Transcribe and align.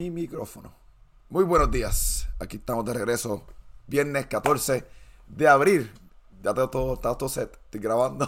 mi 0.00 0.12
micrófono. 0.12 0.70
Muy 1.28 1.42
buenos 1.42 1.72
días. 1.72 2.28
Aquí 2.38 2.58
estamos 2.58 2.84
de 2.84 2.94
regreso. 2.94 3.42
Viernes 3.88 4.26
14 4.26 4.84
de 5.26 5.48
abril. 5.48 5.90
Ya 6.40 6.54
tengo 6.54 6.70
todo, 6.70 6.94
está 6.94 7.18
todo 7.18 7.28
set. 7.28 7.52
Estoy 7.64 7.80
grabando. 7.80 8.24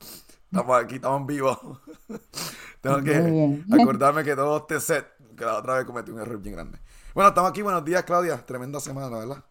Estamos 0.52 0.84
aquí, 0.84 0.96
estamos 0.96 1.22
en 1.22 1.26
vivo. 1.26 1.80
Tengo 2.82 3.02
que 3.02 3.64
acordarme 3.72 4.22
que 4.22 4.36
todo 4.36 4.58
esté 4.58 4.78
set. 4.78 5.06
Que 5.34 5.46
la 5.46 5.60
otra 5.60 5.76
vez 5.76 5.86
cometí 5.86 6.10
un 6.10 6.20
error 6.20 6.38
bien 6.38 6.56
grande. 6.56 6.78
Bueno, 7.14 7.30
estamos 7.30 7.50
aquí. 7.50 7.62
Buenos 7.62 7.86
días, 7.86 8.04
Claudia. 8.04 8.36
Tremenda 8.44 8.78
semana, 8.78 9.18
¿verdad? 9.18 9.42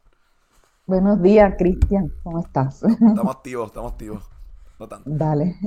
Buenos 0.86 1.21
días, 1.24 1.55
Cristian. 1.58 2.14
¿Cómo 2.21 2.42
estás? 2.42 2.84
Estamos 2.84 3.36
activos, 3.36 3.68
estamos 3.70 3.92
activos. 3.94 4.24
No 4.80 4.88
tanto. 4.88 5.10
Dale. 5.12 5.58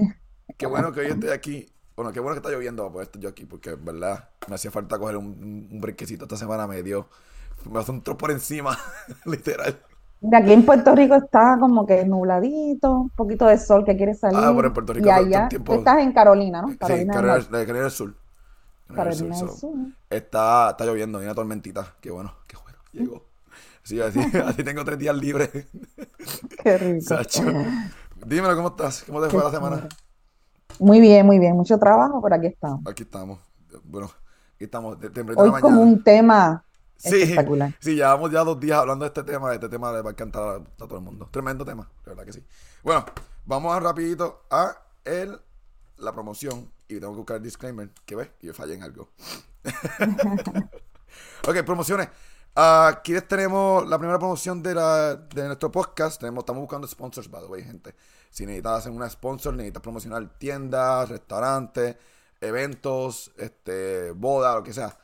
Qué 0.57 0.67
bueno 0.67 0.93
que 0.93 1.01
hoy 1.01 1.07
estoy 1.09 1.31
aquí 1.31 1.69
bueno, 1.97 2.13
qué 2.13 2.21
bueno 2.21 2.35
que 2.35 2.47
está 2.47 2.51
lloviendo 2.51 2.93
por 2.93 3.03
esto 3.03 3.19
yo 3.19 3.31
aquí, 3.31 3.47
porque 3.47 3.71
en 3.71 3.85
verdad 3.85 4.29
me 4.49 4.55
hacía 4.55 4.71
falta 4.71 4.99
coger 4.99 5.17
un, 5.17 5.69
un 5.73 5.95
esta 5.99 6.37
semana, 6.37 6.67
me 6.67 6.83
dio, 6.83 7.09
me 7.71 7.79
hace 7.79 7.91
un 7.91 8.03
trozo 8.03 8.19
por 8.19 8.31
encima, 8.31 8.79
literal. 9.25 9.81
De 10.21 10.37
aquí 10.37 10.53
en 10.53 10.65
Puerto 10.65 10.95
Rico 10.95 11.15
está 11.15 11.57
como 11.59 11.87
que 11.87 12.05
nubladito, 12.05 12.91
un 12.93 13.11
poquito 13.11 13.47
de 13.47 13.59
sol 13.59 13.85
que 13.85 13.97
quiere 13.97 14.15
salir. 14.15 14.39
Ah, 14.39 14.51
bueno, 14.51 14.69
en 14.69 14.75
Puerto 14.75 14.93
Rico 14.93 15.07
y 15.07 15.11
allá, 15.11 15.49
tiempo... 15.49 15.75
estás 15.75 15.99
en 15.99 16.13
Carolina, 16.13 16.63
¿no? 16.63 16.77
Carolina 16.77 17.13
sí, 17.13 17.17
Carolina, 17.17 17.35
del, 17.35 17.47
Carolina 17.49 17.81
del 17.81 17.91
Sur. 17.91 18.15
Carolina 18.95 19.37
del 19.39 19.51
Sur. 19.51 19.75
Está, 20.11 20.71
está 20.71 20.85
lloviendo, 20.85 21.19
hay 21.19 21.25
una 21.25 21.35
tormentita. 21.35 21.95
Qué 22.01 22.11
bueno, 22.11 22.35
qué 22.47 22.57
bueno, 22.63 22.79
llegó. 22.93 23.25
Sí, 23.83 24.01
así, 24.01 24.21
así 24.45 24.65
tengo 24.65 24.85
tres 24.85 24.99
días 24.99 25.17
libres. 25.17 25.51
Qué 26.63 26.77
rico. 26.77 27.15
Dímelo, 28.27 28.57
¿cómo 28.57 28.69
estás? 28.69 29.05
¿Cómo 29.07 29.23
te 29.23 29.31
fue 29.31 29.43
la 29.45 29.51
semana? 29.51 29.89
Muy 30.79 31.01
bien, 31.01 31.27
muy 31.27 31.39
bien. 31.39 31.57
Mucho 31.57 31.79
trabajo, 31.79 32.21
pero 32.23 32.37
aquí 32.37 32.47
estamos. 32.47 32.87
Aquí 32.87 33.03
estamos. 33.03 33.39
Bueno, 33.85 34.11
aquí 34.55 34.65
estamos. 34.65 35.01
De, 35.01 35.09
Hoy 35.37 35.51
la 35.51 35.61
como 35.61 35.81
un 35.81 36.03
tema 36.03 36.65
sí, 36.97 37.23
espectacular. 37.23 37.75
Sí, 37.81 37.95
llevamos 37.95 38.31
ya 38.31 38.45
dos 38.45 38.59
días 38.59 38.79
hablando 38.79 39.05
de 39.05 39.09
este 39.09 39.23
tema. 39.23 39.53
Este 39.53 39.69
tema 39.69 39.93
le 39.93 40.03
va 40.03 40.11
a 40.11 40.13
encantar 40.13 40.43
a, 40.43 40.65
todo 40.77 40.97
el 40.97 41.05
mundo. 41.05 41.29
Tremendo 41.31 41.65
tema, 41.65 41.89
de 42.05 42.11
verdad 42.11 42.25
que 42.25 42.33
sí. 42.33 42.45
Bueno, 42.83 43.05
vamos 43.45 43.75
a 43.75 43.81
rapidito 43.81 44.45
a 44.51 44.77
el, 45.05 45.39
la 45.99 46.13
promoción. 46.13 46.71
Y 46.89 47.01
tengo 47.01 47.13
que 47.13 47.19
buscar 47.19 47.37
el 47.39 47.43
disclaimer, 47.43 47.91
que 48.05 48.15
ves, 48.15 48.31
que 48.39 48.47
yo 48.47 48.55
fallé 48.55 48.75
en 48.75 48.83
algo. 48.85 49.09
ok, 51.49 51.63
promociones. 51.65 52.09
Aquí 52.55 53.13
les 53.13 53.29
tenemos 53.29 53.87
la 53.87 53.99
primera 53.99 54.19
promoción 54.19 54.63
de, 54.63 54.75
la, 54.75 55.15
de 55.17 55.47
nuestro 55.47 55.71
podcast. 55.71 56.19
Tenemos, 56.21 56.43
estamos 56.43 56.63
buscando 56.63 56.87
sponsors, 56.87 57.31
by 57.31 57.43
the 57.43 57.49
way, 57.49 57.63
gente. 57.63 57.95
Si 58.37 58.45
necesitas 58.45 58.81
hacer 58.81 58.93
una 58.93 59.09
sponsor, 59.09 59.55
necesitas 59.55 59.83
promocionar 59.83 60.39
tiendas, 60.39 61.09
restaurantes, 61.09 61.97
eventos, 62.39 63.33
este, 63.39 64.11
boda, 64.11 64.57
lo 64.57 64.63
que 64.63 64.75
sea. 64.75 64.95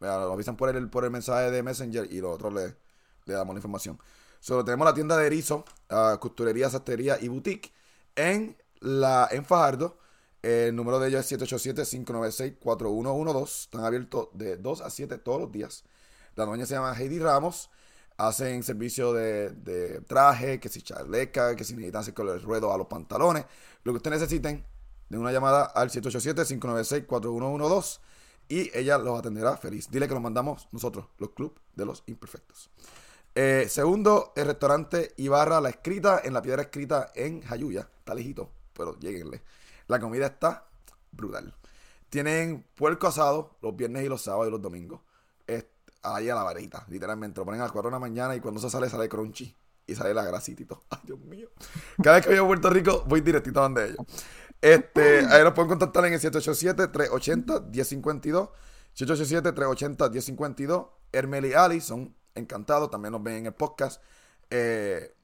Lo 0.00 0.32
avisan 0.32 0.56
por 0.56 0.68
el, 0.68 0.90
por 0.90 1.04
el 1.04 1.12
mensaje 1.12 1.52
de 1.52 1.62
Messenger 1.62 2.12
y 2.12 2.20
lo 2.20 2.32
otro 2.32 2.50
le, 2.50 2.74
le 3.26 3.34
damos 3.34 3.54
la 3.54 3.60
información. 3.60 4.00
Solo 4.40 4.64
tenemos 4.64 4.84
la 4.84 4.94
tienda 4.94 5.16
de 5.16 5.28
erizo, 5.28 5.64
costurería, 6.18 6.68
sastrería 6.70 7.18
y 7.20 7.28
boutique 7.28 7.72
en, 8.16 8.56
la, 8.80 9.28
en 9.30 9.44
Fajardo. 9.44 9.96
El 10.42 10.74
número 10.74 10.98
de 10.98 11.10
ellos 11.10 11.30
es 11.30 11.40
787-596-4112. 11.40 13.44
Están 13.44 13.84
abiertos 13.84 14.28
de 14.32 14.56
2 14.56 14.80
a 14.80 14.90
7 14.90 15.18
todos 15.18 15.40
los 15.40 15.52
días. 15.52 15.84
La 16.34 16.46
dueña 16.46 16.66
se 16.66 16.74
llama 16.74 16.98
Heidi 16.98 17.20
Ramos 17.20 17.70
hacen 18.28 18.62
servicio 18.62 19.12
de, 19.12 20.00
traje, 20.06 20.60
que 20.60 20.68
si 20.68 20.82
chaleca, 20.82 21.56
que 21.56 21.64
si 21.64 21.74
necesitan 21.74 22.02
hacer 22.02 22.14
el 22.18 22.40
ruedo 22.42 22.72
a 22.72 22.78
los 22.78 22.86
pantalones, 22.86 23.44
lo 23.82 23.90
que 23.92 23.96
ustedes 23.96 24.20
necesiten, 24.20 24.64
de 25.08 25.18
una 25.18 25.32
llamada 25.32 25.64
al 25.64 25.90
787-596-4112 25.90 27.98
y 28.48 28.70
ella 28.78 28.98
los 28.98 29.18
atenderá 29.18 29.56
feliz. 29.56 29.90
Dile 29.90 30.06
que 30.06 30.14
los 30.14 30.22
mandamos 30.22 30.68
nosotros, 30.72 31.06
los 31.18 31.30
Club 31.30 31.58
de 31.74 31.84
los 31.84 32.04
Imperfectos. 32.06 32.70
Eh, 33.34 33.66
segundo, 33.68 34.32
el 34.36 34.46
restaurante 34.46 35.14
Ibarra 35.16 35.60
La 35.60 35.70
Escrita, 35.70 36.20
en 36.22 36.32
la 36.32 36.42
piedra 36.42 36.62
escrita 36.62 37.10
en 37.14 37.42
Jayuya. 37.42 37.88
Está 37.98 38.14
lejito, 38.14 38.52
pero 38.72 38.96
lleguenle. 39.00 39.42
La 39.88 39.98
comida 39.98 40.26
está 40.26 40.68
brutal. 41.10 41.52
Tienen 42.08 42.64
puerco 42.76 43.08
asado 43.08 43.56
los 43.62 43.74
viernes 43.74 44.04
y 44.04 44.08
los 44.08 44.22
sábados 44.22 44.46
y 44.48 44.52
los 44.52 44.62
domingos 44.62 45.00
ahí 46.02 46.28
a 46.28 46.34
la 46.34 46.42
varita, 46.42 46.84
literalmente. 46.88 47.40
Lo 47.40 47.44
ponen 47.44 47.60
a 47.60 47.64
las 47.64 47.72
4 47.72 47.90
de 47.90 47.94
la 47.94 47.98
mañana 47.98 48.34
y 48.34 48.40
cuando 48.40 48.60
se 48.60 48.70
sale, 48.70 48.88
sale 48.88 49.08
crunchy. 49.08 49.56
Y 49.86 49.94
sale 49.94 50.14
la 50.14 50.24
grasita. 50.24 50.76
Ay, 50.90 51.00
Dios 51.04 51.20
mío. 51.20 51.48
Cada 52.02 52.16
vez 52.16 52.26
que 52.26 52.32
voy 52.32 52.44
a 52.44 52.46
Puerto 52.46 52.70
Rico, 52.70 53.04
voy 53.06 53.20
directito 53.20 53.60
donde 53.60 53.86
ellos. 53.86 53.98
Este, 54.60 55.26
ahí 55.26 55.42
los 55.42 55.54
pueden 55.54 55.70
contactar 55.70 56.04
en 56.06 56.12
el 56.12 56.20
787-380-1052. 56.20 58.50
787-380-1052. 58.96 60.90
Hermel 61.10 61.46
y 61.46 61.54
Ali 61.54 61.80
son 61.80 62.14
encantados. 62.34 62.90
También 62.90 63.12
nos 63.12 63.22
ven 63.22 63.36
en 63.38 63.46
el 63.46 63.54
podcast. 63.54 64.02
Eh, 64.50 65.14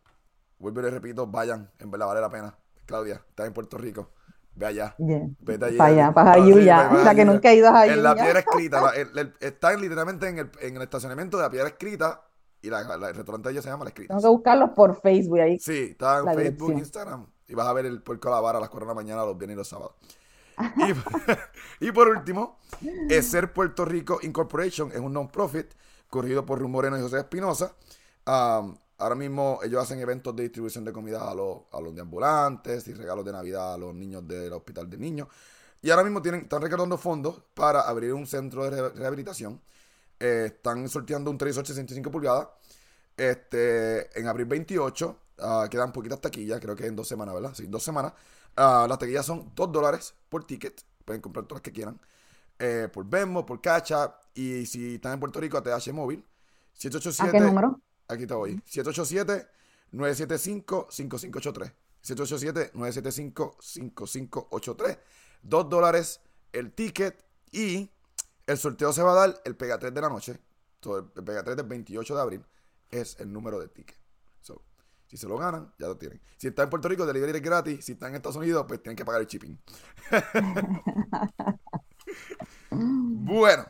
vuelvo 0.59 0.81
y 0.81 0.85
les 0.85 0.93
repito, 0.93 1.27
vayan. 1.27 1.71
En 1.79 1.91
verdad 1.91 2.07
vale 2.07 2.21
la 2.21 2.31
pena. 2.31 2.57
Claudia, 2.85 3.25
estás 3.29 3.47
en 3.47 3.53
Puerto 3.53 3.79
Rico. 3.79 4.11
Ve 4.59 4.67
allá. 4.67 4.97
Vete 4.99 5.65
allá. 5.67 5.79
Para 5.79 5.91
allá, 5.91 6.13
para 6.13 6.33
Jayuya. 6.33 6.91
la 7.05 7.15
que 7.15 7.25
nunca 7.25 7.53
he 7.53 7.55
ido 7.55 7.69
a 7.69 7.73
Jayuya. 7.73 7.95
En 7.95 8.03
la 8.03 8.15
piedra 8.17 8.39
escrita. 8.47 8.93
está 9.39 9.73
literalmente 9.77 10.29
en 10.29 10.39
el, 10.41 10.51
en 10.61 10.77
el, 10.77 10.83
estacionamiento 10.83 11.37
de 11.37 11.45
la 11.45 11.51
piedra 11.51 11.69
escrita. 11.69 12.25
Y 12.61 12.71
la, 12.71 12.81
el 12.81 13.15
restaurante 13.15 13.49
de 13.49 13.53
ellos 13.53 13.65
se 13.65 13.71
llama 13.71 13.85
La 13.85 13.91
Escrita. 13.91 14.09
Tengo 14.09 14.21
que 14.21 14.29
buscarlos 14.29 14.71
por 14.71 15.01
Facebook 15.01 15.39
ahí. 15.39 15.61
Sí, 15.61 15.91
está 15.93 16.19
en 16.19 16.35
Facebook, 16.35 16.73
Instagram. 16.73 17.25
Y 17.47 17.55
vas 17.55 17.69
a 17.69 17.73
ver 17.73 17.87
el 17.87 18.03
puerco 18.03 18.27
a 18.29 18.33
la 18.33 18.41
vara 18.41 18.59
a 18.59 18.61
las 18.61 18.69
4 18.69 18.85
de 18.85 18.91
la 18.91 18.95
mañana 18.95 19.25
los 19.25 19.39
viernes 19.39 19.55
y 19.55 19.59
los 19.59 19.69
sábados. 19.69 19.93
y, 21.81 21.93
por 21.93 22.09
último, 22.09 22.59
Ser 23.23 23.53
Puerto 23.53 23.85
Rico 23.85 24.19
Incorporation 24.23 24.91
es 24.91 24.99
un 24.99 25.13
non-profit 25.13 25.73
corrido 26.09 26.45
por 26.45 26.59
Ru 26.59 26.69
Moreno 26.69 26.99
y 26.99 27.01
José 27.01 27.19
Espinosa. 27.19 27.75
Ahora 28.99 29.15
mismo 29.15 29.61
ellos 29.63 29.83
hacen 29.83 30.01
eventos 30.01 30.35
de 30.35 30.43
distribución 30.45 30.85
de 30.85 30.93
comida 30.93 31.31
a 31.31 31.35
los, 31.35 31.59
a 31.73 31.81
los 31.81 31.97
ambulantes 31.99 32.89
y 32.89 32.95
regalos 32.95 33.25
de 33.25 33.33
Navidad 33.33 33.75
a 33.75 33.79
los 33.79 33.95
niños 33.95 34.27
del 34.27 34.53
hospital 34.53 34.91
de 34.91 34.99
niños. 34.99 35.29
Y 35.81 35.91
ahora 35.91 36.03
mismo 36.03 36.21
tienen, 36.21 36.43
están 36.43 36.61
recaudando 36.61 36.99
fondos 36.99 37.41
para 37.55 37.83
abrir 37.83 38.13
un 38.13 38.27
centro 38.27 38.69
de 38.69 38.91
rehabilitación. 38.91 39.61
Eh, 40.19 40.47
están 40.47 40.89
sorteando 40.89 41.31
un 41.31 41.39
televisor 41.39 41.65
65 41.67 42.11
pulgadas. 42.11 42.49
Este, 43.17 44.19
en 44.19 44.27
abril 44.29 44.47
28 44.47 45.17
ah, 45.41 45.67
quedan 45.71 45.93
poquitas 45.93 46.21
taquillas, 46.21 46.61
creo 46.61 46.77
que 46.77 46.87
en 46.87 46.95
dos 46.97 47.09
semanas, 47.09 47.35
¿verdad? 47.35 47.55
Sí, 47.55 47.67
dos 47.69 47.83
semanas. 47.83 48.13
Ah, 48.57 48.87
las 48.89 48.99
taquillas 48.99 49.25
son 49.25 49.53
2 49.55 49.73
dólares 49.73 50.15
por 50.29 50.45
ticket. 50.45 50.83
Pueden 51.05 51.23
comprar 51.23 51.47
todas 51.47 51.61
las 51.61 51.63
que 51.63 51.73
quieran. 51.73 52.01
Eh, 52.59 52.89
por 52.93 53.05
Venmo, 53.05 53.47
por 53.47 53.61
Cacha. 53.61 54.17
Y 54.35 54.67
si 54.67 54.97
están 54.97 55.15
en 55.15 55.21
Puerto 55.21 55.41
Rico, 55.41 55.57
ATH 55.59 55.93
móvil. 55.93 56.25
787, 56.75 57.29
¿A 57.29 57.33
qué 57.33 57.47
número? 57.47 57.81
Aquí 58.09 58.27
te 58.27 58.35
voy. 58.35 58.61
787-975-5583. 59.93 61.73
787-975-5583. 62.03 64.99
Dos 65.43 65.69
dólares 65.69 66.21
el 66.53 66.73
ticket 66.73 67.25
y 67.53 67.91
el 68.47 68.59
sorteo 68.59 68.93
se 68.93 69.03
va 69.03 69.13
a 69.13 69.27
dar 69.27 69.41
el 69.45 69.57
Pega 69.57 69.79
3 69.79 69.95
de 69.95 70.01
la 70.01 70.09
noche. 70.09 70.33
el 70.33 70.41
Pega 71.25 71.43
3 71.43 71.57
del 71.57 71.67
28 71.67 72.15
de 72.15 72.21
abril 72.21 72.45
es 72.91 73.19
el 73.21 73.33
número 73.33 73.59
de 73.61 73.69
ticket. 73.69 73.97
si 75.07 75.17
se 75.17 75.27
lo 75.27 75.39
ganan, 75.39 75.73
ya 75.79 75.87
lo 75.87 75.97
tienen. 75.97 76.21
Si 76.37 76.49
está 76.49 76.65
en 76.65 76.71
Puerto 76.71 76.89
Rico, 76.89 77.07
delivery 77.07 77.39
es 77.39 77.43
gratis. 77.43 77.85
Si 77.85 77.93
está 77.93 78.09
en 78.09 78.17
Estados 78.17 78.37
Unidos, 78.37 78.65
pues 78.69 78.83
tienen 78.83 78.97
que 78.97 79.05
pagar 79.05 79.23
el 79.23 79.27
shipping. 79.27 79.59
bueno, 82.71 83.67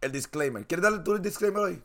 el 0.00 0.12
disclaimer. 0.12 0.66
¿Quieres 0.66 0.82
darle 0.82 1.00
tú 1.00 1.14
el 1.14 1.22
disclaimer 1.22 1.62
hoy? 1.62 1.82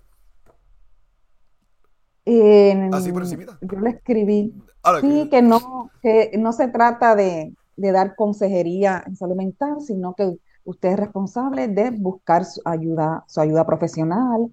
Así 2.25 3.11
por 3.11 3.25
Yo 3.25 3.79
le 3.79 3.89
escribí. 3.89 4.53
sí, 5.01 5.29
que 5.29 5.41
no, 5.41 5.89
que 6.01 6.31
no 6.37 6.53
se 6.53 6.67
trata 6.67 7.15
de, 7.15 7.53
dar 7.75 8.15
consejería 8.15 9.03
en 9.05 9.15
salud 9.15 9.35
mental, 9.35 9.81
sino 9.81 10.13
que 10.13 10.37
usted 10.63 10.89
es 10.89 10.99
responsable 10.99 11.67
de 11.67 11.89
buscar 11.89 12.45
su 12.45 12.61
ayuda, 12.63 13.23
su 13.27 13.41
ayuda 13.41 13.65
profesional 13.65 14.51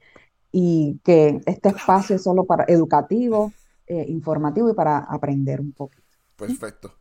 y 0.51 0.99
que 1.05 1.41
este 1.45 1.69
espacio 1.69 2.17
es 2.17 2.23
solo 2.23 2.45
para 2.45 2.65
educativo, 2.69 3.53
eh, 3.87 4.07
informativo 4.09 4.71
y 4.71 4.75
para 4.75 4.99
aprender 4.99 5.61
un 5.61 5.73
poquito. 5.73 6.03
Perfecto. 6.37 6.95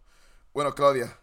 Bueno, 0.53 0.73
Claudia, 0.73 1.17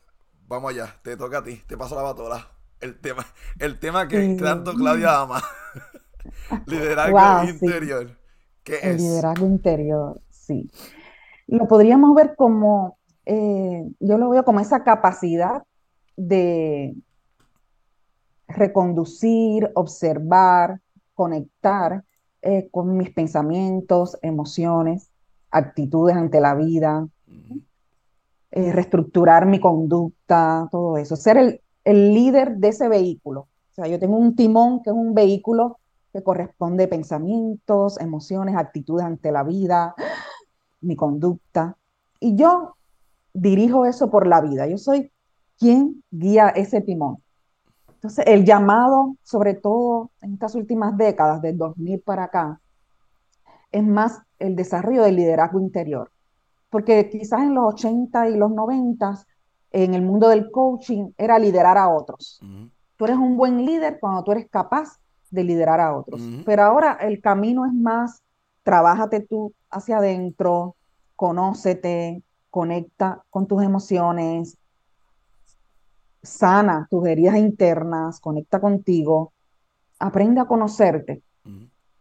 vamos 0.48 0.70
allá. 0.70 0.94
Te 1.02 1.18
toca 1.18 1.38
a 1.38 1.44
ti. 1.44 1.60
Te 1.66 1.76
paso 1.76 1.94
la 1.94 2.02
batola. 2.02 2.48
El 2.80 2.98
tema, 2.98 3.26
el 3.58 3.78
tema 3.78 4.08
que 4.08 4.36
tanto 4.40 4.72
Claudia 4.72 5.20
ama. 5.20 5.42
Liderazgo 6.66 7.50
interior 7.50 8.23
el 8.66 8.96
liderazgo 8.96 9.46
interior, 9.46 10.20
sí. 10.30 10.70
Lo 11.46 11.68
podríamos 11.68 12.14
ver 12.14 12.34
como, 12.36 12.98
eh, 13.26 13.88
yo 14.00 14.18
lo 14.18 14.30
veo 14.30 14.44
como 14.44 14.60
esa 14.60 14.82
capacidad 14.82 15.62
de 16.16 16.94
reconducir, 18.48 19.70
observar, 19.74 20.80
conectar 21.14 22.04
eh, 22.42 22.68
con 22.70 22.96
mis 22.96 23.10
pensamientos, 23.10 24.18
emociones, 24.22 25.10
actitudes 25.50 26.16
ante 26.16 26.40
la 26.40 26.54
vida, 26.54 27.06
eh, 28.50 28.72
reestructurar 28.72 29.46
mi 29.46 29.60
conducta, 29.60 30.68
todo 30.70 30.96
eso. 30.98 31.16
Ser 31.16 31.36
el, 31.36 31.60
el 31.84 32.14
líder 32.14 32.56
de 32.56 32.68
ese 32.68 32.88
vehículo, 32.88 33.40
O 33.40 33.74
sea, 33.74 33.86
yo 33.86 33.98
tengo 33.98 34.16
un 34.16 34.36
timón 34.36 34.82
que 34.82 34.90
es 34.90 34.96
un 34.96 35.14
vehículo 35.14 35.78
que 36.14 36.22
corresponde 36.22 36.84
a 36.84 36.88
pensamientos, 36.88 38.00
emociones, 38.00 38.54
actitudes 38.54 39.04
ante 39.04 39.32
la 39.32 39.42
vida, 39.42 39.96
mi 40.80 40.94
conducta. 40.94 41.76
Y 42.20 42.36
yo 42.36 42.76
dirijo 43.32 43.84
eso 43.84 44.12
por 44.12 44.28
la 44.28 44.40
vida. 44.40 44.68
Yo 44.68 44.78
soy 44.78 45.10
quien 45.58 46.04
guía 46.12 46.50
ese 46.50 46.80
timón. 46.80 47.16
Entonces, 47.94 48.24
el 48.28 48.44
llamado, 48.44 49.16
sobre 49.24 49.54
todo 49.54 50.12
en 50.22 50.34
estas 50.34 50.54
últimas 50.54 50.96
décadas, 50.96 51.42
del 51.42 51.58
2000 51.58 52.00
para 52.02 52.24
acá, 52.24 52.60
es 53.72 53.82
más 53.82 54.20
el 54.38 54.54
desarrollo 54.54 55.02
del 55.02 55.16
liderazgo 55.16 55.58
interior. 55.58 56.12
Porque 56.70 57.10
quizás 57.10 57.40
en 57.40 57.56
los 57.56 57.74
80 57.74 58.28
y 58.28 58.36
los 58.36 58.52
90, 58.52 59.18
en 59.72 59.94
el 59.94 60.02
mundo 60.02 60.28
del 60.28 60.52
coaching, 60.52 61.10
era 61.18 61.40
liderar 61.40 61.76
a 61.76 61.88
otros. 61.88 62.40
Tú 62.96 63.04
eres 63.04 63.16
un 63.16 63.36
buen 63.36 63.66
líder 63.66 63.98
cuando 63.98 64.22
tú 64.22 64.30
eres 64.30 64.48
capaz 64.48 65.00
de 65.34 65.44
liderar 65.44 65.80
a 65.80 65.96
otros. 65.96 66.22
Pero 66.44 66.62
ahora 66.62 66.98
el 67.00 67.20
camino 67.20 67.66
es 67.66 67.72
más, 67.72 68.22
trabájate 68.62 69.20
tú 69.20 69.52
hacia 69.70 69.98
adentro, 69.98 70.76
conócete, 71.16 72.22
conecta 72.50 73.22
con 73.30 73.46
tus 73.46 73.62
emociones, 73.62 74.56
sana 76.22 76.86
tus 76.90 77.06
heridas 77.06 77.36
internas, 77.36 78.20
conecta 78.20 78.60
contigo, 78.60 79.32
aprende 79.98 80.40
a 80.40 80.46
conocerte. 80.46 81.22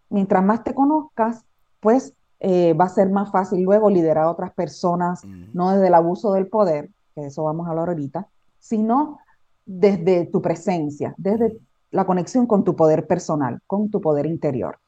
Mientras 0.10 0.44
más 0.44 0.64
te 0.64 0.76
conozcas, 0.76 1.44
pues 1.80 2.14
eh, 2.40 2.74
va 2.74 2.86
a 2.86 2.90
ser 2.90 3.10
más 3.10 3.32
fácil 3.32 3.64
luego 3.64 3.90
liderar 3.90 4.26
a 4.26 4.32
otras 4.32 4.54
personas, 4.54 5.24
no 5.54 5.72
desde 5.72 5.88
el 5.88 5.94
abuso 5.94 6.34
del 6.34 6.48
poder, 6.48 6.90
que 7.16 7.26
eso 7.26 7.44
vamos 7.44 7.68
a 7.68 7.72
hablar 7.72 7.90
ahorita, 7.90 8.28
sino 8.60 9.20
desde 9.66 10.26
tu 10.26 10.42
presencia, 10.42 11.16
desde 11.18 11.58
la 11.94 12.06
conexión 12.06 12.48
con 12.48 12.64
tu 12.64 12.76
poder 12.76 13.06
personal, 13.08 13.62
con 13.68 13.90
tu 13.90 14.02
poder 14.02 14.26
interior. 14.26 14.80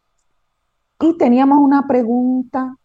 Y 1.00 1.18
teníamos 1.18 1.60
una 1.60 1.88
pregunta 1.88 2.78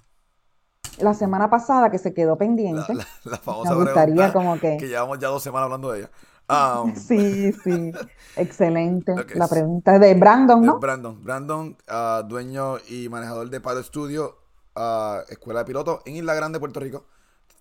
la 0.99 1.15
semana 1.15 1.49
pasada 1.49 1.91
que 1.91 1.99
se 1.99 2.13
quedó 2.13 2.37
pendiente. 2.37 2.95
La, 3.25 3.39
famosa 3.39 3.75
Me 3.75 3.85
gustaría 3.85 4.33
como 4.33 4.59
que... 4.61 4.77
Que 4.77 4.89
llevamos 4.89 5.19
ya 5.19 5.29
dos 5.29 5.43
semanas 5.43 5.65
hablando 5.65 5.91
de 5.91 6.01
ella. 6.01 6.11
Um, 6.51 6.95
sí, 6.97 7.53
sí, 7.53 7.93
excelente. 8.37 9.15
La 9.35 9.49
pregunta 9.49 9.95
es 9.95 10.01
de 10.01 10.15
Brandon, 10.15 10.61
¿no? 10.61 10.79
Brandon, 10.79 11.25
Brandon, 11.25 11.77
uh, 11.89 12.23
dueño 12.27 12.77
y 12.89 13.09
manejador 13.09 13.49
de 13.49 13.61
Pilot 13.61 13.85
Studio, 13.85 14.37
uh, 14.77 15.21
Escuela 15.31 15.61
de 15.61 15.65
Pilotos 15.65 16.01
en 16.05 16.17
Isla 16.17 16.35
Grande, 16.35 16.61
Puerto 16.61 16.79
Rico. 16.81 17.07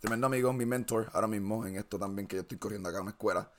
Tremendo 0.02 0.28
amigo, 0.28 0.52
mi 0.52 0.66
mentor 0.66 1.08
ahora 1.14 1.28
mismo 1.28 1.66
en 1.66 1.76
esto 1.78 1.98
también 1.98 2.28
que 2.28 2.36
yo 2.36 2.42
estoy 2.42 2.58
corriendo 2.58 2.90
acá 2.90 2.98
en 2.98 3.04
una 3.04 3.12
escuela. 3.12 3.50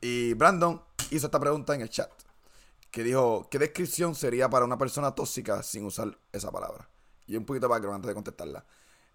Y 0.00 0.34
Brandon 0.34 0.80
hizo 1.10 1.26
esta 1.26 1.38
pregunta 1.38 1.74
en 1.74 1.82
el 1.82 1.90
chat, 1.90 2.10
que 2.90 3.02
dijo, 3.02 3.48
¿qué 3.50 3.58
descripción 3.58 4.14
sería 4.14 4.48
para 4.48 4.64
una 4.64 4.78
persona 4.78 5.14
tóxica 5.14 5.62
sin 5.62 5.84
usar 5.84 6.18
esa 6.32 6.50
palabra? 6.50 6.88
Y 7.26 7.36
un 7.36 7.44
poquito 7.44 7.68
para 7.68 7.80
que 7.80 7.86
antes 7.88 8.08
de 8.08 8.14
contestarla. 8.14 8.64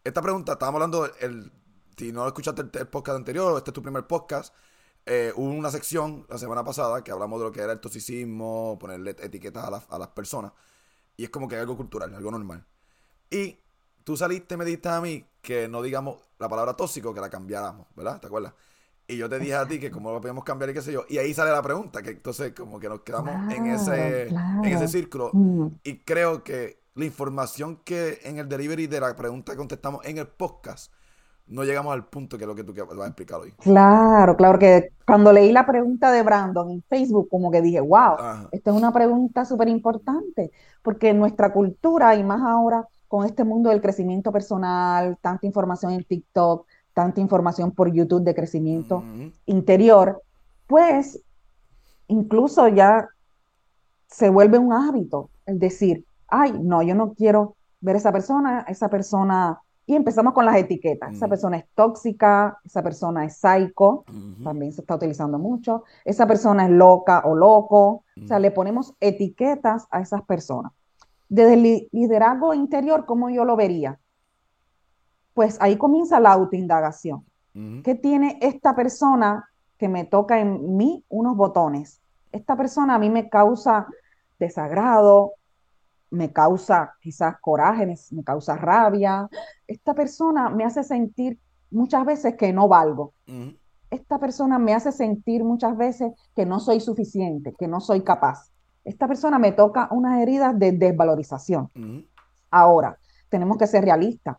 Esta 0.03 0.21
pregunta, 0.21 0.53
estábamos 0.53 0.81
hablando, 0.81 1.05
el, 1.19 1.51
si 1.97 2.11
no 2.11 2.27
escuchaste 2.27 2.61
el, 2.61 2.87
podcast 2.87 3.17
anterior, 3.17 3.57
este 3.57 3.71
es 3.71 3.73
tu 3.73 3.81
primer 3.81 4.05
podcast, 4.05 4.53
eh, 5.05 5.33
hubo 5.35 5.49
una 5.49 5.71
sección 5.71 6.25
la 6.29 6.37
semana 6.37 6.63
pasada 6.63 7.03
que 7.03 7.11
hablamos 7.11 7.39
de 7.39 7.45
lo 7.45 7.51
que 7.51 7.61
era 7.61 7.73
el 7.73 7.79
toxicismo, 7.79 8.77
ponerle 8.79 9.11
etiquetas 9.11 9.63
a, 9.63 9.95
a 9.95 9.99
las 9.99 10.09
personas. 10.09 10.53
Y 11.17 11.25
es 11.25 11.29
como 11.29 11.47
que 11.47 11.55
algo 11.57 11.75
cultural, 11.75 12.13
algo 12.13 12.31
normal. 12.31 12.65
Y 13.29 13.59
tú 14.03 14.17
saliste 14.17 14.55
y 14.55 14.57
me 14.57 14.65
dijiste 14.65 14.89
a 14.89 15.01
mí 15.01 15.25
que 15.41 15.67
no 15.67 15.81
digamos 15.81 16.19
la 16.39 16.49
palabra 16.49 16.75
tóxico, 16.75 17.13
que 17.13 17.21
la 17.21 17.29
cambiáramos, 17.29 17.87
¿verdad? 17.95 18.19
¿Te 18.19 18.27
acuerdas? 18.27 18.53
Y 19.13 19.17
yo 19.17 19.29
te 19.29 19.39
dije 19.39 19.55
a 19.55 19.67
ti 19.67 19.79
que 19.79 19.91
cómo 19.91 20.11
lo 20.11 20.19
podíamos 20.19 20.43
cambiar 20.43 20.71
y 20.71 20.73
qué 20.73 20.81
sé 20.81 20.91
yo. 20.91 21.05
Y 21.09 21.17
ahí 21.17 21.33
sale 21.33 21.51
la 21.51 21.61
pregunta, 21.61 22.01
que 22.01 22.11
entonces 22.11 22.53
como 22.53 22.79
que 22.79 22.89
nos 22.89 23.01
quedamos 23.01 23.53
en, 23.53 23.67
ese, 23.67 24.27
en 24.27 24.65
ese 24.65 24.87
círculo. 24.87 25.29
Mm. 25.33 25.67
Y 25.83 25.99
creo 25.99 26.43
que 26.43 26.83
la 26.95 27.05
información 27.05 27.79
que 27.83 28.19
en 28.23 28.37
el 28.37 28.47
delivery 28.47 28.87
de 28.87 28.99
la 28.99 29.15
pregunta 29.15 29.53
que 29.53 29.57
contestamos 29.57 30.05
en 30.05 30.17
el 30.17 30.27
podcast, 30.27 30.91
no 31.47 31.63
llegamos 31.63 31.93
al 31.93 32.05
punto 32.05 32.37
que 32.37 32.45
es 32.45 32.47
lo 32.47 32.55
que 32.55 32.63
tú 32.63 32.73
vas 32.73 32.99
a 32.99 33.07
explicar 33.07 33.41
hoy. 33.41 33.51
Claro, 33.59 34.37
claro, 34.37 34.57
que 34.57 34.91
cuando 35.05 35.33
leí 35.33 35.51
la 35.51 35.65
pregunta 35.65 36.11
de 36.11 36.23
Brandon 36.23 36.69
en 36.71 36.83
Facebook, 36.83 37.27
como 37.29 37.51
que 37.51 37.61
dije, 37.61 37.81
wow, 37.81 38.47
esta 38.51 38.71
es 38.71 38.75
una 38.75 38.93
pregunta 38.93 39.43
súper 39.45 39.67
importante, 39.67 40.51
porque 40.81 41.09
en 41.09 41.19
nuestra 41.19 41.51
cultura, 41.51 42.15
y 42.15 42.23
más 42.23 42.41
ahora 42.41 42.87
con 43.07 43.25
este 43.25 43.43
mundo 43.43 43.69
del 43.69 43.81
crecimiento 43.81 44.31
personal, 44.31 45.17
tanta 45.21 45.45
información 45.45 45.91
en 45.91 46.03
TikTok, 46.03 46.65
tanta 46.93 47.21
información 47.21 47.71
por 47.71 47.91
YouTube 47.91 48.23
de 48.23 48.35
crecimiento 48.35 49.03
interior, 49.45 50.21
pues 50.67 51.19
incluso 52.07 52.67
ya 52.67 53.07
se 54.07 54.29
vuelve 54.29 54.57
un 54.57 54.73
hábito 54.73 55.29
el 55.45 55.59
decir, 55.59 56.05
ay, 56.27 56.53
no, 56.61 56.81
yo 56.83 56.95
no 56.95 57.13
quiero 57.13 57.55
ver 57.81 57.95
a 57.95 57.99
esa 57.99 58.11
persona, 58.11 58.65
esa 58.67 58.89
persona, 58.89 59.59
y 59.85 59.95
empezamos 59.95 60.33
con 60.33 60.45
las 60.45 60.55
etiquetas, 60.55 61.13
esa 61.13 61.27
persona 61.27 61.57
es 61.57 61.65
tóxica, 61.75 62.57
esa 62.63 62.81
persona 62.81 63.25
es 63.25 63.37
psycho, 63.37 64.05
también 64.43 64.71
se 64.71 64.81
está 64.81 64.95
utilizando 64.95 65.37
mucho, 65.37 65.83
esa 66.05 66.25
persona 66.25 66.65
es 66.65 66.71
loca 66.71 67.23
o 67.25 67.35
loco, 67.35 68.03
o 68.21 68.27
sea, 68.27 68.39
le 68.39 68.51
ponemos 68.51 68.93
etiquetas 68.99 69.87
a 69.91 69.99
esas 69.99 70.21
personas. 70.21 70.71
Desde 71.27 71.53
el 71.55 71.89
liderazgo 71.91 72.53
interior, 72.53 73.05
¿cómo 73.05 73.29
yo 73.29 73.43
lo 73.43 73.55
vería? 73.55 73.99
Pues 75.33 75.57
ahí 75.61 75.77
comienza 75.77 76.19
la 76.19 76.33
autoindagación. 76.33 77.25
¿Qué 77.83 77.93
tiene 77.93 78.39
esta 78.41 78.75
persona 78.75 79.47
que 79.77 79.87
me 79.87 80.05
toca 80.05 80.39
en 80.39 80.75
mí 80.75 81.05
unos 81.09 81.37
botones? 81.37 82.01
Esta 82.31 82.55
persona 82.55 82.95
a 82.95 82.99
mí 82.99 83.11
me 83.11 83.29
causa 83.29 83.85
desagrado, 84.39 85.33
me 86.09 86.31
causa 86.31 86.95
quizás 86.99 87.35
coraje, 87.39 87.85
me, 87.85 88.23
causa 88.23 88.55
rabia. 88.55 89.27
Esta 89.67 89.93
persona 89.93 90.49
me 90.49 90.63
hace 90.63 90.83
sentir 90.83 91.39
muchas 91.71 92.05
veces 92.05 92.35
que 92.35 92.53
no 92.53 92.67
valgo. 92.67 93.13
Esta 93.89 94.19
persona 94.19 94.57
me 94.57 94.73
hace 94.73 94.91
sentir 94.91 95.43
muchas 95.43 95.77
veces 95.77 96.11
que 96.35 96.45
no 96.45 96.59
soy 96.59 96.79
suficiente, 96.79 97.53
que 97.57 97.67
no 97.67 97.79
soy 97.79 98.01
capaz. 98.01 98.51
Esta 98.83 99.07
persona 99.07 99.39
me 99.39 99.51
toca 99.51 99.87
unas 99.91 100.19
heridas 100.21 100.57
de 100.57 100.71
desvalorización. 100.71 101.69
Ahora, 102.49 102.97
tenemos 103.29 103.57
que 103.57 103.67
ser 103.67 103.83
realistas. 103.83 104.37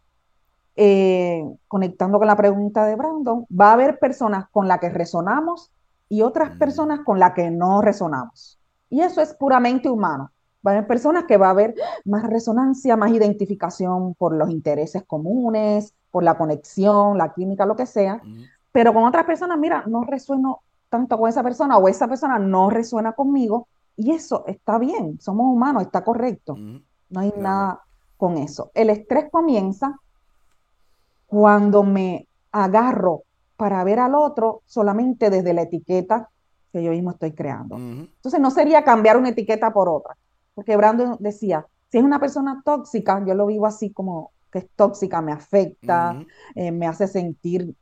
Eh, 0.77 1.45
conectando 1.69 2.19
con 2.19 2.27
la 2.27 2.37
pregunta 2.37 2.85
de 2.85 2.97
Brandon, 2.97 3.47
va 3.49 3.71
a 3.71 3.73
haber 3.75 3.99
personas 3.99 4.49
con 4.51 4.67
las 4.67 4.81
que 4.81 4.89
resonamos 4.89 5.71
y 6.09 6.23
otras 6.23 6.57
personas 6.57 7.01
con 7.01 7.19
las 7.19 7.33
que 7.33 7.51
no 7.51 7.81
resonamos. 7.81 8.59
Y 8.91 9.01
eso 9.01 9.21
es 9.21 9.35
puramente 9.35 9.89
humano. 9.89 10.31
Va 10.67 10.73
a 10.73 10.75
haber 10.75 10.87
personas 10.87 11.25
que 11.25 11.37
va 11.37 11.49
a 11.49 11.51
haber 11.51 11.75
más 12.05 12.25
resonancia, 12.25 12.97
más 12.97 13.13
identificación 13.13 14.15
por 14.15 14.35
los 14.35 14.51
intereses 14.51 15.05
comunes, 15.05 15.93
por 16.11 16.23
la 16.23 16.37
conexión, 16.37 17.19
la 17.19 17.33
química, 17.33 17.67
lo 17.67 17.77
que 17.77 17.87
sea. 17.87 18.21
Pero 18.73 18.95
con 18.95 19.05
otras 19.05 19.25
personas, 19.25 19.59
mira, 19.59 19.85
no 19.87 20.05
resueno 20.05 20.63
tanto 20.89 21.19
con 21.19 21.29
esa 21.29 21.43
persona 21.43 21.77
o 21.77 21.89
esa 21.89 22.09
persona 22.09 22.39
no 22.39 22.71
resuena 22.71 23.13
conmigo. 23.13 23.69
Y 23.97 24.13
eso 24.13 24.45
está 24.47 24.79
bien, 24.79 25.21
somos 25.21 25.47
humanos, 25.47 25.83
está 25.83 26.03
correcto. 26.03 26.57
No 26.57 27.21
hay 27.21 27.33
nada 27.37 27.81
con 28.17 28.39
eso. 28.39 28.71
El 28.75 28.91
estrés 28.91 29.27
comienza 29.31 30.01
cuando 31.35 31.83
me 31.83 32.29
agarro 32.53 33.25
para 33.57 33.83
ver 33.83 33.99
al 33.99 34.15
otro 34.15 34.63
solamente 34.67 35.31
desde 35.31 35.53
la 35.53 35.63
etiqueta 35.63 36.31
que 36.73 36.81
yo 36.81 36.93
mismo 36.93 37.11
estoy 37.11 37.33
creando. 37.33 37.75
Entonces 37.75 38.39
no 38.39 38.53
sería 38.53 38.85
cambiar 38.85 39.17
una 39.17 39.31
etiqueta 39.31 39.73
por 39.73 39.89
otra, 39.89 40.17
porque 40.55 40.77
Brandon 40.77 41.17
decía, 41.19 41.67
si 41.91 41.99
es 41.99 42.05
una 42.05 42.21
persona 42.21 42.63
tóxica, 42.65 43.21
yo 43.27 43.35
lo 43.35 43.47
vivo 43.47 43.67
así 43.67 43.91
como 43.91 44.31
que 44.53 44.61
es 44.61 44.69
tóxica, 44.77 45.21
me 45.23 45.33
afecta, 45.33 46.25
eh, 46.55 46.71
me 46.71 46.87
hace 46.87 47.09
sentir 47.09 47.75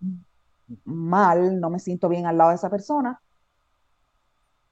mal, 0.87 1.61
no 1.61 1.69
me 1.69 1.79
siento 1.79 2.09
bien 2.09 2.25
al 2.25 2.39
lado 2.39 2.51
de 2.51 2.57
esa 2.57 2.71
persona, 2.71 3.21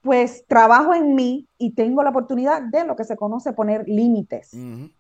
pues 0.01 0.47
trabajo 0.47 0.95
en 0.95 1.15
mí 1.15 1.47
y 1.59 1.75
tengo 1.75 2.03
la 2.03 2.09
oportunidad 2.09 2.63
de 2.63 2.87
lo 2.87 2.97
que 2.97 3.05
se 3.05 3.17
conoce 3.17 3.53
poner 3.53 3.87
límites. 3.87 4.53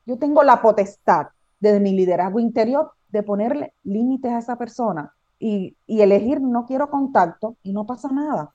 Yo 0.05 0.19
tengo 0.19 0.43
la 0.43 0.61
potestad 0.61 1.29
desde 1.59 1.81
mi 1.81 1.93
liderazgo 1.93 2.41
interior 2.41 2.93
de 3.11 3.23
ponerle 3.23 3.75
límites 3.83 4.33
a 4.33 4.39
esa 4.39 4.57
persona 4.57 5.15
y, 5.39 5.77
elegir 5.87 6.41
no 6.41 6.67
quiero 6.67 6.91
contacto 6.91 7.57
y 7.63 7.73
no 7.73 7.87
pasa 7.87 8.09
nada. 8.13 8.53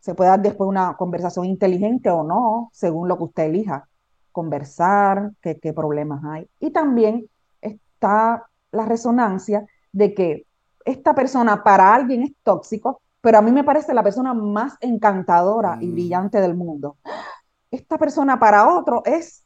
Se 0.00 0.14
puede 0.14 0.30
dar 0.30 0.42
después 0.42 0.68
una 0.68 0.96
conversación 0.96 1.46
inteligente 1.46 2.10
o 2.10 2.22
no, 2.22 2.70
según 2.72 3.08
lo 3.08 3.16
que 3.16 3.24
usted 3.24 3.44
elija. 3.44 3.88
Conversar, 4.32 5.32
qué, 5.40 5.58
qué 5.58 5.72
problemas 5.72 6.22
hay. 6.24 6.48
Y 6.60 6.70
también 6.70 7.28
está 7.60 8.46
la 8.70 8.84
resonancia 8.84 9.66
de 9.92 10.14
que 10.14 10.46
esta 10.84 11.14
persona 11.14 11.62
para 11.62 11.94
alguien 11.94 12.22
es 12.22 12.32
tóxico, 12.42 13.00
pero 13.20 13.38
a 13.38 13.42
mí 13.42 13.50
me 13.50 13.64
parece 13.64 13.94
la 13.94 14.02
persona 14.02 14.32
más 14.34 14.74
encantadora 14.80 15.78
y 15.80 15.86
mm. 15.86 15.92
brillante 15.92 16.40
del 16.40 16.54
mundo. 16.54 16.96
Esta 17.70 17.98
persona 17.98 18.38
para 18.38 18.74
otro 18.74 19.02
es 19.04 19.44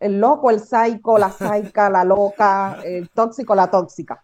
el 0.00 0.20
loco, 0.20 0.50
el 0.50 0.60
psycho, 0.60 1.18
la 1.18 1.30
saica, 1.30 1.90
la 1.90 2.04
loca, 2.04 2.78
el 2.84 3.08
tóxico, 3.10 3.54
la 3.54 3.70
tóxica. 3.70 4.20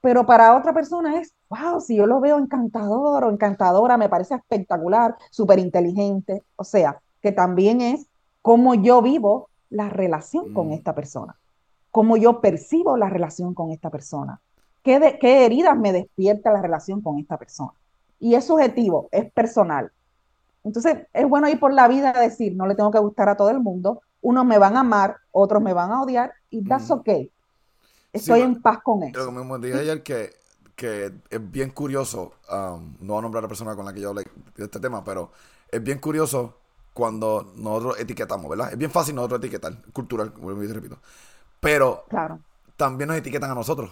pero 0.00 0.24
para 0.26 0.56
otra 0.56 0.72
persona 0.72 1.20
es, 1.20 1.34
wow, 1.48 1.80
si 1.80 1.96
yo 1.96 2.06
lo 2.06 2.20
veo 2.20 2.38
encantador 2.38 3.24
o 3.24 3.30
encantadora, 3.30 3.96
me 3.96 4.08
parece 4.08 4.34
espectacular, 4.34 5.16
súper 5.30 5.58
inteligente, 5.58 6.42
o 6.56 6.64
sea, 6.64 7.00
que 7.20 7.32
también 7.32 7.80
es 7.80 8.06
cómo 8.42 8.74
yo 8.74 9.02
vivo 9.02 9.48
la 9.70 9.88
relación 9.88 10.54
con 10.54 10.68
mm. 10.68 10.72
esta 10.72 10.94
persona, 10.94 11.36
cómo 11.90 12.16
yo 12.16 12.40
percibo 12.40 12.96
la 12.96 13.08
relación 13.08 13.54
con 13.54 13.70
esta 13.70 13.90
persona, 13.90 14.40
qué, 14.82 15.18
qué 15.20 15.44
heridas 15.44 15.76
me 15.76 15.92
despierta 15.92 16.52
la 16.52 16.62
relación 16.62 17.02
con 17.02 17.18
esta 17.18 17.36
persona. 17.36 17.72
Y 18.20 18.34
es 18.34 18.46
subjetivo, 18.46 19.08
es 19.12 19.30
personal. 19.32 19.92
Entonces, 20.64 21.06
es 21.12 21.28
bueno 21.28 21.48
ir 21.48 21.60
por 21.60 21.72
la 21.72 21.88
vida 21.88 22.12
a 22.14 22.20
decir, 22.20 22.56
no 22.56 22.66
le 22.66 22.74
tengo 22.74 22.90
que 22.90 22.98
gustar 22.98 23.28
a 23.28 23.36
todo 23.36 23.50
el 23.50 23.60
mundo, 23.60 24.02
unos 24.20 24.44
me 24.44 24.58
van 24.58 24.76
a 24.76 24.80
amar, 24.80 25.16
otros 25.32 25.62
me 25.62 25.72
van 25.72 25.90
a 25.90 26.02
odiar, 26.02 26.32
y 26.50 26.64
that's 26.64 26.90
okay. 26.90 27.30
Estoy 28.12 28.40
en 28.40 28.60
paz 28.60 28.78
con 28.82 29.02
eso. 29.02 29.24
Como 29.24 29.44
me 29.44 29.66
dije 29.66 29.80
ayer 29.80 30.02
que, 30.02 30.34
que 30.74 31.12
es 31.30 31.50
bien 31.50 31.70
curioso, 31.70 32.32
um, 32.50 32.94
no 33.00 33.14
voy 33.14 33.18
a 33.18 33.22
nombrar 33.22 33.42
a 33.42 33.46
la 33.46 33.48
persona 33.48 33.76
con 33.76 33.84
la 33.84 33.92
que 33.92 34.00
yo 34.00 34.10
hablé 34.10 34.24
de 34.56 34.64
este 34.64 34.80
tema, 34.80 35.04
pero 35.04 35.30
es 35.70 35.82
bien 35.82 35.98
curioso 35.98 36.56
cuando 36.92 37.52
nosotros 37.56 38.00
etiquetamos, 38.00 38.48
¿verdad? 38.48 38.72
Es 38.72 38.78
bien 38.78 38.90
fácil 38.90 39.14
nosotros 39.14 39.38
etiquetar, 39.38 39.72
cultural, 39.92 40.32
como 40.32 40.50
repito. 40.50 40.98
Pero 41.60 42.04
claro. 42.08 42.40
también 42.76 43.08
nos 43.08 43.16
etiquetan 43.18 43.50
a 43.50 43.54
nosotros. 43.54 43.90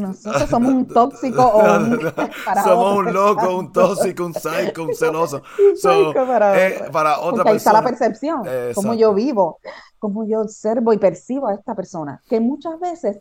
Nosotros 0.00 0.42
somos 0.50 0.72
un 0.72 0.86
tóxico 0.86 1.42
o 1.42 1.78
un 1.78 2.00
Somos 2.64 2.98
un 2.98 3.12
loco, 3.12 3.56
un 3.56 3.72
tóxico, 3.72 4.26
un 4.26 4.34
psycho, 4.34 4.84
un 4.84 4.94
celoso. 4.94 5.42
para, 6.14 6.66
eh, 6.66 6.90
para, 6.90 7.20
otra 7.20 7.44
persona. 7.44 7.50
Ahí 7.50 7.56
está 7.56 7.72
la 7.72 7.84
percepción, 7.84 8.42
cómo 8.74 8.94
yo 8.94 9.14
vivo, 9.14 9.60
cómo 9.98 10.26
yo 10.26 10.40
observo 10.40 10.92
y 10.92 10.98
percibo 10.98 11.48
a 11.48 11.54
esta 11.54 11.74
persona, 11.74 12.22
que 12.28 12.40
muchas 12.40 12.78
veces 12.80 13.20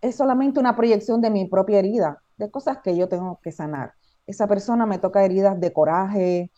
es 0.00 0.16
solamente 0.16 0.60
una 0.60 0.76
proyección 0.76 1.20
de 1.20 1.30
mi 1.30 1.46
propia 1.46 1.80
herida, 1.80 2.22
de 2.36 2.50
cosas 2.50 2.78
que 2.82 2.96
yo 2.96 3.08
tengo 3.08 3.40
que 3.42 3.52
sanar. 3.52 3.94
Esa 4.26 4.46
persona 4.46 4.86
me 4.86 4.98
toca 4.98 5.24
heridas 5.24 5.58
de 5.58 5.72
coraje, 5.72 6.50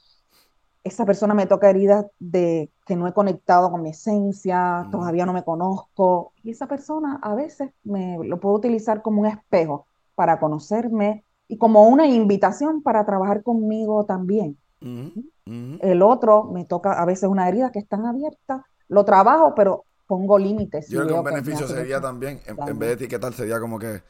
esa 0.83 1.05
persona 1.05 1.35
me 1.35 1.47
toca 1.47 1.69
heridas 1.69 2.07
de 2.19 2.71
que 2.87 2.97
no 2.97 3.07
he 3.07 3.13
conectado 3.13 3.71
con 3.71 3.83
mi 3.83 3.91
esencia, 3.91 4.85
mm. 4.87 4.91
todavía 4.91 5.27
no 5.27 5.33
me 5.33 5.45
conozco. 5.45 6.33
Y 6.43 6.51
esa 6.51 6.67
persona 6.67 7.19
a 7.23 7.35
veces 7.35 7.71
me 7.85 8.19
lo 8.25 8.41
puedo 8.41 8.55
utilizar 8.55 9.03
como 9.03 9.21
un 9.21 9.27
espejo 9.27 9.87
para 10.15 10.41
conocerme 10.41 11.25
y 11.49 11.59
como 11.59 11.87
una 11.89 12.07
invitación 12.07 12.83
para 12.83 13.05
trabajar 13.05 13.43
conmigo 13.43 14.05
también. 14.05 14.57
El 14.81 16.01
otro 16.03 16.45
me 16.45 16.65
toca 16.65 16.93
a 16.93 17.05
veces 17.05 17.29
una 17.29 17.49
herida 17.49 17.71
que 17.71 17.81
están 17.81 18.07
abiertas, 18.07 18.63
lo 18.89 19.05
trabajo, 19.05 19.55
pero 19.55 19.85
pongo 20.07 20.39
límites. 20.39 20.89
Yo 20.89 21.03
creo 21.03 21.09
que 21.09 21.19
un 21.19 21.25
beneficio 21.25 21.69
sería 21.69 22.01
también, 22.01 22.41
en, 22.47 22.79
vez 22.79 22.89
de 22.89 22.93
etiquetar, 22.95 23.33
sería 23.35 23.61
como 23.61 23.79
que 23.79 24.03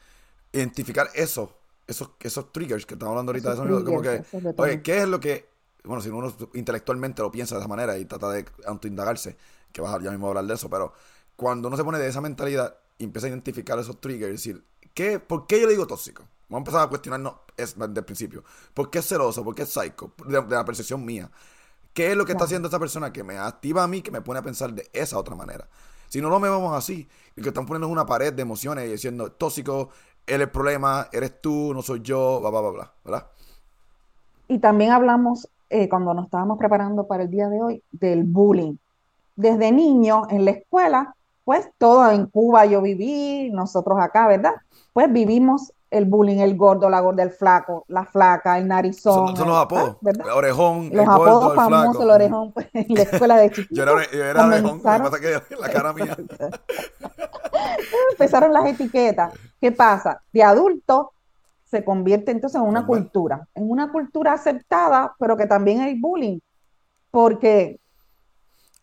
identificar 0.53 1.07
eso, 1.13 1.51
esos, 1.87 2.11
esos 2.21 2.53
triggers 2.53 2.85
que 2.85 2.93
estamos 2.93 3.11
hablando 3.11 3.31
ahorita 3.31 3.49
de 3.51 3.55
sonido, 3.57 3.83
como 3.83 4.01
que, 4.01 4.23
oye, 4.57 4.81
¿qué 4.81 4.99
es 4.99 5.07
lo 5.07 5.19
que 5.19 5.50
bueno, 5.83 6.01
si 6.01 6.09
uno 6.09 6.33
intelectualmente 6.53 7.21
lo 7.21 7.31
piensa 7.31 7.55
de 7.55 7.61
esa 7.61 7.67
manera 7.67 7.97
y 7.97 8.05
trata 8.05 8.29
de 8.29 8.45
autoindagarse, 8.65 9.37
que 9.71 9.81
vas 9.81 9.93
a 9.93 10.01
ya 10.01 10.11
mismo 10.11 10.27
hablar 10.27 10.45
de 10.45 10.53
eso, 10.53 10.69
pero 10.69 10.93
cuando 11.35 11.67
uno 11.67 11.77
se 11.77 11.83
pone 11.83 11.97
de 11.97 12.07
esa 12.07 12.21
mentalidad 12.21 12.75
y 12.97 13.05
empieza 13.05 13.27
a 13.27 13.29
identificar 13.29 13.79
esos 13.79 13.99
triggers, 13.99 14.31
decir, 14.31 14.63
¿qué, 14.93 15.19
¿por 15.19 15.47
qué 15.47 15.59
yo 15.59 15.67
le 15.67 15.73
digo 15.73 15.87
tóxico? 15.87 16.23
Vamos 16.49 16.57
a 16.57 16.69
empezar 16.69 16.81
a 16.81 16.89
cuestionarnos 16.89 17.33
es, 17.57 17.77
desde 17.77 17.99
el 17.99 18.05
principio. 18.05 18.43
¿Por 18.73 18.89
qué 18.89 18.99
es 18.99 19.07
celoso? 19.07 19.43
¿Por 19.43 19.55
qué 19.55 19.63
es 19.63 19.69
psycho? 19.69 20.13
De, 20.25 20.41
la 20.49 20.65
percepción 20.65 21.03
mía. 21.05 21.31
¿Qué 21.93 22.11
es 22.11 22.17
lo 22.17 22.25
que 22.25 22.33
está 22.33 22.43
haciendo 22.43 22.67
esta 22.67 22.79
persona 22.79 23.11
que 23.11 23.23
me 23.23 23.37
activa 23.37 23.83
a 23.83 23.87
mí, 23.87 24.01
que 24.01 24.11
me 24.11 24.21
pone 24.21 24.39
a 24.39 24.43
pensar 24.43 24.73
de 24.73 24.89
esa 24.93 25.17
otra 25.17 25.35
manera? 25.35 25.67
Si 26.09 26.21
no 26.21 26.29
lo 26.29 26.39
vemos 26.39 26.77
así, 26.77 27.07
y 27.35 27.41
que 27.41 27.49
están 27.49 27.65
poniendo 27.65 27.87
una 27.87 28.05
pared 28.05 28.33
de 28.33 28.41
emociones 28.41 28.85
y 28.87 28.91
diciendo, 28.91 29.31
tóxico, 29.31 29.89
él 30.27 30.35
es 30.35 30.41
el 30.41 30.51
problema, 30.51 31.07
eres 31.11 31.41
tú, 31.41 31.73
no 31.73 31.81
soy 31.81 32.01
yo, 32.01 32.39
bla, 32.41 32.49
bla, 32.49 32.61
bla, 32.61 32.69
bla, 32.69 32.93
¿verdad? 33.03 33.27
Y 34.49 34.59
también 34.59 34.91
hablamos 34.91 35.47
eh, 35.71 35.87
cuando 35.87 36.13
nos 36.13 36.25
estábamos 36.25 36.57
preparando 36.57 37.07
para 37.07 37.23
el 37.23 37.31
día 37.31 37.47
de 37.47 37.61
hoy, 37.61 37.83
del 37.91 38.23
bullying. 38.23 38.75
Desde 39.37 39.71
niño 39.71 40.23
en 40.29 40.43
la 40.43 40.51
escuela, 40.51 41.15
pues 41.45 41.69
todo 41.77 42.11
en 42.11 42.25
Cuba 42.25 42.65
yo 42.65 42.81
viví, 42.81 43.49
nosotros 43.51 43.97
acá, 43.99 44.27
¿verdad? 44.27 44.51
Pues 44.91 45.11
vivimos 45.11 45.71
el 45.89 46.05
bullying, 46.05 46.39
el 46.39 46.57
gordo, 46.57 46.89
la 46.89 46.99
gorda, 46.99 47.23
el 47.23 47.31
flaco, 47.31 47.85
la 47.87 48.05
flaca, 48.05 48.57
el 48.57 48.67
narizón. 48.67 49.35
Son, 49.35 49.47
los 49.47 49.57
apodos, 49.57 49.95
¿verdad? 50.01 50.25
El 50.25 50.31
orejón, 50.33 50.89
los 50.89 51.03
el 51.03 51.09
apodos 51.09 51.43
gordo, 51.43 51.55
famosos, 51.55 51.95
el, 51.95 52.01
el 52.01 52.09
orejón, 52.09 52.51
pues, 52.51 52.67
en 52.73 52.93
la 52.93 53.01
escuela 53.03 53.37
de 53.37 53.51
chiquitos. 53.51 53.77
yo 53.77 53.83
era, 53.83 54.11
yo 54.11 54.23
era 54.25 54.45
orejón, 54.45 54.77
lo 54.77 54.77
que 54.77 54.99
pasa 54.99 55.19
que 55.19 55.55
la 55.55 55.69
cara 55.69 55.93
mía. 55.93 56.17
Empezaron 58.11 58.51
las 58.51 58.65
etiquetas. 58.65 59.33
¿Qué 59.59 59.71
pasa? 59.71 60.21
De 60.33 60.43
adulto 60.43 61.13
se 61.71 61.85
convierte 61.85 62.31
entonces 62.31 62.61
en 62.61 62.67
una 62.67 62.85
cultura, 62.85 63.47
en 63.55 63.71
una 63.71 63.91
cultura 63.93 64.33
aceptada, 64.33 65.15
pero 65.17 65.37
que 65.37 65.47
también 65.47 65.79
hay 65.79 65.97
bullying, 65.97 66.39
porque... 67.09 67.79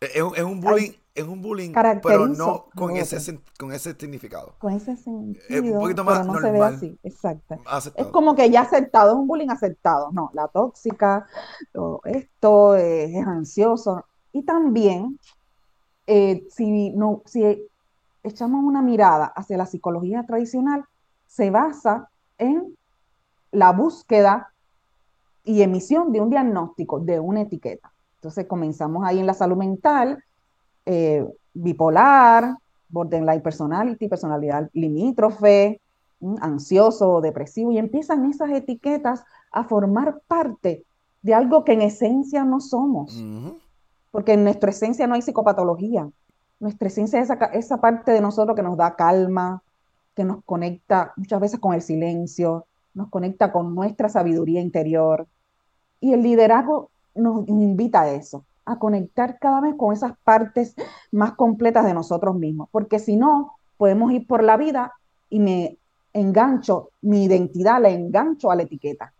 Es, 0.01 0.21
un 0.41 0.59
bullying, 0.59 0.93
es 1.13 1.23
un 1.23 1.39
bullying, 1.39 1.71
pero 2.01 2.27
no 2.27 2.65
con 2.73 2.97
ese, 2.97 3.39
con 3.59 3.71
ese 3.71 3.93
significado. 3.93 4.55
Con 4.57 4.73
ese 4.73 4.97
sentido, 4.97 5.45
es 5.47 5.61
un 5.61 5.79
poquito 5.79 6.03
más 6.03 6.21
pero 6.21 6.33
no 6.33 6.39
se 6.41 6.51
ve 6.51 6.61
así, 6.61 6.99
exacto. 7.03 7.61
Es 7.95 8.07
como 8.07 8.35
que 8.35 8.49
ya 8.49 8.61
aceptado, 8.61 9.11
es 9.11 9.17
un 9.17 9.27
bullying 9.27 9.49
aceptado. 9.49 10.11
No, 10.11 10.31
la 10.33 10.47
tóxica, 10.47 11.27
esto 12.05 12.75
es, 12.75 13.15
ansioso. 13.27 14.03
Y 14.31 14.43
también, 14.43 15.19
eh, 16.07 16.47
si, 16.49 16.89
no, 16.91 17.21
si 17.25 17.69
echamos 18.23 18.63
una 18.63 18.81
mirada 18.81 19.27
hacia 19.27 19.57
la 19.57 19.67
psicología 19.67 20.25
tradicional, 20.25 20.85
se 21.27 21.51
basa 21.51 22.09
en 22.39 22.78
la 23.51 23.71
búsqueda 23.71 24.51
y 25.43 25.61
emisión 25.61 26.11
de 26.11 26.21
un 26.21 26.29
diagnóstico, 26.29 26.99
de 26.99 27.19
una 27.19 27.41
etiqueta. 27.41 27.91
Entonces 28.15 28.45
comenzamos 28.47 29.05
ahí 29.05 29.19
en 29.19 29.25
la 29.25 29.33
salud 29.33 29.57
mental, 29.57 30.23
eh, 30.85 31.25
bipolar, 31.53 32.55
borderline 32.89 33.41
personality, 33.41 34.07
personalidad 34.07 34.69
limítrofe, 34.73 35.79
mm, 36.19 36.35
ansioso, 36.41 37.21
depresivo, 37.21 37.71
y 37.71 37.77
empiezan 37.77 38.25
esas 38.25 38.51
etiquetas 38.51 39.23
a 39.51 39.63
formar 39.63 40.21
parte 40.27 40.83
de 41.21 41.33
algo 41.33 41.63
que 41.63 41.73
en 41.73 41.81
esencia 41.81 42.43
no 42.43 42.59
somos. 42.59 43.23
Porque 44.11 44.33
en 44.33 44.43
nuestra 44.43 44.71
esencia 44.71 45.07
no 45.07 45.15
hay 45.15 45.21
psicopatología. 45.21 46.09
Nuestra 46.59 46.87
esencia 46.87 47.19
es 47.19 47.29
esa, 47.29 47.45
esa 47.45 47.77
parte 47.77 48.11
de 48.11 48.21
nosotros 48.21 48.55
que 48.55 48.63
nos 48.63 48.77
da 48.77 48.95
calma, 48.95 49.63
que 50.15 50.23
nos 50.23 50.43
conecta 50.43 51.13
muchas 51.15 51.39
veces 51.39 51.59
con 51.59 51.73
el 51.73 51.81
silencio, 51.81 52.65
nos 52.99 53.09
conecta 53.09 53.51
con 53.51 53.73
nuestra 53.73 54.09
sabiduría 54.09 54.61
interior. 54.61 55.25
Y 56.01 56.13
el 56.13 56.21
liderazgo 56.21 56.89
nos 57.15 57.47
invita 57.47 58.01
a 58.01 58.11
eso, 58.11 58.43
a 58.65 58.77
conectar 58.77 59.39
cada 59.39 59.61
vez 59.61 59.75
con 59.75 59.93
esas 59.93 60.13
partes 60.23 60.75
más 61.11 61.31
completas 61.31 61.85
de 61.85 61.93
nosotros 61.93 62.35
mismos, 62.35 62.67
porque 62.71 62.99
si 62.99 63.15
no, 63.15 63.53
podemos 63.77 64.11
ir 64.11 64.27
por 64.27 64.43
la 64.43 64.57
vida 64.57 64.93
y 65.29 65.39
me 65.39 65.77
engancho, 66.11 66.89
mi 67.01 67.23
identidad 67.23 67.81
la 67.81 67.89
engancho 67.89 68.51
a 68.51 68.55
la 68.55 68.63
etiqueta. 68.63 69.13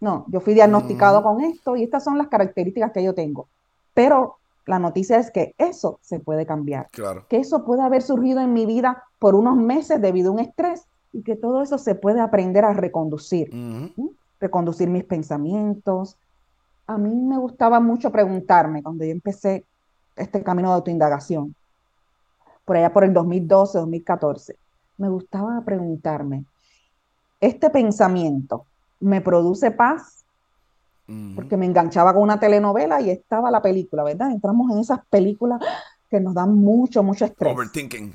No, 0.00 0.24
yo 0.28 0.40
fui 0.40 0.54
diagnosticado 0.54 1.22
con 1.22 1.42
esto 1.42 1.76
y 1.76 1.82
estas 1.82 2.04
son 2.04 2.16
las 2.16 2.28
características 2.28 2.92
que 2.92 3.04
yo 3.04 3.14
tengo. 3.14 3.48
Pero 3.92 4.36
la 4.64 4.78
noticia 4.78 5.18
es 5.18 5.30
que 5.30 5.54
eso 5.58 5.98
se 6.00 6.20
puede 6.20 6.46
cambiar. 6.46 6.88
Claro. 6.90 7.26
Que 7.28 7.38
eso 7.38 7.64
puede 7.64 7.82
haber 7.82 8.02
surgido 8.02 8.40
en 8.40 8.52
mi 8.54 8.64
vida 8.64 9.04
por 9.18 9.34
unos 9.34 9.56
meses 9.56 10.00
debido 10.00 10.30
a 10.30 10.34
un 10.34 10.40
estrés 10.40 10.86
y 11.16 11.22
que 11.22 11.34
todo 11.34 11.62
eso 11.62 11.78
se 11.78 11.94
puede 11.94 12.20
aprender 12.20 12.62
a 12.66 12.74
reconducir, 12.74 13.50
reconducir 14.38 14.90
mis 14.90 15.04
pensamientos. 15.04 16.18
A 16.86 16.98
mí 16.98 17.08
me 17.08 17.38
gustaba 17.38 17.80
mucho 17.80 18.12
preguntarme 18.12 18.82
cuando 18.82 19.02
yo 19.02 19.12
empecé 19.12 19.64
este 20.14 20.42
camino 20.42 20.68
de 20.68 20.74
autoindagación, 20.74 21.54
por 22.66 22.76
allá 22.76 22.92
por 22.92 23.04
el 23.04 23.14
2012, 23.14 23.78
2014, 23.78 24.56
me 24.98 25.08
gustaba 25.08 25.62
preguntarme, 25.64 26.44
¿este 27.40 27.70
pensamiento 27.70 28.66
me 29.00 29.22
produce 29.22 29.70
paz? 29.70 30.22
Porque 31.34 31.56
me 31.56 31.64
enganchaba 31.64 32.12
con 32.12 32.24
una 32.24 32.38
telenovela 32.38 33.00
y 33.00 33.10
estaba 33.10 33.50
la 33.50 33.62
película, 33.62 34.02
¿verdad? 34.02 34.32
Entramos 34.32 34.70
en 34.72 34.80
esas 34.80 35.00
películas 35.06 35.60
que 36.10 36.20
nos 36.20 36.34
dan 36.34 36.54
mucho, 36.54 37.02
mucho 37.02 37.24
estrés. 37.24 37.54
Overthinking 37.54 38.12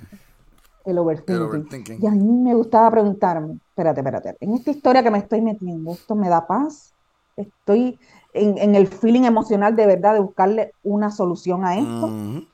el 0.85 0.97
overthinking. 0.97 1.99
Y 2.01 2.07
a 2.07 2.11
mí 2.11 2.31
me 2.31 2.53
gustaba 2.53 2.91
preguntarme, 2.91 3.59
espérate, 3.69 4.01
espérate, 4.01 4.37
en 4.39 4.53
esta 4.53 4.71
historia 4.71 5.03
que 5.03 5.11
me 5.11 5.19
estoy 5.19 5.41
metiendo, 5.41 5.91
¿esto 5.91 6.15
me 6.15 6.29
da 6.29 6.45
paz? 6.47 6.93
¿Estoy 7.35 7.99
en, 8.33 8.75
el 8.75 8.87
feeling 8.87 9.23
emocional 9.23 9.75
de 9.75 9.87
verdad 9.87 10.13
de 10.13 10.19
buscarle 10.19 10.73
una 10.83 11.11
solución 11.11 11.65
a 11.65 11.77
esto? 11.77 12.47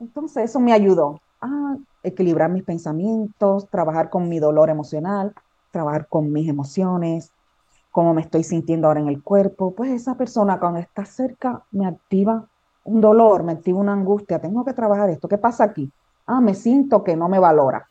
Entonces 0.00 0.50
eso 0.50 0.60
me 0.60 0.72
ayudó 0.72 1.20
a 1.40 1.76
equilibrar 2.02 2.50
mis 2.50 2.64
pensamientos, 2.64 3.68
trabajar 3.68 4.10
con 4.10 4.28
mi 4.28 4.38
dolor 4.38 4.70
emocional, 4.70 5.34
trabajar 5.70 6.06
con 6.08 6.32
mis 6.32 6.48
emociones, 6.48 7.32
cómo 7.90 8.14
me 8.14 8.22
estoy 8.22 8.44
sintiendo 8.44 8.88
ahora 8.88 9.00
en 9.00 9.08
el 9.08 9.22
cuerpo. 9.22 9.74
Pues 9.74 9.90
esa 9.90 10.16
persona 10.16 10.58
cuando 10.58 10.80
está 10.80 11.04
cerca 11.04 11.62
me 11.70 11.86
activa 11.86 12.48
un 12.84 13.00
dolor, 13.00 13.42
me 13.42 13.52
activa 13.52 13.80
una 13.80 13.92
angustia, 13.92 14.40
tengo 14.40 14.64
que 14.64 14.72
trabajar 14.72 15.10
esto. 15.10 15.28
¿Qué 15.28 15.38
pasa 15.38 15.64
aquí? 15.64 15.90
Ah, 16.26 16.40
me 16.40 16.54
siento 16.54 17.04
que 17.04 17.16
no 17.16 17.28
me 17.28 17.38
valora. 17.38 17.88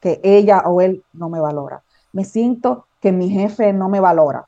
que 0.00 0.20
ella 0.22 0.62
o 0.66 0.80
él 0.80 1.04
no 1.12 1.28
me 1.28 1.40
valora. 1.40 1.82
Me 2.12 2.24
siento 2.24 2.86
que 3.00 3.12
mi 3.12 3.30
jefe 3.30 3.72
no 3.72 3.88
me 3.88 4.00
valora. 4.00 4.46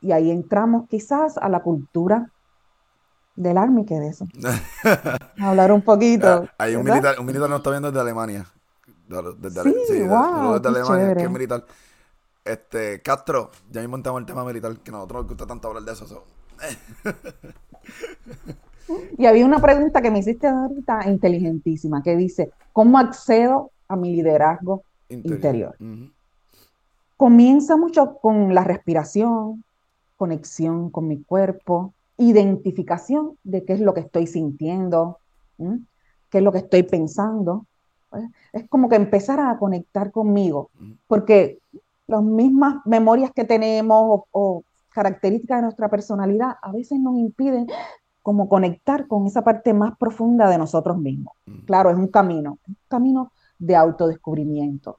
Y 0.00 0.12
ahí 0.12 0.30
entramos 0.30 0.88
quizás 0.88 1.38
a 1.38 1.48
la 1.48 1.60
cultura 1.60 2.30
del 3.34 3.58
army 3.58 3.84
que 3.84 3.98
de 3.98 4.08
eso. 4.08 4.26
hablar 5.40 5.72
un 5.72 5.82
poquito. 5.82 6.28
Ah, 6.28 6.54
hay 6.58 6.76
un 6.76 6.84
militar, 6.84 7.18
un 7.18 7.26
militar 7.26 7.48
nos 7.48 7.58
está 7.58 7.70
viendo 7.70 7.90
desde 7.90 8.00
Alemania. 8.00 8.46
Desde, 9.08 9.86
sí, 9.86 10.02
wow, 10.02 10.54
desde 10.54 10.68
Alemania, 10.68 11.14
que 11.14 11.22
es 11.22 11.30
militar. 11.30 11.64
Este, 12.44 13.02
Castro, 13.02 13.50
ya 13.70 13.80
mismo 13.80 13.96
entramos 13.96 14.20
el 14.20 14.26
tema 14.26 14.44
militar, 14.44 14.76
que 14.78 14.90
a 14.90 14.92
nosotros 14.92 15.22
nos 15.22 15.28
gusta 15.28 15.46
tanto 15.46 15.68
hablar 15.68 15.82
de 15.82 15.92
eso. 15.92 16.24
y 19.18 19.26
había 19.26 19.44
una 19.44 19.60
pregunta 19.60 20.02
que 20.02 20.10
me 20.10 20.20
hiciste 20.20 20.46
ahorita 20.46 21.08
inteligentísima, 21.08 22.02
que 22.02 22.16
dice, 22.16 22.50
¿cómo 22.72 22.98
accedo 22.98 23.70
a 23.88 23.96
mi 23.96 24.14
liderazgo 24.14 24.82
interior? 25.08 25.76
Comienza 27.16 27.76
mucho 27.76 28.16
con 28.18 28.54
la 28.54 28.64
respiración, 28.64 29.64
conexión 30.16 30.90
con 30.90 31.08
mi 31.08 31.22
cuerpo, 31.22 31.94
identificación 32.18 33.36
de 33.44 33.64
qué 33.64 33.74
es 33.74 33.80
lo 33.80 33.94
que 33.94 34.00
estoy 34.00 34.26
sintiendo, 34.26 35.18
qué 36.30 36.38
es 36.38 36.44
lo 36.44 36.52
que 36.52 36.58
estoy 36.58 36.82
pensando. 36.82 37.66
Es 38.52 38.68
como 38.68 38.88
que 38.88 38.96
empezar 38.96 39.40
a 39.40 39.58
conectar 39.58 40.10
conmigo, 40.10 40.70
porque 41.06 41.58
las 42.06 42.22
mismas 42.22 42.76
memorias 42.84 43.32
que 43.32 43.44
tenemos 43.44 44.22
o, 44.30 44.62
características 44.90 45.58
de 45.58 45.62
nuestra 45.64 45.90
personalidad 45.90 46.56
a 46.62 46.72
veces 46.72 46.98
nos 46.98 47.18
impiden 47.18 47.66
como 48.26 48.48
conectar 48.48 49.06
con 49.06 49.24
esa 49.28 49.44
parte 49.44 49.72
más 49.72 49.96
profunda 49.96 50.50
de 50.50 50.58
nosotros 50.58 50.98
mismos. 50.98 51.32
Claro, 51.64 51.90
es 51.90 51.96
un 51.96 52.08
camino, 52.08 52.58
un 52.66 52.76
camino 52.88 53.30
de 53.56 53.76
autodescubrimiento. 53.76 54.98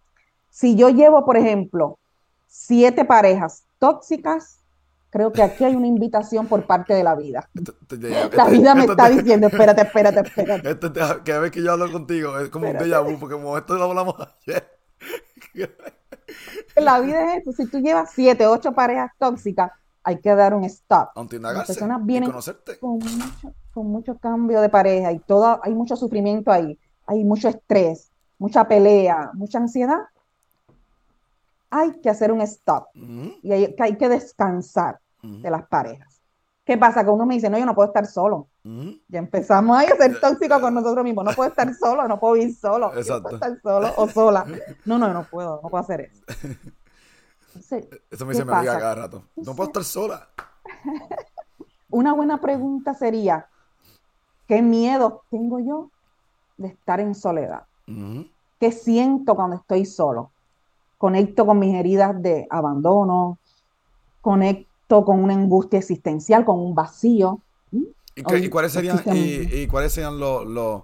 Si 0.50 0.78
yo 0.78 0.88
llevo, 0.92 1.26
por 1.26 1.36
ejemplo, 1.36 2.00
siete 2.48 3.04
parejas 3.04 3.66
tóxicas, 3.80 4.62
creo 5.10 5.34
que 5.34 5.44
aquí 5.44 5.66
hay 5.66 5.76
una 5.76 5.88
invitación 5.88 6.48
por 6.48 6.66
parte 6.66 6.94
de 6.94 7.04
la 7.04 7.16
vida. 7.16 7.50
la 8.32 8.48
vida 8.48 8.74
me 8.76 8.86
está 8.86 9.10
diciendo, 9.10 9.48
espérate, 9.48 9.82
espérate, 9.82 10.22
espérate. 10.22 10.78
Cada 11.26 11.40
vez 11.42 11.52
que 11.52 11.62
yo 11.62 11.74
hablo 11.74 11.92
contigo 11.92 12.40
es 12.40 12.48
como 12.48 12.70
un 12.70 12.78
déjà 12.78 13.02
vu, 13.02 13.20
porque 13.20 13.36
como 13.36 13.58
esto 13.58 13.76
lo 13.76 13.84
hablamos 13.84 14.16
ayer. 14.48 14.80
la 16.78 17.02
vida 17.02 17.34
es 17.34 17.40
esto. 17.40 17.52
Si 17.52 17.70
tú 17.70 17.80
llevas 17.80 18.10
siete, 18.14 18.48
ocho 18.48 18.72
parejas 18.72 19.12
tóxicas, 19.20 19.74
hay 20.08 20.22
que 20.22 20.34
dar 20.34 20.54
un 20.54 20.64
stop. 20.64 21.10
Las 21.42 21.68
personas 21.68 22.06
vienen 22.06 22.32
con 22.80 22.98
mucho, 22.98 23.54
con 23.74 23.88
mucho 23.88 24.18
cambio 24.18 24.62
de 24.62 24.70
pareja 24.70 25.12
y 25.12 25.20
todo, 25.20 25.60
hay 25.62 25.74
mucho 25.74 25.98
sufrimiento 25.98 26.50
ahí, 26.50 26.80
hay 27.06 27.26
mucho 27.26 27.50
estrés, 27.50 28.10
mucha 28.38 28.66
pelea, 28.70 29.32
mucha 29.34 29.58
ansiedad. 29.58 30.00
Hay 31.70 32.00
que 32.00 32.10
hacer 32.10 32.32
un 32.32 32.40
stop 32.40 32.88
y 32.96 33.52
hay, 33.52 33.76
hay, 33.78 33.98
que 33.98 34.08
descansar 34.08 34.98
de 35.22 35.52
las 35.52 35.68
parejas. 35.68 36.22
¿Qué 36.64 36.78
pasa? 36.78 37.04
Que 37.04 37.10
uno 37.10 37.26
me 37.26 37.36
dice, 37.36 37.50
no, 37.50 37.60
yo 37.60 37.66
no 37.66 37.76
puedo 37.76 37.90
estar 37.90 38.06
solo. 38.06 38.48
Ya 39.10 39.20
empezamos 39.20 39.78
a 39.78 39.88
ser 39.98 40.22
tóxicos 40.22 40.62
con 40.62 40.74
nosotros 40.74 41.04
mismos. 41.04 41.26
No 41.26 41.32
puedo 41.32 41.50
estar 41.50 41.74
solo, 41.74 42.08
no 42.08 42.18
puedo 42.18 42.38
ir 42.38 42.56
solo. 42.56 42.94
No 42.94 43.20
puedo 43.20 43.36
estar 43.36 43.60
solo 43.62 43.94
o 43.98 44.08
sola. 44.08 44.46
No, 44.86 44.98
no, 44.98 45.14
no 45.14 45.26
puedo, 45.26 45.60
no 45.62 45.70
puedo 45.70 45.84
hacer 45.84 46.00
eso. 46.00 46.24
eso 48.10 48.26
me 48.26 48.34
dice 48.34 48.46
cada 48.46 48.96
rato. 48.96 49.24
No 49.36 49.56
puedo 49.56 49.70
estar 49.70 49.84
sola. 49.84 50.30
Una 51.90 52.14
buena 52.14 52.42
pregunta 52.42 52.94
sería, 52.94 53.48
¿qué 54.48 54.62
miedo 54.62 55.24
tengo 55.30 55.60
yo 55.60 55.90
de 56.58 56.70
estar 56.70 57.00
en 57.00 57.16
soledad? 57.16 57.64
¿Qué 58.60 58.72
siento 58.72 59.36
cuando 59.36 59.56
estoy 59.56 59.86
solo? 59.86 60.32
Conecto 60.98 61.46
con 61.46 61.60
mis 61.60 61.76
heridas 61.76 62.22
de 62.22 62.48
abandono, 62.50 63.38
conecto 64.22 65.06
con 65.06 65.24
una 65.24 65.34
angustia 65.34 65.80
existencial, 65.80 66.44
con 66.44 66.60
un 66.60 66.76
vacío. 66.76 67.40
¿Y, 68.16 68.50
cuáles 68.50 68.72
serían, 68.72 69.02
y, 69.06 69.68
cuáles 69.68 69.94
serían 69.94 70.20
los, 70.20 70.84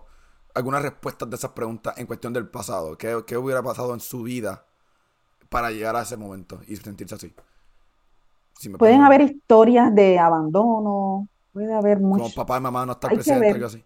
algunas 0.53 0.83
respuestas 0.83 1.29
de 1.29 1.35
esas 1.35 1.51
preguntas 1.51 1.97
en 1.97 2.05
cuestión 2.05 2.31
del 2.31 2.47
pasado? 2.47 2.97
¿Qué, 2.97 3.37
hubiera 3.37 3.63
pasado 3.63 3.93
en 3.93 3.99
su 3.99 4.23
vida 4.23 4.65
para 5.53 5.69
llegar 5.69 5.95
a 5.95 6.01
ese 6.01 6.17
momento 6.17 6.59
y 6.67 6.75
sentirse 6.75 7.15
así? 7.15 7.33
Pueden 8.79 9.01
haber 9.01 9.21
historias 9.21 9.93
de 9.93 10.17
abandono, 10.17 11.27
puede 11.53 11.73
haber 11.73 11.99
mucho. 11.99 12.23
Como 12.23 12.35
papá 12.35 12.57
y 12.57 12.61
mamá 12.61 12.85
no 12.85 12.93
están 12.93 13.11
presentes, 13.11 13.53
algo 13.53 13.67
así. 13.67 13.83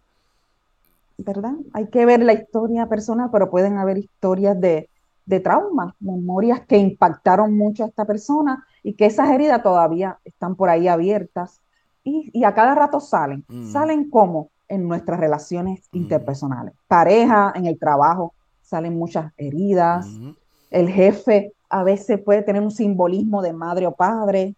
¿Verdad? 1.18 1.52
Hay 1.74 1.88
que 1.88 2.06
ver 2.06 2.22
la 2.22 2.32
historia 2.32 2.86
personal, 2.86 3.28
pero 3.30 3.50
pueden 3.50 3.76
haber 3.76 3.98
historias 3.98 4.58
de, 4.58 4.88
de 5.26 5.40
trauma, 5.40 5.94
memorias 6.00 6.60
que 6.66 6.78
impactaron 6.78 7.56
mucho 7.56 7.84
a 7.84 7.88
esta 7.88 8.04
persona 8.04 8.64
y 8.82 8.94
que 8.94 9.06
esas 9.06 9.28
heridas 9.30 9.62
todavía 9.62 10.18
están 10.24 10.54
por 10.54 10.70
ahí 10.70 10.88
abiertas 10.88 11.60
y, 12.04 12.44
a 12.44 12.54
cada 12.54 12.74
rato 12.74 13.00
salen. 13.00 13.44
Mm. 13.48 13.70
¿Salen 13.70 14.10
como 14.10 14.50
En 14.68 14.86
nuestras 14.86 15.18
relaciones 15.18 15.88
mm. 15.92 15.96
interpersonales. 15.96 16.74
Pareja, 16.86 17.52
en 17.54 17.66
el 17.66 17.78
trabajo, 17.78 18.34
salen 18.62 18.98
muchas 18.98 19.32
heridas. 19.36 20.06
Mm-hmm. 20.06 20.36
El 20.70 20.88
jefe 20.90 21.52
a 21.68 21.82
veces 21.82 22.20
puede 22.20 22.42
tener 22.42 22.62
un 22.62 22.70
simbolismo 22.70 23.42
de 23.42 23.52
madre 23.52 23.86
o 23.86 23.92
padre 23.92 24.54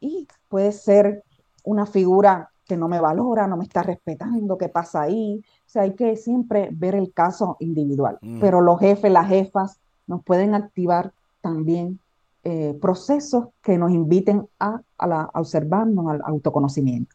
y 0.00 0.26
puede 0.48 0.72
ser 0.72 1.22
una 1.62 1.86
figura 1.86 2.50
que 2.66 2.76
no 2.76 2.88
me 2.88 3.00
valora, 3.00 3.46
no 3.46 3.56
me 3.56 3.64
está 3.64 3.82
respetando, 3.82 4.58
¿qué 4.58 4.68
pasa 4.68 5.02
ahí? 5.02 5.42
O 5.66 5.68
sea, 5.68 5.82
hay 5.82 5.94
que 5.94 6.16
siempre 6.16 6.68
ver 6.72 6.94
el 6.94 7.12
caso 7.12 7.56
individual. 7.60 8.18
Mm. 8.20 8.40
Pero 8.40 8.60
los 8.60 8.80
jefes, 8.80 9.10
las 9.10 9.28
jefas, 9.28 9.78
nos 10.06 10.22
pueden 10.24 10.54
activar 10.54 11.12
también 11.40 12.00
eh, 12.42 12.76
procesos 12.80 13.48
que 13.62 13.78
nos 13.78 13.92
inviten 13.92 14.48
a, 14.58 14.80
a, 14.98 15.30
observarnos, 15.34 16.08
al 16.08 16.22
autoconocimiento. 16.24 17.14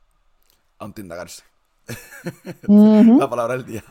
A 0.80 0.92
indagarse. 0.98 1.44
La 2.68 3.30
palabra 3.30 3.56
del 3.56 3.66
día. 3.66 3.84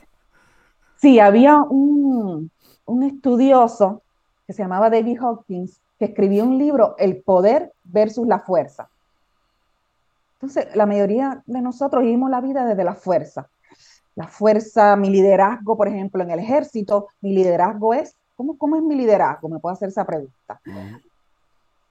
Sí, 0.97 1.19
había 1.19 1.63
un, 1.63 2.51
un 2.85 3.03
estudioso 3.03 4.03
que 4.51 4.55
se 4.55 4.65
llamaba 4.65 4.91
David 4.91 5.17
Hawkins 5.21 5.81
que 5.97 6.07
escribió 6.07 6.43
un 6.43 6.59
libro, 6.59 6.97
El 6.99 7.23
poder 7.23 7.73
versus 7.85 8.27
la 8.27 8.41
fuerza. 8.41 8.89
Entonces, 10.35 10.75
la 10.75 10.87
mayoría 10.87 11.41
de 11.47 11.61
nosotros 11.63 12.03
vivimos 12.03 12.31
la 12.31 12.41
vida 12.41 12.67
desde 12.67 12.83
la 12.83 12.97
fuerza. 12.97 13.49
La 14.17 14.27
fuerza, 14.27 14.97
mi 14.97 15.09
liderazgo, 15.09 15.77
por 15.77 15.87
ejemplo, 15.87 16.25
en 16.25 16.33
el 16.33 16.41
ejército, 16.41 17.07
mi 17.21 17.33
liderazgo 17.33 17.95
es 17.95 18.17
¿Cómo, 18.35 18.75
es 18.75 18.83
mi 18.83 18.97
liderazgo? 18.97 19.49
Me 19.49 19.61
puedo 19.61 19.73
hacer 19.73 19.91
esa 19.91 20.05
pregunta. 20.05 20.61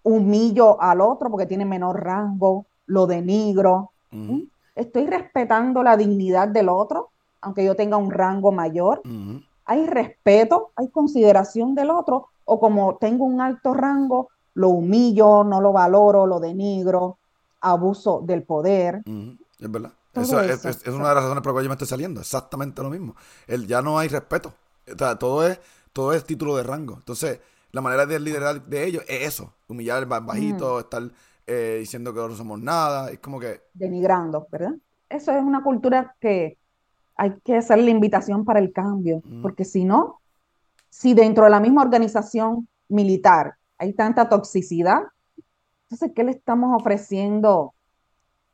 Humillo 0.04 0.82
al 0.82 1.00
otro 1.00 1.30
porque 1.30 1.46
tiene 1.46 1.64
menor 1.64 2.04
rango, 2.04 2.66
lo 2.88 3.08
denigro. 3.08 3.92
Estoy 4.76 5.06
respetando 5.06 5.82
la 5.82 5.96
dignidad 5.96 6.50
del 6.50 6.68
otro, 6.68 7.12
aunque 7.40 7.64
yo 7.64 7.78
tenga 7.78 7.96
un 7.96 8.12
rango 8.12 8.52
mayor. 8.52 9.02
Hay 9.70 9.86
respeto, 9.86 10.72
hay 10.76 10.90
consideración 10.90 11.76
del 11.76 11.92
otro, 11.92 12.30
o 12.46 12.60
como 12.60 12.98
tengo 12.98 13.26
un 13.26 13.40
alto 13.40 13.74
rango, 13.74 14.30
lo 14.56 14.70
humillo, 14.70 15.44
no 15.44 15.62
lo 15.62 15.72
valoro, 15.72 16.26
lo 16.26 16.40
denigro, 16.40 17.18
abuso 17.62 18.22
del 18.26 18.44
poder. 18.44 19.04
Es 19.60 19.72
verdad. 19.72 19.92
Eso, 20.14 20.42
es, 20.42 20.66
una 20.88 21.10
de 21.10 21.16
las 21.16 21.24
razones 21.24 21.44
por 21.44 21.48
las 21.48 21.54
cuales 21.54 21.66
yo 21.66 21.70
me 21.70 21.74
estoy 21.76 21.88
saliendo. 21.88 22.20
Exactamente 22.20 22.82
lo 22.82 22.90
mismo. 22.90 23.16
El, 23.48 23.68
ya 23.68 23.82
no 23.82 24.00
hay 24.00 24.08
respeto. 24.08 24.52
O 24.92 24.98
sea, 24.98 25.18
todo 25.18 25.48
es 25.48 25.60
todo 25.94 26.14
es 26.14 26.24
título 26.24 26.56
de 26.56 26.64
rango. 26.64 26.96
Entonces, 26.96 27.40
la 27.72 27.82
manera 27.82 28.06
de 28.06 28.20
liderar 28.20 28.64
de 28.66 28.86
ellos 28.86 29.04
es 29.08 29.28
eso, 29.28 29.54
humillar 29.68 30.04
el 30.04 30.06
bajito, 30.06 30.80
estar 30.80 31.04
eh, 31.46 31.78
diciendo 31.80 32.14
que 32.14 32.20
no 32.20 32.36
somos 32.36 32.60
nada, 32.60 33.12
es 33.12 33.20
como 33.20 33.40
que... 33.40 33.62
Denigrando, 33.74 34.48
¿verdad? 34.52 34.76
Eso 35.10 35.32
es 35.32 35.44
una 35.44 35.64
cultura 35.64 36.16
que 36.20 36.58
hay 37.20 37.34
que 37.44 37.58
hacer 37.58 37.80
la 37.80 37.90
invitación 37.90 38.46
para 38.46 38.60
el 38.60 38.72
cambio, 38.72 39.22
porque 39.42 39.66
si 39.66 39.84
no, 39.84 40.22
si 40.90 41.14
dentro 41.14 41.44
de 41.44 41.50
la 41.50 41.60
misma 41.60 41.82
organización 41.82 42.68
militar 42.88 43.56
hay 43.78 43.94
tanta 43.94 44.30
toxicidad, 44.30 45.02
entonces, 45.84 46.12
¿qué 46.16 46.24
le 46.24 46.32
estamos 46.32 46.74
ofreciendo 46.80 47.74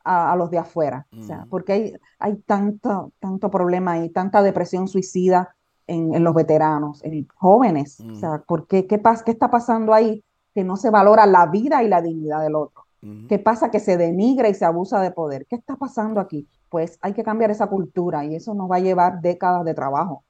a, 0.03 0.35
los 0.35 0.49
de 0.49 0.57
afuera? 0.57 1.05
O 1.15 1.21
sea, 1.21 1.45
porque 1.49 1.73
hay, 1.73 1.93
hay 2.17 2.35
tanto, 2.37 3.11
tanto 3.19 3.51
problema 3.51 3.99
y 3.99 4.09
tanta 4.09 4.41
depresión 4.41 4.87
suicida, 4.87 5.55
en, 5.87 6.23
los 6.23 6.33
veteranos, 6.33 7.03
en 7.03 7.27
jóvenes. 7.35 7.99
O 7.99 8.15
sea, 8.15 8.43
¿por 8.47 8.67
qué, 8.67 8.87
qué, 8.87 8.99
¿qué 9.25 9.31
está 9.31 9.51
pasando 9.51 9.93
ahí? 9.93 10.23
Que 10.53 10.63
no 10.63 10.77
se 10.77 10.89
valora 10.89 11.25
la 11.25 11.45
vida 11.47 11.83
y 11.83 11.87
la 11.87 12.01
dignidad 12.01 12.41
del 12.41 12.55
otro. 12.55 12.85
¿Qué 13.29 13.37
pasa? 13.37 13.69
Que 13.69 13.79
se 13.79 13.97
denigra 13.97 14.49
y 14.49 14.55
se 14.55 14.65
abusa 14.65 14.99
de 14.99 15.11
poder. 15.11 15.45
¿Qué 15.45 15.55
está 15.55 15.75
pasando 15.75 16.19
aquí? 16.19 16.47
Pues 16.75 16.99
hay 16.99 17.13
que 17.13 17.23
cambiar 17.23 17.51
esa 17.51 17.67
cultura 17.67 18.25
y 18.25 18.35
eso 18.35 18.53
nos 18.53 18.69
va 18.69 18.75
a 18.75 18.79
llevar 18.79 19.21
décadas 19.21 19.63
de 19.63 19.73
trabajo. 19.73 20.25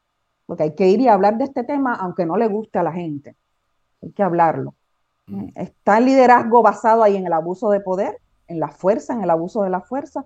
Porque 0.45 0.62
hay 0.62 0.75
que 0.75 0.88
ir 0.88 1.01
y 1.01 1.08
hablar 1.08 1.39
de 1.39 1.45
este 1.45 1.63
tema 1.63 1.95
aunque 1.95 2.23
no 2.23 2.38
le 2.38 2.47
guste 2.47 2.77
a 2.77 2.84
la 2.84 2.91
gente. 2.91 3.36
Hay 4.03 4.12
que 4.12 4.21
hablarlo. 4.21 4.75
¿Está 5.55 5.97
el 5.97 6.05
liderazgo 6.05 6.62
basado 6.62 7.01
ahí 7.01 7.15
en 7.15 7.25
el 7.25 7.34
abuso 7.34 7.71
de 7.71 7.79
poder, 7.79 8.19
en 8.45 8.60
la 8.60 8.67
fuerza, 8.67 9.15
en 9.15 9.23
el 9.23 9.31
abuso 9.31 9.63
de 9.63 9.71
la 9.71 9.81
fuerza? 9.81 10.23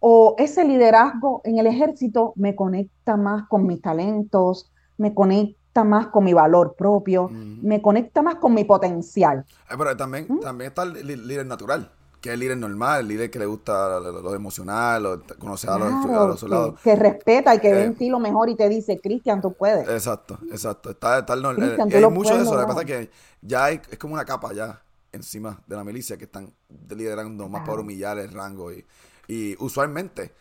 o 0.00 0.34
ese 0.36 0.66
liderazgo 0.66 1.40
en 1.44 1.56
el 1.56 1.66
ejército 1.66 2.34
me 2.36 2.54
conecta 2.54 3.16
más 3.16 3.48
con 3.48 3.66
mis 3.66 3.80
talentos, 3.80 4.70
me 4.98 5.14
conecta 5.14 5.82
más 5.82 6.08
con 6.08 6.24
mi 6.24 6.34
valor 6.34 6.74
propio, 6.76 7.30
me 7.30 7.80
conecta 7.80 8.20
más 8.20 8.34
con 8.34 8.52
mi 8.52 8.64
potencial. 8.64 9.46
pero 9.66 9.96
también, 9.96 10.26
¿Mm? 10.28 10.40
también 10.40 10.68
está 10.68 10.82
el 10.82 11.26
líder 11.26 11.46
natural 11.46 11.90
que 12.24 12.30
es 12.30 12.34
el 12.34 12.40
líder 12.40 12.56
normal, 12.56 13.00
el 13.00 13.08
líder 13.08 13.30
que 13.30 13.38
le 13.38 13.44
gusta 13.44 14.00
lo, 14.00 14.34
emocional, 14.34 15.02
lo, 15.02 15.22
conocer 15.38 15.68
a, 15.68 15.76
los, 15.76 16.40
soldados. 16.40 16.80
Que, 16.80 16.96
respeta 16.96 17.54
y 17.54 17.58
que 17.58 17.70
ve 17.70 17.84
en 17.84 17.94
ti 17.96 18.08
lo 18.08 18.18
mejor 18.18 18.48
y 18.48 18.56
te 18.56 18.66
dice, 18.66 18.98
Cristian, 18.98 19.42
tú 19.42 19.52
puedes. 19.52 19.86
Exacto, 19.86 20.38
exacto. 20.50 20.88
Está, 20.88 21.18
está 21.18 21.34
el, 21.34 21.44
hay 21.44 22.10
mucho 22.10 22.34
de 22.34 22.44
eso. 22.44 22.54
Lo 22.54 22.62
que 22.62 22.66
pasa 22.66 22.80
es 22.80 22.86
que 22.86 23.10
ya 23.42 23.66
hay, 23.66 23.78
es 23.90 23.98
como 23.98 24.14
una 24.14 24.24
capa 24.24 24.54
ya 24.54 24.80
encima 25.12 25.60
de 25.66 25.76
la 25.76 25.84
milicia 25.84 26.16
que 26.16 26.24
están 26.24 26.50
liderando 26.88 27.46
más 27.50 27.68
para 27.68 27.82
humillar 27.82 28.16
el 28.16 28.32
rango. 28.32 28.72
Y, 28.72 28.86
y 29.28 29.54
usualmente, 29.62 30.32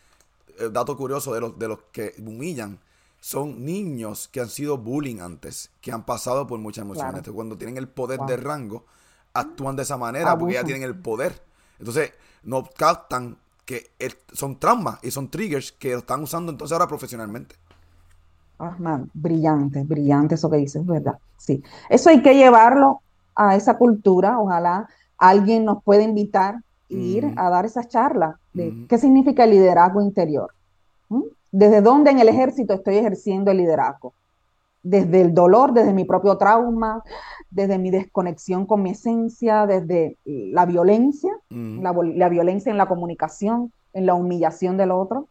el 0.59 0.71
dato 0.71 0.95
curioso 0.95 1.33
de 1.33 1.41
los, 1.41 1.59
de 1.59 1.67
los 1.67 1.79
que 1.91 2.15
humillan 2.17 2.79
son 3.19 3.65
niños 3.65 4.29
que 4.29 4.39
han 4.39 4.47
sido 4.47 4.77
bullying 4.77 5.19
antes, 5.19 5.69
que 5.81 5.91
han 5.91 6.05
pasado 6.05 6.47
por 6.47 6.59
muchas 6.59 6.83
emociones. 6.83 7.23
Cuando 7.29 7.57
tienen 7.57 7.75
el 7.75 7.89
poder 7.89 8.21
de 8.21 8.37
rango, 8.37 8.85
actúan 9.33 9.75
de 9.75 9.83
esa 9.83 9.97
manera 9.97 10.37
porque 10.37 10.53
ya 10.53 10.63
tienen 10.63 10.83
el 10.83 10.95
poder. 10.95 11.51
Entonces, 11.83 12.13
no 12.43 12.63
captan 12.77 13.37
que 13.65 13.91
son 14.31 14.57
traumas 14.57 14.99
y 15.03 15.11
son 15.11 15.29
triggers 15.29 15.73
que 15.73 15.91
lo 15.91 15.99
están 15.99 16.23
usando 16.23 16.51
entonces 16.51 16.73
ahora 16.73 16.87
profesionalmente. 16.87 17.55
Ah, 18.57 18.75
man, 18.79 19.09
brillante, 19.13 19.83
brillante 19.83 20.35
eso 20.35 20.49
que 20.49 20.57
dices, 20.57 20.85
¿verdad? 20.85 21.17
Sí. 21.37 21.61
Eso 21.89 22.09
hay 22.09 22.21
que 22.21 22.35
llevarlo 22.35 23.01
a 23.35 23.57
esa 23.57 23.77
cultura. 23.77 24.39
Ojalá 24.39 24.87
alguien 25.17 25.65
nos 25.65 25.83
pueda 25.83 26.03
invitar 26.03 26.55
a 26.55 26.61
ir 26.89 27.33
a 27.35 27.49
dar 27.49 27.65
esa 27.65 27.85
charla 27.85 28.39
de 28.53 28.85
qué 28.87 28.97
significa 28.97 29.43
el 29.43 29.51
liderazgo 29.51 30.01
interior. 30.01 30.53
¿Mm? 31.09 31.23
¿Desde 31.51 31.81
dónde 31.81 32.11
en 32.11 32.19
el 32.19 32.29
ejército 32.29 32.73
estoy 32.73 32.95
ejerciendo 32.95 33.51
el 33.51 33.57
liderazgo? 33.57 34.13
Desde 34.83 35.21
el 35.21 35.33
dolor, 35.33 35.73
desde 35.73 35.93
mi 35.93 36.03
propio 36.03 36.37
trauma, 36.37 37.03
desde 37.49 37.77
mi 37.77 37.89
desconexión 37.89 38.65
con 38.65 38.81
mi 38.81 38.91
esencia, 38.91 39.65
desde 39.65 40.17
la 40.25 40.65
violencia, 40.65 41.31
la, 41.49 42.29
violencia 42.29 42.69
en 42.71 42.77
la 42.77 42.87
comunicación, 42.87 43.71
en 43.93 44.05
la 44.05 44.13
humillación 44.13 44.75
del 44.75 44.91
otro. 44.91 45.27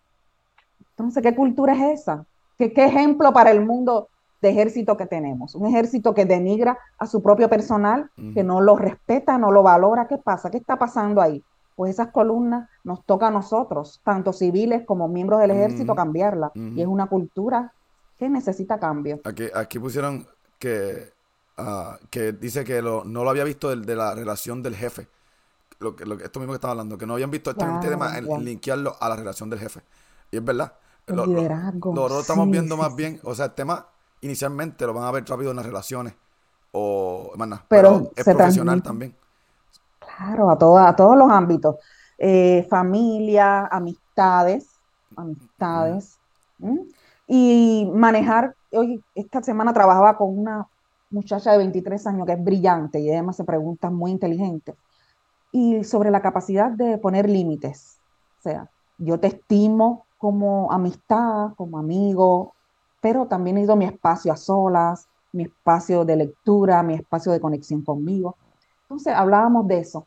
Entonces, 0.91 1.23
¿qué 1.23 1.35
cultura 1.35 1.75
es 1.75 2.01
esa? 2.01 2.25
¿Qué, 2.57 2.73
qué 2.73 2.85
ejemplo 2.85 3.33
para 3.33 3.51
el 3.51 3.65
mundo 3.65 4.09
de 4.41 4.51
ejército 4.51 4.97
que 4.97 5.07
tenemos? 5.07 5.55
Un 5.55 5.67
ejército 5.67 6.15
que 6.15 6.25
denigra 6.25 6.79
a 6.99 7.07
su 7.07 7.23
propio 7.23 7.51
personal, 7.51 8.11
que 8.35 8.45
no 8.45 8.61
lo 8.61 8.77
respeta, 8.77 9.37
no 9.37 9.51
lo 9.51 9.63
valora. 9.63 10.07
¿Qué 10.07 10.19
pasa? 10.19 10.51
¿Qué 10.51 10.59
está 10.59 10.79
pasando 10.79 11.21
ahí? 11.21 11.43
Pues 11.75 11.95
esas 11.95 12.09
columnas 12.09 12.69
nos 12.85 13.05
toca 13.05 13.29
a 13.29 13.31
nosotros, 13.31 14.01
tanto 14.05 14.33
civiles 14.33 14.85
como 14.87 15.09
miembros 15.09 15.41
del 15.41 15.51
ejército, 15.51 15.95
cambiarla. 15.95 16.53
Y 16.55 16.81
es 16.81 16.87
una 16.87 17.07
cultura 17.07 17.73
que 18.19 18.29
necesita 18.29 18.79
cambio. 18.79 19.21
Aquí, 19.25 19.49
aquí 19.55 19.79
pusieron 19.79 20.27
que 20.59 21.13
Ah, 21.57 21.99
que 22.09 22.33
dice 22.33 22.65
que 22.65 22.81
no 22.81 23.05
lo 23.05 23.31
había 23.31 23.45
visto 23.45 23.75
de, 23.75 23.95
la 23.95 24.15
relación 24.15 24.63
del 24.63 24.75
jefe. 24.75 25.09
Lo 25.79 25.95
que, 25.95 26.07
lo 26.07 26.15
esto 26.15 26.41
mismo 26.41 26.53
que 26.53 26.57
estaba 26.57 26.73
hablando, 26.73 26.97
que 26.97 27.07
no 27.07 27.15
habían 27.15 27.31
visto 27.31 27.51
este 27.51 27.65
tema 27.81 28.17
en, 28.17 28.45
linkearlo 28.45 28.97
a 28.99 29.09
la 29.09 29.17
relación 29.17 29.51
del 29.51 29.59
jefe. 29.59 29.81
Y 30.31 30.37
es 30.37 30.45
verdad. 30.45 30.73
lo, 31.07 31.27
Lo, 31.27 32.21
estamos 32.21 32.49
viendo 32.49 32.77
más 32.77 32.95
bien, 32.95 33.21
o 33.25 33.35
sea, 33.35 33.47
el 33.47 33.53
tema 33.53 33.87
inicialmente 34.23 34.87
lo 34.87 34.95
van 34.95 35.05
a 35.05 35.11
ver 35.11 35.25
rápido 35.27 35.51
en 35.51 35.57
las 35.57 35.67
relaciones. 35.67 36.15
O, 36.73 37.33
pero, 37.69 38.11
es 38.17 38.25
profesional 38.25 38.83
también. 38.83 39.15
Claro, 39.99 40.49
a, 40.51 40.89
a 40.89 40.97
todos 40.97 41.17
los 41.17 41.31
ámbitos. 41.31 41.77
Eh, 42.17 42.67
familia, 42.71 43.67
amistades, 43.67 44.69
amistades. 45.17 46.19
Y 47.35 47.91
manejar, 47.95 48.55
hoy, 48.73 49.03
esta 49.15 49.43
semana 49.43 49.73
trabajaba 49.73 50.19
con 50.19 50.39
una 50.39 50.69
muchacha 51.09 51.53
de 51.53 51.57
23 51.57 52.07
años 52.09 52.27
que 52.27 52.35
es 52.35 52.45
brillante 52.45 53.01
y 53.01 53.09
además 53.09 53.37
se 53.37 53.45
pregunta 53.45 53.89
muy 53.89 54.11
inteligente. 54.11 54.75
Y 55.51 55.83
sobre 55.83 56.11
la 56.11 56.21
capacidad 56.21 56.71
de 56.71 56.99
poner 56.99 57.31
límites. 57.31 57.97
O 58.39 58.43
sea, 58.43 58.69
yo 58.99 59.19
te 59.19 59.29
estimo 59.29 60.05
como 60.19 60.71
amistad, 60.71 61.55
como 61.57 61.79
amigo, 61.79 62.53
pero 63.01 63.25
también 63.25 63.57
he 63.57 63.63
ido 63.63 63.77
mi 63.77 63.87
espacio 63.87 64.31
a 64.31 64.37
solas, 64.37 65.09
mi 65.33 65.45
espacio 65.45 66.05
de 66.05 66.17
lectura, 66.17 66.83
mi 66.83 66.93
espacio 66.93 67.33
de 67.33 67.41
conexión 67.41 67.81
conmigo. 67.81 68.37
Entonces 68.83 69.15
hablábamos 69.15 69.67
de 69.69 69.79
eso. 69.79 70.07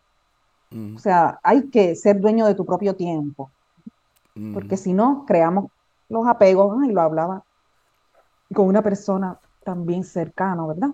O 0.96 1.00
sea, 1.00 1.40
hay 1.42 1.72
que 1.72 1.96
ser 1.96 2.22
dueño 2.22 2.46
de 2.46 2.54
tu 2.54 2.66
propio 2.66 2.96
tiempo, 2.96 3.50
porque 4.54 4.78
si 4.78 4.94
no, 4.94 5.24
creamos 5.26 5.72
los 6.10 6.28
apegos, 6.28 6.84
y 6.86 6.92
lo 6.92 7.02
hablaba 7.02 7.44
con 8.54 8.68
una 8.68 8.82
persona 8.82 9.38
también 9.64 10.04
cercano, 10.04 10.68
¿verdad? 10.68 10.90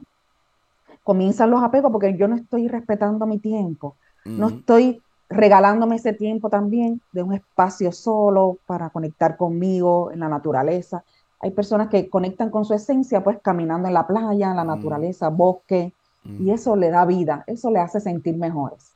Comienzan 1.03 1.51
los 1.51 1.63
apegos 1.63 1.91
porque 1.91 2.15
yo 2.17 2.27
no 2.27 2.35
estoy 2.35 2.67
respetando 2.67 3.25
mi 3.25 3.39
tiempo, 3.39 3.95
no 4.23 4.49
estoy 4.49 5.01
regalándome 5.29 5.95
ese 5.95 6.13
tiempo 6.13 6.49
también 6.49 7.01
de 7.11 7.23
un 7.23 7.33
espacio 7.33 7.91
solo 7.91 8.57
para 8.65 8.89
conectar 8.89 9.37
conmigo 9.37 10.11
en 10.11 10.19
la 10.19 10.29
naturaleza. 10.29 11.03
Hay 11.39 11.51
personas 11.51 11.87
que 11.87 12.09
conectan 12.09 12.49
con 12.49 12.65
su 12.65 12.73
esencia, 12.73 13.23
pues 13.23 13.39
caminando 13.41 13.87
en 13.87 13.93
la 13.95 14.05
playa, 14.05 14.51
en 14.51 14.57
la 14.57 14.63
naturaleza, 14.63 15.29
bosque, 15.29 15.93
y 16.23 16.51
eso 16.51 16.75
le 16.75 16.91
da 16.91 17.03
vida, 17.05 17.43
eso 17.47 17.71
le 17.71 17.79
hace 17.79 17.99
sentir 17.99 18.37
mejores. 18.37 18.93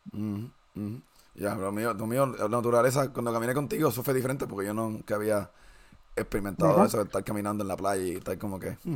Ya, 1.34 1.56
lo 1.56 1.72
mío, 1.72 1.94
lo 1.94 2.06
mío, 2.06 2.28
la 2.28 2.48
naturaleza, 2.48 3.12
cuando 3.12 3.34
caminé 3.34 3.54
contigo, 3.54 3.90
eso 3.90 4.04
fue 4.04 4.14
diferente 4.14 4.46
porque 4.48 4.68
yo 4.68 4.74
nunca 4.74 5.16
había 5.16 5.50
experimentado 6.16 6.86
eso 6.86 6.98
de 6.98 7.04
estar 7.04 7.24
caminando 7.24 7.64
en 7.64 7.68
la 7.68 7.78
playa 7.78 8.04
y 8.04 8.16
estar 8.16 8.38
como 8.38 8.60
que... 8.60 8.78
Hmm, 8.84 8.96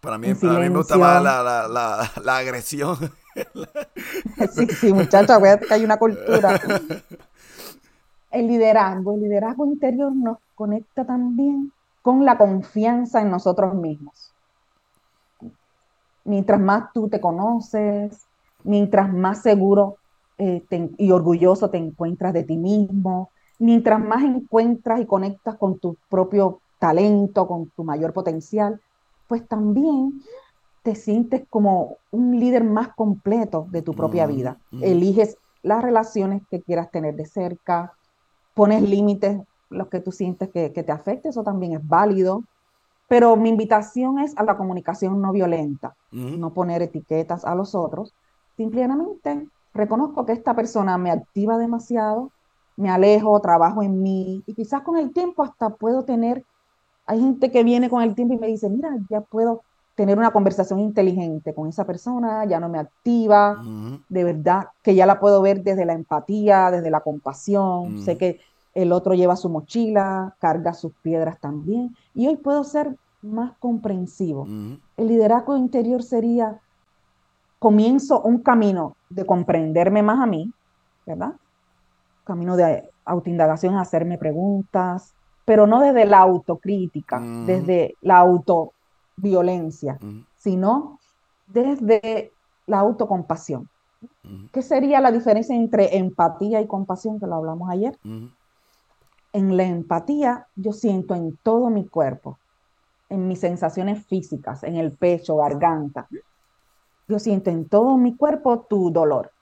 para 0.00 0.16
mí, 0.16 0.32
para 0.34 0.54
mí 0.60 0.70
me 0.70 0.78
gusta 0.78 0.96
más 0.96 1.22
la, 1.22 1.42
la, 1.42 1.68
la, 1.68 2.10
la 2.22 2.36
agresión. 2.38 2.96
sí, 4.54 4.66
sí, 4.66 4.92
muchachos, 4.94 5.30
acuérdate 5.30 5.66
que 5.66 5.74
hay 5.74 5.84
una 5.84 5.98
cultura. 5.98 6.58
El 8.30 8.46
liderazgo, 8.46 9.14
el 9.14 9.22
liderazgo 9.22 9.66
interior 9.66 10.14
nos 10.14 10.38
conecta 10.54 11.04
también 11.04 11.72
con 12.00 12.24
la 12.24 12.38
confianza 12.38 13.20
en 13.20 13.28
nosotros 13.28 13.74
mismos. 13.74 14.32
Mientras 16.24 16.60
más 16.60 16.92
tú 16.92 17.08
te 17.08 17.20
conoces, 17.20 18.28
mientras 18.62 19.12
más 19.12 19.42
seguro 19.42 19.96
eh, 20.38 20.62
y 20.96 21.10
orgulloso 21.10 21.70
te 21.70 21.78
encuentras 21.78 22.32
de 22.32 22.44
ti 22.44 22.56
mismo, 22.56 23.30
mientras 23.60 24.00
más 24.00 24.24
encuentras 24.24 25.00
y 25.00 25.06
conectas 25.06 25.56
con 25.56 25.78
tu 25.78 25.96
propio 26.08 26.60
talento, 26.78 27.46
con 27.46 27.70
tu 27.70 27.84
mayor 27.84 28.12
potencial, 28.12 28.80
pues 29.28 29.46
también 29.46 30.22
te 30.82 30.94
sientes 30.94 31.42
como 31.50 31.98
un 32.10 32.40
líder 32.40 32.64
más 32.64 32.88
completo 32.96 33.66
de 33.70 33.82
tu 33.82 33.92
propia 33.92 34.26
mm, 34.26 34.30
vida. 34.30 34.56
Mm. 34.70 34.82
Eliges 34.82 35.36
las 35.62 35.82
relaciones 35.82 36.42
que 36.50 36.62
quieras 36.62 36.90
tener 36.90 37.14
de 37.14 37.26
cerca, 37.26 37.92
pones 38.54 38.82
límites, 38.82 39.40
los 39.68 39.88
que 39.88 40.00
tú 40.00 40.10
sientes 40.10 40.48
que, 40.48 40.70
te 40.70 40.90
afecte, 40.90 41.28
eso 41.28 41.44
también 41.44 41.74
es 41.74 41.86
válido. 41.86 42.42
Pero 43.08 43.36
mi 43.36 43.50
invitación 43.50 44.20
es 44.20 44.36
a 44.38 44.42
la 44.42 44.56
comunicación 44.56 45.20
no 45.20 45.32
violenta, 45.32 45.94
mm. 46.12 46.40
no 46.40 46.54
poner 46.54 46.80
etiquetas 46.80 47.44
a 47.44 47.54
los 47.54 47.74
otros. 47.74 48.14
Simplemente 48.56 49.46
reconozco 49.74 50.24
que 50.24 50.32
esta 50.32 50.54
persona 50.54 50.96
me 50.96 51.10
activa 51.10 51.58
demasiado, 51.58 52.30
me 52.80 52.90
alejo, 52.90 53.38
trabajo 53.40 53.82
en 53.82 54.02
mí. 54.02 54.42
Y 54.46 54.54
quizás 54.54 54.82
con 54.82 54.96
el 54.96 55.12
tiempo 55.12 55.42
hasta 55.42 55.70
puedo 55.70 56.04
tener 56.04 56.44
hay 57.10 57.18
gente 57.18 57.50
que 57.50 57.64
viene 57.64 57.90
con 57.90 58.02
el 58.02 58.14
tiempo 58.14 58.34
y 58.34 58.38
me 58.38 58.46
dice, 58.46 58.70
mira, 58.70 58.96
ya 59.10 59.20
puedo 59.20 59.62
tener 59.96 60.16
una 60.16 60.30
conversación 60.30 60.78
inteligente 60.78 61.52
con 61.52 61.68
esa 61.68 61.84
persona, 61.84 62.44
ya 62.44 62.60
no 62.60 62.68
me 62.68 62.78
activa, 62.78 63.60
de 64.08 64.22
verdad 64.22 64.68
que 64.80 64.94
ya 64.94 65.06
la 65.06 65.18
puedo 65.18 65.42
ver 65.42 65.64
desde 65.64 65.84
la 65.84 65.94
empatía, 65.94 66.70
desde 66.70 66.88
la 66.88 67.00
compasión, 67.00 68.00
sé 68.04 68.16
que 68.16 68.38
el 68.74 68.92
otro 68.92 69.14
lleva 69.14 69.34
su 69.34 69.48
mochila, 69.48 70.36
carga 70.38 70.72
sus 70.72 70.92
piedras 71.02 71.40
también, 71.40 71.96
y 72.14 72.28
hoy 72.28 72.36
puedo 72.36 72.62
ser 72.62 72.96
más 73.22 73.54
comprensivo. 73.58 74.46
El 74.96 75.08
liderazgo 75.08 75.56
interior 75.56 76.04
sería, 76.04 76.60
comienzo 77.58 78.20
un 78.22 78.38
camino 78.38 78.94
de 79.08 79.26
comprenderme 79.26 80.04
más 80.04 80.20
a 80.20 80.26
mí, 80.26 80.52
¿verdad? 81.04 81.32
Camino 82.30 82.56
de 82.56 82.88
autoindagación, 83.04 83.76
hacerme 83.76 84.16
preguntas, 84.16 85.14
pero 85.44 85.66
no 85.66 85.80
desde 85.80 86.04
la 86.04 86.18
autocrítica, 86.18 87.18
desde 87.44 87.96
la 88.02 88.18
autoviolencia, 88.18 89.98
sino 90.36 91.00
desde 91.48 92.30
la 92.66 92.78
autocompasión. 92.78 93.68
¿Qué 94.52 94.62
sería 94.62 95.00
la 95.00 95.10
diferencia 95.10 95.56
entre 95.56 95.96
empatía 95.96 96.60
y 96.60 96.68
compasión, 96.68 97.18
que 97.18 97.26
lo 97.26 97.34
hablamos 97.34 97.68
ayer? 97.68 97.98
En 99.32 99.56
la 99.56 99.64
empatía 99.64 100.46
yo 100.54 100.72
siento 100.72 101.16
en 101.16 101.36
todo 101.42 101.68
mi 101.68 101.84
cuerpo, 101.84 102.38
en 103.08 103.26
mis 103.26 103.40
sensaciones 103.40 104.06
físicas, 104.06 104.62
en 104.62 104.76
el 104.76 104.92
pecho, 104.92 105.38
garganta. 105.38 106.06
Yo 107.08 107.18
siento 107.18 107.50
en 107.50 107.68
todo 107.68 107.96
mi 107.96 108.14
cuerpo 108.14 108.60
tu 108.60 108.92
dolor. 108.92 109.32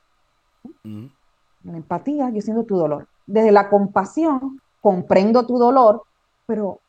En 1.64 1.72
la 1.72 1.78
empatía 1.78 2.30
yo 2.30 2.40
siento 2.40 2.64
tu 2.64 2.76
dolor. 2.76 3.08
Desde 3.26 3.52
la 3.52 3.68
compasión 3.68 4.60
comprendo 4.80 5.46
tu 5.46 5.58
dolor, 5.58 6.02
pero 6.46 6.80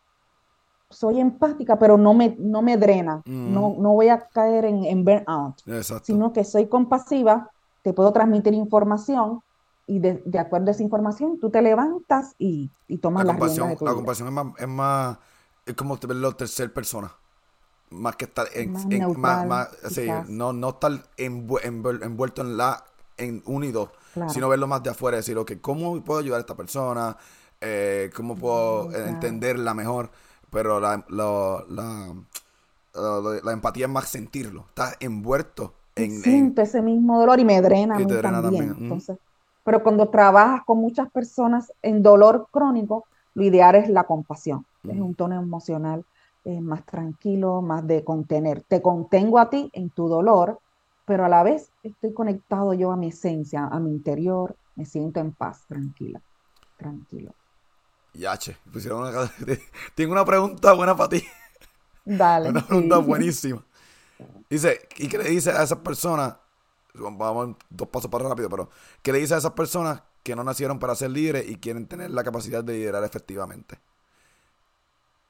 soy 0.89 1.19
empática, 1.19 1.77
pero 1.77 1.97
no 1.97 2.13
me, 2.13 2.35
no 2.39 2.61
me 2.61 2.77
drena, 2.77 3.21
no, 3.25 3.75
no 3.77 3.93
voy 3.93 4.09
a 4.09 4.27
caer 4.27 4.65
en, 4.65 4.85
en 4.85 5.05
burnout, 5.05 5.61
sino 6.03 6.33
que 6.33 6.43
soy 6.43 6.67
compasiva, 6.67 7.51
te 7.83 7.93
puedo 7.93 8.11
transmitir 8.11 8.53
información 8.53 9.41
y 9.85 9.99
de, 9.99 10.39
acuerdo 10.39 10.69
a 10.69 10.71
esa 10.71 10.83
información 10.83 11.39
tú 11.39 11.49
te 11.49 11.61
levantas 11.61 12.35
y, 12.37 12.69
y 12.87 12.97
tomas 12.97 13.25
la 13.25 13.33
compasión, 13.33 13.69
La 13.81 13.93
compasión 13.93 14.27
es 14.29 14.33
más, 14.33 14.47
es 14.57 14.67
más, 14.67 15.17
es 15.65 15.73
como 15.75 15.97
verlo 15.97 16.35
tercer 16.35 16.73
persona, 16.73 17.11
más 17.91 18.15
que 18.15 18.25
estar 18.25 18.47
en, 18.53 18.71
más, 19.19 19.45
más, 19.45 19.69
no, 20.27 20.53
no 20.53 20.69
estar 20.69 20.91
envuelto 21.17 22.41
en 22.41 22.57
la 22.57 22.83
en 23.17 23.43
unido, 23.45 23.91
sino 24.29 24.49
verlo 24.49 24.67
más 24.67 24.83
de 24.83 24.89
afuera, 24.89 25.17
decir, 25.17 25.37
ok, 25.37 25.53
¿cómo 25.61 26.03
puedo 26.03 26.19
ayudar 26.19 26.37
a 26.37 26.41
esta 26.41 26.55
persona? 26.55 27.17
Eh, 27.61 28.09
¿Cómo 28.15 28.35
puedo 28.35 28.91
entenderla 28.93 29.73
mejor? 29.73 30.09
pero 30.49 30.79
la, 30.79 31.03
la, 31.09 31.63
la, 33.43 33.51
empatía 33.51 33.85
es 33.85 33.91
más 33.91 34.09
sentirlo, 34.09 34.65
estás 34.69 34.97
envuelto 34.99 35.73
en... 35.95 36.21
Siento 36.21 36.61
ese 36.61 36.81
mismo 36.81 37.19
dolor 37.19 37.39
y 37.39 37.45
me 37.45 37.61
drena, 37.61 37.97
también. 37.97 38.75
Entonces, 38.79 39.17
pero 39.63 39.83
cuando 39.83 40.09
trabajas 40.09 40.63
con 40.65 40.79
muchas 40.79 41.09
personas 41.11 41.71
en 41.81 42.01
dolor 42.01 42.47
crónico, 42.51 43.05
lo 43.35 43.43
ideal 43.43 43.75
es 43.75 43.89
la 43.89 44.05
compasión, 44.05 44.65
es 44.87 44.99
un 44.99 45.13
tono 45.13 45.39
emocional 45.39 46.03
eh, 46.45 46.61
más 46.61 46.85
tranquilo, 46.85 47.61
más 47.61 47.85
de 47.85 48.03
contener. 48.03 48.61
Te 48.61 48.81
contengo 48.81 49.39
a 49.39 49.49
ti 49.49 49.69
en 49.73 49.89
tu 49.89 50.07
dolor, 50.07 50.59
pero 51.09 51.25
a 51.25 51.27
la 51.27 51.41
vez 51.41 51.71
estoy 51.81 52.13
conectado 52.13 52.71
yo 52.75 52.91
a 52.91 52.95
mi 52.95 53.07
esencia, 53.07 53.65
a 53.65 53.79
mi 53.79 53.89
interior, 53.89 54.55
me 54.75 54.85
siento 54.85 55.19
en 55.19 55.31
paz, 55.31 55.65
tranquila, 55.67 56.21
tranquilo. 56.77 57.33
Yache, 58.13 58.55
pusieron 58.71 59.01
una... 59.01 59.31
Tengo 59.95 60.11
una 60.11 60.23
pregunta 60.23 60.71
buena 60.73 60.95
para 60.95 61.09
ti. 61.09 61.23
Dale. 62.05 62.49
Una 62.49 62.63
pregunta 62.63 62.99
buenísima. 62.99 63.65
Dice, 64.51 64.87
¿y 64.97 65.07
qué 65.07 65.17
le 65.17 65.31
dice 65.31 65.49
a 65.49 65.63
esas 65.63 65.79
personas? 65.79 66.37
Vamos 66.93 67.55
dos 67.71 67.87
pasos 67.87 68.11
para 68.11 68.29
rápido, 68.29 68.47
pero 68.47 68.69
¿qué 69.01 69.11
le 69.11 69.17
dice 69.17 69.33
a 69.33 69.37
esas 69.37 69.53
personas 69.53 70.03
que 70.21 70.35
no 70.35 70.43
nacieron 70.43 70.77
para 70.77 70.93
ser 70.93 71.09
líderes 71.09 71.49
y 71.49 71.55
quieren 71.55 71.87
tener 71.87 72.11
la 72.11 72.23
capacidad 72.23 72.63
de 72.63 72.73
liderar 72.73 73.03
efectivamente? 73.03 73.79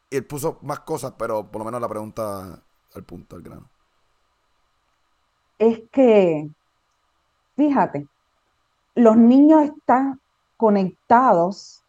Y 0.09 0.17
él 0.17 0.25
puso 0.25 0.59
más 0.61 0.81
cosas, 0.81 1.13
pero 1.17 1.49
por 1.49 1.59
lo 1.59 1.65
menos 1.65 1.79
la 1.79 1.87
pregunta 1.87 2.61
al 2.93 3.03
punto, 3.05 3.37
al 3.37 3.43
grano. 3.43 3.69
Es 5.59 5.81
que, 5.91 6.49
fíjate, 7.55 8.07
los 8.95 9.17
niños 9.17 9.63
están 9.63 10.19
conectados 10.57 11.83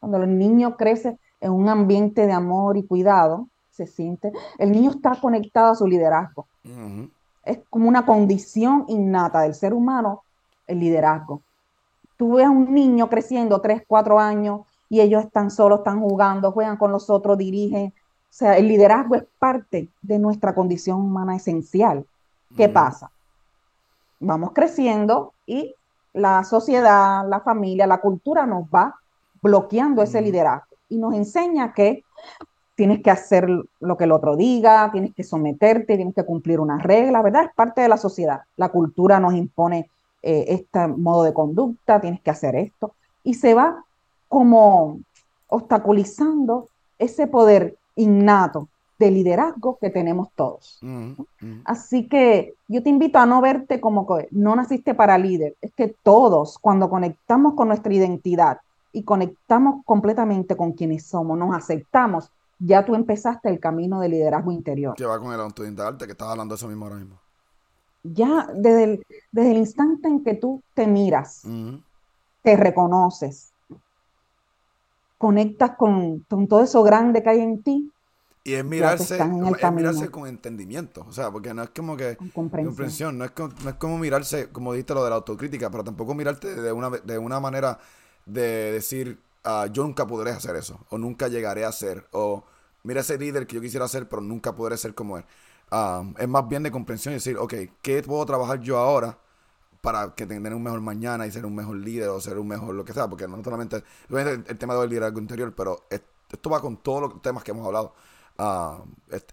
cuando 0.00 0.22
el 0.22 0.38
niño 0.38 0.76
crece 0.76 1.18
en 1.40 1.52
un 1.52 1.68
ambiente 1.68 2.26
de 2.26 2.32
amor 2.32 2.76
y 2.76 2.84
cuidado, 2.84 3.48
se 3.70 3.86
siente, 3.86 4.32
el 4.58 4.72
niño 4.72 4.90
está 4.90 5.14
conectado 5.20 5.72
a 5.72 5.74
su 5.74 5.86
liderazgo. 5.86 6.46
Es 7.44 7.60
como 7.70 7.88
una 7.88 8.04
condición 8.04 8.84
innata 8.88 9.42
del 9.42 9.54
ser 9.54 9.72
humano 9.72 10.22
el 10.66 10.80
liderazgo. 10.80 11.42
Tú 12.16 12.34
ves 12.34 12.46
a 12.46 12.50
un 12.50 12.74
niño 12.74 13.08
creciendo 13.08 13.60
tres, 13.60 13.82
cuatro 13.86 14.18
años 14.18 14.62
y 14.88 15.00
ellos 15.00 15.24
están 15.24 15.50
solos, 15.50 15.80
están 15.80 16.00
jugando, 16.00 16.52
juegan 16.52 16.76
con 16.76 16.92
los 16.92 17.08
otros, 17.10 17.38
dirigen. 17.38 17.92
O 17.96 18.32
sea, 18.32 18.56
el 18.56 18.68
liderazgo 18.68 19.14
es 19.14 19.24
parte 19.38 19.88
de 20.02 20.18
nuestra 20.18 20.54
condición 20.54 21.00
humana 21.00 21.36
esencial. 21.36 22.04
¿Qué 22.56 22.68
pasa? 22.68 23.10
Vamos 24.20 24.52
creciendo 24.52 25.32
y 25.46 25.74
la 26.12 26.44
sociedad, 26.44 27.28
la 27.28 27.40
familia, 27.40 27.86
la 27.86 28.00
cultura 28.00 28.46
nos 28.46 28.64
va 28.64 28.96
bloqueando 29.40 30.02
ese 30.02 30.20
liderazgo 30.20 30.76
y 30.88 30.98
nos 30.98 31.14
enseña 31.14 31.72
que 31.72 32.04
tienes 32.74 33.02
que 33.02 33.10
hacer 33.10 33.48
lo 33.80 33.96
que 33.96 34.04
el 34.04 34.12
otro 34.12 34.36
diga, 34.36 34.90
tienes 34.92 35.14
que 35.14 35.24
someterte, 35.24 35.96
tienes 35.96 36.14
que 36.14 36.24
cumplir 36.24 36.60
una 36.60 36.78
regla, 36.78 37.22
¿verdad? 37.22 37.44
Es 37.44 37.54
parte 37.54 37.80
de 37.80 37.88
la 37.88 37.96
sociedad. 37.96 38.42
La 38.56 38.68
cultura 38.68 39.20
nos 39.20 39.34
impone 39.34 39.90
eh, 40.22 40.44
este 40.48 40.86
modo 40.86 41.24
de 41.24 41.34
conducta, 41.34 42.00
tienes 42.00 42.20
que 42.20 42.30
hacer 42.30 42.56
esto, 42.56 42.94
y 43.24 43.34
se 43.34 43.54
va 43.54 43.84
como 44.28 45.00
obstaculizando 45.48 46.68
ese 46.98 47.26
poder 47.26 47.76
innato 47.96 48.68
de 48.98 49.10
liderazgo 49.10 49.78
que 49.80 49.90
tenemos 49.90 50.28
todos. 50.34 50.80
Así 51.64 52.08
que 52.08 52.54
yo 52.66 52.82
te 52.82 52.90
invito 52.90 53.18
a 53.18 53.26
no 53.26 53.40
verte 53.40 53.80
como 53.80 54.06
que 54.06 54.28
no 54.32 54.56
naciste 54.56 54.94
para 54.94 55.18
líder, 55.18 55.56
es 55.60 55.72
que 55.74 55.94
todos 56.02 56.58
cuando 56.58 56.90
conectamos 56.90 57.54
con 57.54 57.68
nuestra 57.68 57.92
identidad, 57.92 58.58
y 58.92 59.04
conectamos 59.04 59.84
completamente 59.84 60.56
con 60.56 60.72
quienes 60.72 61.06
somos, 61.06 61.38
nos 61.38 61.54
aceptamos, 61.54 62.30
ya 62.58 62.84
tú 62.84 62.94
empezaste 62.94 63.48
el 63.48 63.60
camino 63.60 64.00
de 64.00 64.08
liderazgo 64.08 64.50
interior. 64.50 64.94
¿Qué 64.96 65.04
va 65.04 65.20
con 65.20 65.32
el 65.32 65.98
que 65.98 66.12
estás 66.12 66.28
hablando 66.28 66.54
de 66.54 66.56
eso 66.56 66.68
mismo 66.68 66.86
ahora 66.86 66.96
mismo? 66.96 67.16
Ya 68.02 68.48
desde 68.54 68.84
el, 68.84 69.06
desde 69.32 69.50
el 69.50 69.58
instante 69.58 70.08
en 70.08 70.24
que 70.24 70.34
tú 70.34 70.62
te 70.74 70.86
miras, 70.86 71.42
te 72.42 72.56
reconoces, 72.56 73.52
conectas 75.18 75.76
con, 75.76 76.24
todo 76.48 76.62
eso 76.62 76.82
grande 76.82 77.22
que 77.22 77.30
hay 77.30 77.40
en 77.40 77.62
ti, 77.62 77.92
y 78.48 78.54
es 78.54 78.64
mirarse, 78.64 79.18
es 79.18 79.72
mirarse 79.72 80.10
con 80.10 80.26
entendimiento, 80.26 81.04
o 81.06 81.12
sea, 81.12 81.30
porque 81.30 81.52
no 81.52 81.62
es 81.62 81.70
como 81.70 81.96
que 81.98 82.16
comprensión, 82.32 83.18
no, 83.18 83.26
es 83.26 83.32
como, 83.32 83.52
no 83.62 83.70
es 83.70 83.76
como 83.76 83.98
mirarse, 83.98 84.48
como 84.48 84.72
dijiste 84.72 84.94
lo 84.94 85.04
de 85.04 85.10
la 85.10 85.16
autocrítica, 85.16 85.70
pero 85.70 85.84
tampoco 85.84 86.14
mirarte 86.14 86.54
de 86.54 86.72
una, 86.72 86.88
de 86.88 87.18
una 87.18 87.40
manera 87.40 87.78
de 88.24 88.72
decir, 88.72 89.20
ah, 89.44 89.66
yo 89.70 89.82
nunca 89.82 90.06
podré 90.06 90.30
hacer 90.30 90.56
eso, 90.56 90.80
o 90.88 90.96
nunca 90.96 91.28
llegaré 91.28 91.66
a 91.66 91.72
ser, 91.72 92.06
o 92.12 92.42
mira 92.84 93.02
ese 93.02 93.18
líder 93.18 93.46
que 93.46 93.56
yo 93.56 93.60
quisiera 93.60 93.86
ser, 93.86 94.08
pero 94.08 94.22
nunca 94.22 94.56
podré 94.56 94.78
ser 94.78 94.94
como 94.94 95.18
él. 95.18 95.24
Es 96.18 96.28
más 96.28 96.48
bien 96.48 96.62
de 96.62 96.70
comprensión 96.70 97.12
y 97.12 97.16
decir, 97.16 97.36
ok, 97.36 97.54
¿qué 97.82 98.02
puedo 98.02 98.24
trabajar 98.24 98.60
yo 98.60 98.78
ahora 98.78 99.18
para 99.82 100.14
que 100.14 100.24
tener 100.24 100.54
un 100.54 100.62
mejor 100.62 100.80
mañana 100.80 101.26
y 101.26 101.30
ser 101.30 101.44
un 101.44 101.54
mejor 101.54 101.76
líder 101.76 102.08
o 102.08 102.20
ser 102.20 102.38
un 102.38 102.48
mejor 102.48 102.74
lo 102.74 102.86
que 102.86 102.94
sea? 102.94 103.08
Porque 103.08 103.28
no 103.28 103.44
solamente 103.44 103.84
el, 104.08 104.44
el 104.46 104.58
tema 104.58 104.74
del 104.76 104.88
liderazgo 104.88 105.18
interior, 105.18 105.54
pero 105.54 105.84
esto 105.90 106.48
va 106.48 106.62
con 106.62 106.78
todos 106.78 107.02
los 107.02 107.20
temas 107.20 107.44
que 107.44 107.50
hemos 107.50 107.66
hablado. 107.66 107.92
Ah, 108.40 108.84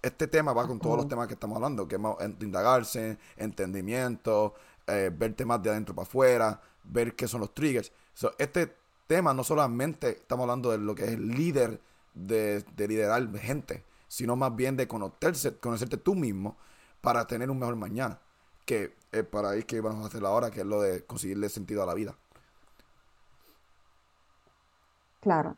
este, 0.02 0.26
tema 0.26 0.52
va 0.52 0.66
con 0.66 0.80
todos 0.80 0.96
los 0.96 1.08
temas 1.08 1.28
que 1.28 1.34
estamos 1.34 1.54
hablando, 1.56 1.86
que 1.86 1.94
es 1.94 2.42
indagarse, 2.42 3.18
entendimiento, 3.36 4.54
eh, 4.86 5.12
ver 5.16 5.34
temas 5.34 5.62
de 5.62 5.70
adentro 5.70 5.94
para 5.94 6.08
afuera, 6.08 6.60
ver 6.82 7.14
qué 7.14 7.28
son 7.28 7.40
los 7.40 7.54
triggers. 7.54 7.92
este 8.38 8.74
tema 9.06 9.32
no 9.32 9.44
solamente 9.44 10.10
estamos 10.10 10.44
hablando 10.44 10.72
de 10.72 10.78
lo 10.78 10.94
que 10.96 11.04
es 11.04 11.10
el 11.10 11.28
líder 11.28 11.80
de, 12.14 12.64
liderar 12.76 13.32
gente, 13.38 13.84
sino 14.08 14.34
más 14.34 14.54
bien 14.56 14.76
de 14.76 14.88
conocerse, 14.88 15.56
conocerte 15.58 15.98
tú 15.98 16.16
mismo 16.16 16.56
para 17.00 17.26
tener 17.28 17.50
un 17.50 17.58
mejor 17.60 17.76
mañana. 17.76 18.18
Que 18.64 18.96
es 19.12 19.24
para 19.24 19.50
ahí 19.50 19.62
que 19.62 19.80
vamos 19.80 20.04
a 20.04 20.08
hacer 20.08 20.24
ahora, 20.24 20.50
que 20.50 20.60
es 20.60 20.66
lo 20.66 20.80
de 20.82 21.04
conseguirle 21.04 21.48
sentido 21.48 21.84
a 21.84 21.86
la 21.86 21.94
vida. 21.94 22.16
Claro, 25.20 25.56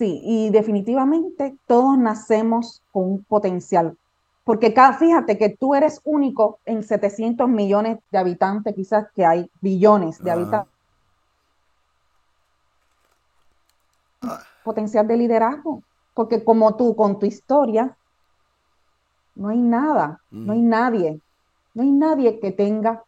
sí, 0.00 0.20
y 0.24 0.48
definitivamente 0.48 1.58
todos 1.66 1.98
nacemos 1.98 2.82
con 2.90 3.04
un 3.04 3.24
potencial, 3.24 3.98
porque 4.44 4.72
cada, 4.72 4.94
fíjate 4.94 5.36
que 5.36 5.50
tú 5.50 5.74
eres 5.74 6.00
único 6.04 6.58
en 6.64 6.82
700 6.82 7.46
millones 7.50 7.98
de 8.10 8.18
habitantes, 8.18 8.74
quizás 8.74 9.08
que 9.14 9.26
hay 9.26 9.50
billones 9.60 10.18
de 10.24 10.30
habitantes 10.30 10.72
potencial 14.64 15.06
de 15.06 15.18
liderazgo, 15.18 15.82
porque 16.14 16.44
como 16.44 16.76
tú 16.76 16.96
con 16.96 17.18
tu 17.18 17.26
historia, 17.26 17.94
no 19.34 19.48
hay 19.48 19.58
nada, 19.58 20.22
no 20.30 20.54
hay 20.54 20.62
nadie, 20.62 21.20
no 21.74 21.82
hay 21.82 21.90
nadie 21.90 22.40
que 22.40 22.52
tenga 22.52 23.04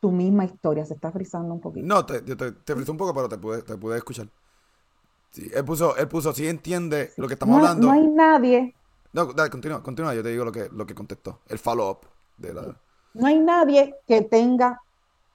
tu 0.00 0.12
misma 0.12 0.44
historia. 0.44 0.84
Se 0.84 0.94
está 0.94 1.10
frizando 1.10 1.52
un 1.52 1.60
poquito. 1.60 1.86
No, 1.86 2.06
te, 2.06 2.20
te, 2.22 2.72
un 2.74 2.96
poco, 2.96 3.12
pero 3.12 3.28
te 3.28 3.38
pude, 3.38 3.62
te 3.62 3.76
pude 3.76 3.96
escuchar. 3.96 4.28
Sí, 5.36 5.50
él 5.54 5.66
puso, 5.66 5.94
él 5.98 6.08
puso, 6.08 6.32
sí 6.32 6.48
entiende 6.48 7.12
lo 7.18 7.28
que 7.28 7.34
estamos 7.34 7.58
hablando. 7.58 7.88
No 7.88 7.92
hay 7.92 8.06
nadie. 8.06 8.74
No, 9.12 9.26
dale, 9.34 9.50
continúa, 9.50 9.82
continúa, 9.82 10.14
yo 10.14 10.22
te 10.22 10.30
digo 10.30 10.46
lo 10.46 10.50
que, 10.50 10.70
lo 10.72 10.86
que 10.86 10.94
contestó, 10.94 11.40
el 11.48 11.58
follow-up 11.58 12.06
de 12.38 12.54
la... 12.54 12.74
No 13.12 13.26
hay 13.26 13.38
nadie 13.38 13.96
que 14.08 14.22
tenga 14.22 14.80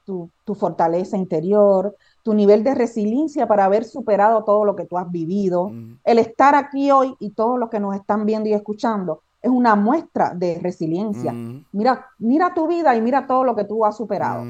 tu, 0.03 0.27
tu, 0.43 0.55
fortaleza 0.55 1.17
interior, 1.17 1.95
tu 2.23 2.33
nivel 2.33 2.63
de 2.63 2.73
resiliencia 2.73 3.47
para 3.47 3.65
haber 3.65 3.83
superado 3.83 4.43
todo 4.43 4.65
lo 4.65 4.75
que 4.75 4.85
tú 4.85 4.97
has 4.97 5.11
vivido. 5.11 5.71
El 6.03 6.17
estar 6.17 6.55
aquí 6.55 6.89
hoy 6.89 7.15
y 7.19 7.29
todos 7.29 7.59
los 7.59 7.69
que 7.69 7.79
nos 7.79 7.95
están 7.95 8.25
viendo 8.25 8.49
y 8.49 8.53
escuchando 8.53 9.21
es 9.39 9.51
una 9.51 9.75
muestra 9.75 10.33
de 10.33 10.57
resiliencia. 10.59 11.31
Mira, 11.71 12.07
mira 12.17 12.55
tu 12.55 12.65
vida 12.65 12.95
y 12.95 13.01
mira 13.01 13.27
todo 13.27 13.43
lo 13.43 13.55
que 13.55 13.65
tú 13.65 13.85
has 13.85 13.95
superado. 13.95 14.43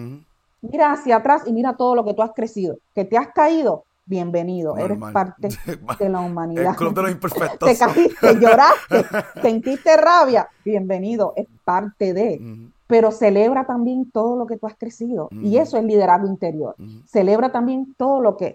Mira 0.62 0.94
hacia 0.94 1.18
atrás 1.18 1.44
y 1.46 1.52
mira 1.52 1.76
todo 1.76 1.94
lo 1.94 2.06
que 2.06 2.14
tú 2.14 2.22
has 2.22 2.32
crecido. 2.34 2.78
Que 2.96 3.04
te 3.04 3.18
has 3.18 3.34
caído, 3.34 3.84
bienvenido. 4.06 4.78
Eres 4.78 5.00
parte 5.14 5.50
de 6.00 6.10
la 6.10 6.20
humanidad. 6.20 6.76
El 6.80 6.94
de 6.94 7.02
los 7.02 7.12
imperfectos. 7.12 7.70
te 7.70 7.78
caíste, 7.78 8.40
lloraste, 8.40 9.06
sentiste 9.42 9.98
rabia, 9.98 10.50
bienvenido. 10.64 11.34
Es 11.36 11.48
parte 11.64 12.14
de 12.14 12.70
pero 12.92 13.10
celebra 13.10 13.66
también 13.66 14.12
todo 14.12 14.36
lo 14.36 14.46
que 14.46 14.58
tú 14.58 14.68
has 14.68 14.76
crecido. 14.76 15.30
Y 15.32 15.56
eso 15.56 15.78
es 15.78 15.84
liderazgo 15.86 16.28
interior. 16.28 16.76
Celebra 17.06 17.50
también 17.50 17.96
todo 17.98 18.20
lo 18.20 18.36
que 18.36 18.54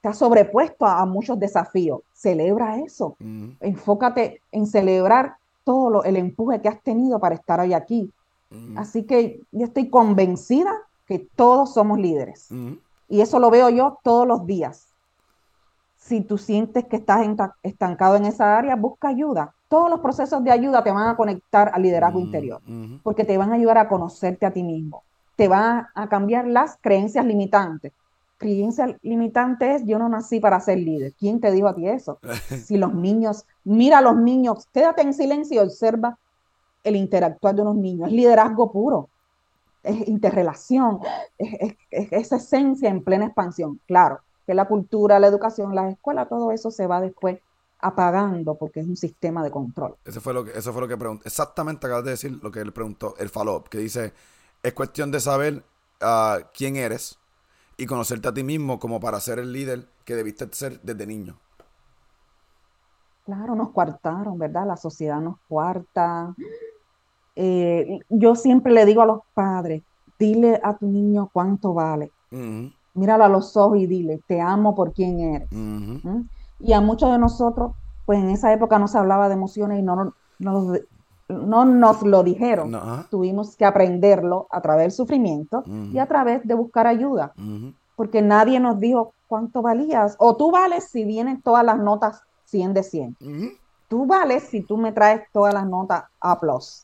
te 0.00 0.08
has 0.08 0.16
sobrepuesto 0.16 0.86
a, 0.86 1.04
muchos 1.04 1.38
desafíos. 1.38 2.00
Celebra 2.14 2.78
eso. 2.78 3.18
Enfócate 3.60 4.40
en 4.50 4.66
celebrar 4.66 5.36
todo 5.62 5.90
lo, 5.90 6.04
el 6.04 6.16
empuje 6.16 6.62
que 6.62 6.68
has 6.68 6.82
tenido 6.82 7.18
para 7.18 7.34
estar 7.34 7.60
hoy 7.60 7.74
aquí. 7.74 8.10
Así 8.76 9.02
que 9.02 9.40
yo 9.52 9.66
estoy 9.66 9.90
convencida 9.90 10.72
que 11.06 11.18
todos 11.36 11.74
somos 11.74 11.98
líderes. 11.98 12.48
Y 13.14 13.20
eso 13.20 13.38
lo 13.38 13.48
veo 13.48 13.70
yo 13.70 14.00
todos 14.02 14.26
los 14.26 14.44
días. 14.44 14.88
Si 15.96 16.20
tú 16.20 16.36
sientes 16.36 16.84
que 16.86 16.96
estás 16.96 17.24
estancado 17.62 18.16
en 18.16 18.24
esa 18.24 18.58
área, 18.58 18.74
busca 18.74 19.06
ayuda. 19.06 19.54
Todos 19.68 19.88
los 19.88 20.00
procesos 20.00 20.42
de 20.42 20.50
ayuda 20.50 20.82
te 20.82 20.90
van 20.90 21.06
a 21.06 21.16
conectar 21.16 21.70
al 21.72 21.82
liderazgo 21.82 22.18
interior, 22.18 22.60
porque 23.04 23.24
te 23.24 23.38
van 23.38 23.52
a 23.52 23.54
ayudar 23.54 23.78
a 23.78 23.88
conocerte 23.88 24.46
a 24.46 24.50
ti 24.50 24.64
mismo. 24.64 25.04
Te 25.36 25.46
van 25.46 25.86
a 25.94 26.08
cambiar 26.08 26.48
las 26.48 26.76
creencias 26.80 27.24
limitantes. 27.24 27.92
Creencia 28.36 28.98
limitante 29.02 29.76
es 29.76 29.84
yo 29.84 30.00
no 30.00 30.08
nací 30.08 30.40
para 30.40 30.58
ser 30.58 30.78
líder. 30.78 31.12
¿Quién 31.12 31.38
te 31.40 31.52
dijo 31.52 31.68
a 31.68 31.74
ti 31.76 31.86
eso? 31.86 32.18
si 32.64 32.76
los 32.76 32.94
niños, 32.94 33.44
mira 33.62 33.98
a 33.98 34.02
los 34.02 34.16
niños, 34.16 34.66
quédate 34.72 35.02
en 35.02 35.14
silencio 35.14 35.62
y 35.62 35.64
observa 35.64 36.18
el 36.82 36.96
interactuar 36.96 37.54
de 37.54 37.62
unos 37.62 37.76
niños. 37.76 38.08
Es 38.08 38.14
liderazgo 38.14 38.72
puro, 38.72 39.08
es 39.84 40.08
interrelación, 40.08 41.00
es, 41.38 41.76
esa 41.90 42.36
esencia 42.36 42.88
en 42.88 43.04
plena 43.04 43.26
expansión. 43.26 43.80
Claro, 43.86 44.20
que 44.46 44.54
la 44.54 44.66
cultura, 44.66 45.20
la 45.20 45.28
educación, 45.28 45.74
la 45.74 45.90
escuela, 45.90 46.26
todo 46.26 46.50
eso 46.50 46.70
se 46.70 46.86
va 46.86 47.00
después 47.00 47.38
apagando 47.80 48.54
porque 48.54 48.80
es 48.80 48.86
un 48.86 48.96
sistema 48.96 49.42
de 49.42 49.50
control. 49.50 49.96
Eso 50.04 50.20
fue 50.20 50.32
lo 50.32 50.44
que, 50.44 50.58
eso 50.58 50.72
fue 50.72 50.82
lo 50.82 50.88
que 50.88 50.96
preguntó. 50.96 51.24
Exactamente 51.26 51.86
acabas 51.86 52.04
de 52.04 52.10
decir 52.12 52.38
lo 52.42 52.50
que 52.50 52.60
él 52.60 52.72
preguntó, 52.72 53.14
el 53.18 53.28
follow-up, 53.28 53.68
que 53.68 53.78
dice, 53.78 54.12
es 54.62 54.72
cuestión 54.72 55.10
de 55.10 55.20
saber 55.20 55.64
ah, 56.00 56.38
quién 56.54 56.76
eres 56.76 57.18
y 57.76 57.86
conocerte 57.86 58.28
a 58.28 58.34
ti 58.34 58.42
mismo 58.42 58.78
como 58.78 59.00
para 59.00 59.20
ser 59.20 59.38
el 59.38 59.52
líder 59.52 59.86
que 60.04 60.14
debiste 60.14 60.48
ser 60.52 60.80
desde 60.80 61.06
niño. 61.06 61.38
Claro, 63.24 63.54
nos 63.54 63.70
cuartaron, 63.70 64.38
¿verdad? 64.38 64.66
La 64.66 64.76
sociedad 64.76 65.18
nos 65.20 65.38
cuarta. 65.48 66.34
Eh, 67.36 68.00
yo 68.08 68.34
siempre 68.36 68.72
le 68.72 68.86
digo 68.86 69.02
a 69.02 69.06
los 69.06 69.20
padres, 69.34 69.82
dile 70.18 70.60
a 70.62 70.76
tu 70.76 70.86
niño 70.86 71.30
cuánto 71.32 71.74
vale. 71.74 72.10
Míralo 72.94 73.24
a 73.24 73.28
los 73.28 73.56
ojos 73.56 73.78
y 73.78 73.86
dile, 73.86 74.20
te 74.26 74.40
amo 74.40 74.74
por 74.74 74.92
quien 74.92 75.20
eres. 75.20 75.48
Y 76.60 76.72
a 76.72 76.80
muchos 76.80 77.10
de 77.10 77.18
nosotros, 77.18 77.72
pues 78.06 78.18
en 78.20 78.30
esa 78.30 78.52
época 78.52 78.78
no 78.78 78.88
se 78.88 78.98
hablaba 78.98 79.28
de 79.28 79.34
emociones 79.34 79.80
y 79.80 79.82
no, 79.82 80.12
no, 80.38 80.74
no 81.28 81.64
nos 81.64 82.02
lo 82.02 82.22
dijeron. 82.22 82.76
Tuvimos 83.10 83.56
que 83.56 83.64
aprenderlo 83.64 84.46
a 84.50 84.60
través 84.60 84.84
del 84.84 84.92
sufrimiento 84.92 85.64
y 85.92 85.98
a 85.98 86.06
través 86.06 86.46
de 86.46 86.54
buscar 86.54 86.86
ayuda. 86.86 87.32
Porque 87.96 88.22
nadie 88.22 88.60
nos 88.60 88.80
dijo 88.80 89.12
cuánto 89.28 89.62
valías. 89.62 90.16
O 90.18 90.36
tú 90.36 90.50
vales 90.50 90.84
si 90.84 91.04
vienen 91.04 91.40
todas 91.42 91.64
las 91.64 91.78
notas 91.78 92.22
100 92.46 92.74
de 92.74 92.82
100. 92.82 93.16
Tú 93.94 94.06
vales 94.06 94.42
si 94.42 94.60
tú 94.62 94.76
me 94.76 94.90
traes 94.90 95.22
todas 95.32 95.54
las 95.54 95.68
notas 95.68 96.02
A+. 96.20 96.36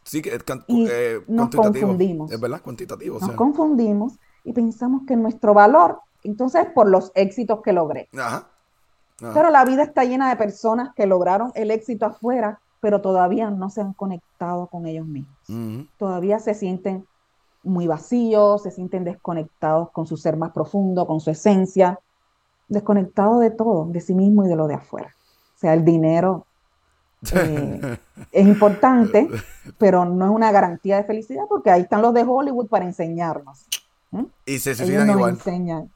Sí, 0.05 0.23
que 0.23 0.39
eh, 0.69 1.21
nos 1.27 1.51
confundimos. 1.51 2.31
Es 2.31 2.41
verdad, 2.41 2.63
cuantitativo. 2.63 3.19
Nos 3.19 3.33
confundimos 3.33 4.13
y 4.45 4.53
pensamos 4.53 5.03
que 5.09 5.17
nuestro 5.17 5.53
valor, 5.53 5.99
entonces, 6.23 6.67
por 6.73 6.89
los 6.89 7.11
éxitos 7.17 7.63
que 7.63 7.73
logré. 7.73 8.09
Pero 9.19 9.51
la 9.51 9.65
vida 9.65 9.83
está 9.83 10.05
llena 10.05 10.29
de 10.29 10.37
personas 10.37 10.95
que 10.95 11.05
lograron 11.05 11.51
el 11.57 11.73
éxito 11.73 12.07
afuera 12.07 12.61
pero 12.79 13.01
todavía 13.01 13.51
no 13.51 13.71
se 13.71 13.81
han 13.81 13.93
conectado 13.93 14.69
con 14.69 14.87
ellos 14.87 15.05
mismos. 15.05 15.37
Todavía 15.99 16.39
se 16.39 16.55
sienten 16.55 17.09
muy 17.65 17.89
vacíos, 17.89 18.63
se 18.63 18.71
sienten 18.71 19.03
desconectados 19.03 19.91
con 19.91 20.07
su 20.07 20.17
ser 20.17 20.37
más 20.37 20.53
profundo, 20.53 21.09
con 21.09 21.19
su 21.19 21.31
esencia, 21.31 21.99
desconectados 22.69 23.41
de 23.41 23.51
todo, 23.51 23.87
de 23.87 24.01
sí 24.01 24.15
mismo 24.15 24.45
y 24.45 24.49
de 24.49 24.55
lo 24.55 24.69
de 24.69 24.75
afuera. 24.75 25.13
O 25.57 25.59
sea, 25.59 25.75
el 25.75 25.85
dinero 25.85 26.47
eh, 27.33 27.99
es 28.33 28.47
importante, 28.47 29.29
pero 29.79 30.05
no 30.05 30.25
es 30.27 30.31
una 30.31 30.53
garantía 30.53 30.97
de 30.97 31.05
felicidad 31.05 31.45
porque 31.49 31.71
ahí 31.71 31.83
están 31.83 32.03
los 32.03 32.15
de 32.15 32.25
Hollywood 32.27 32.69
para 32.69 32.85
enseñarnos. 32.85 33.67
Y 34.45 34.59
se 34.59 34.73
ellos 34.73 35.07
nos 35.07 35.29
enseñan, 35.29 35.91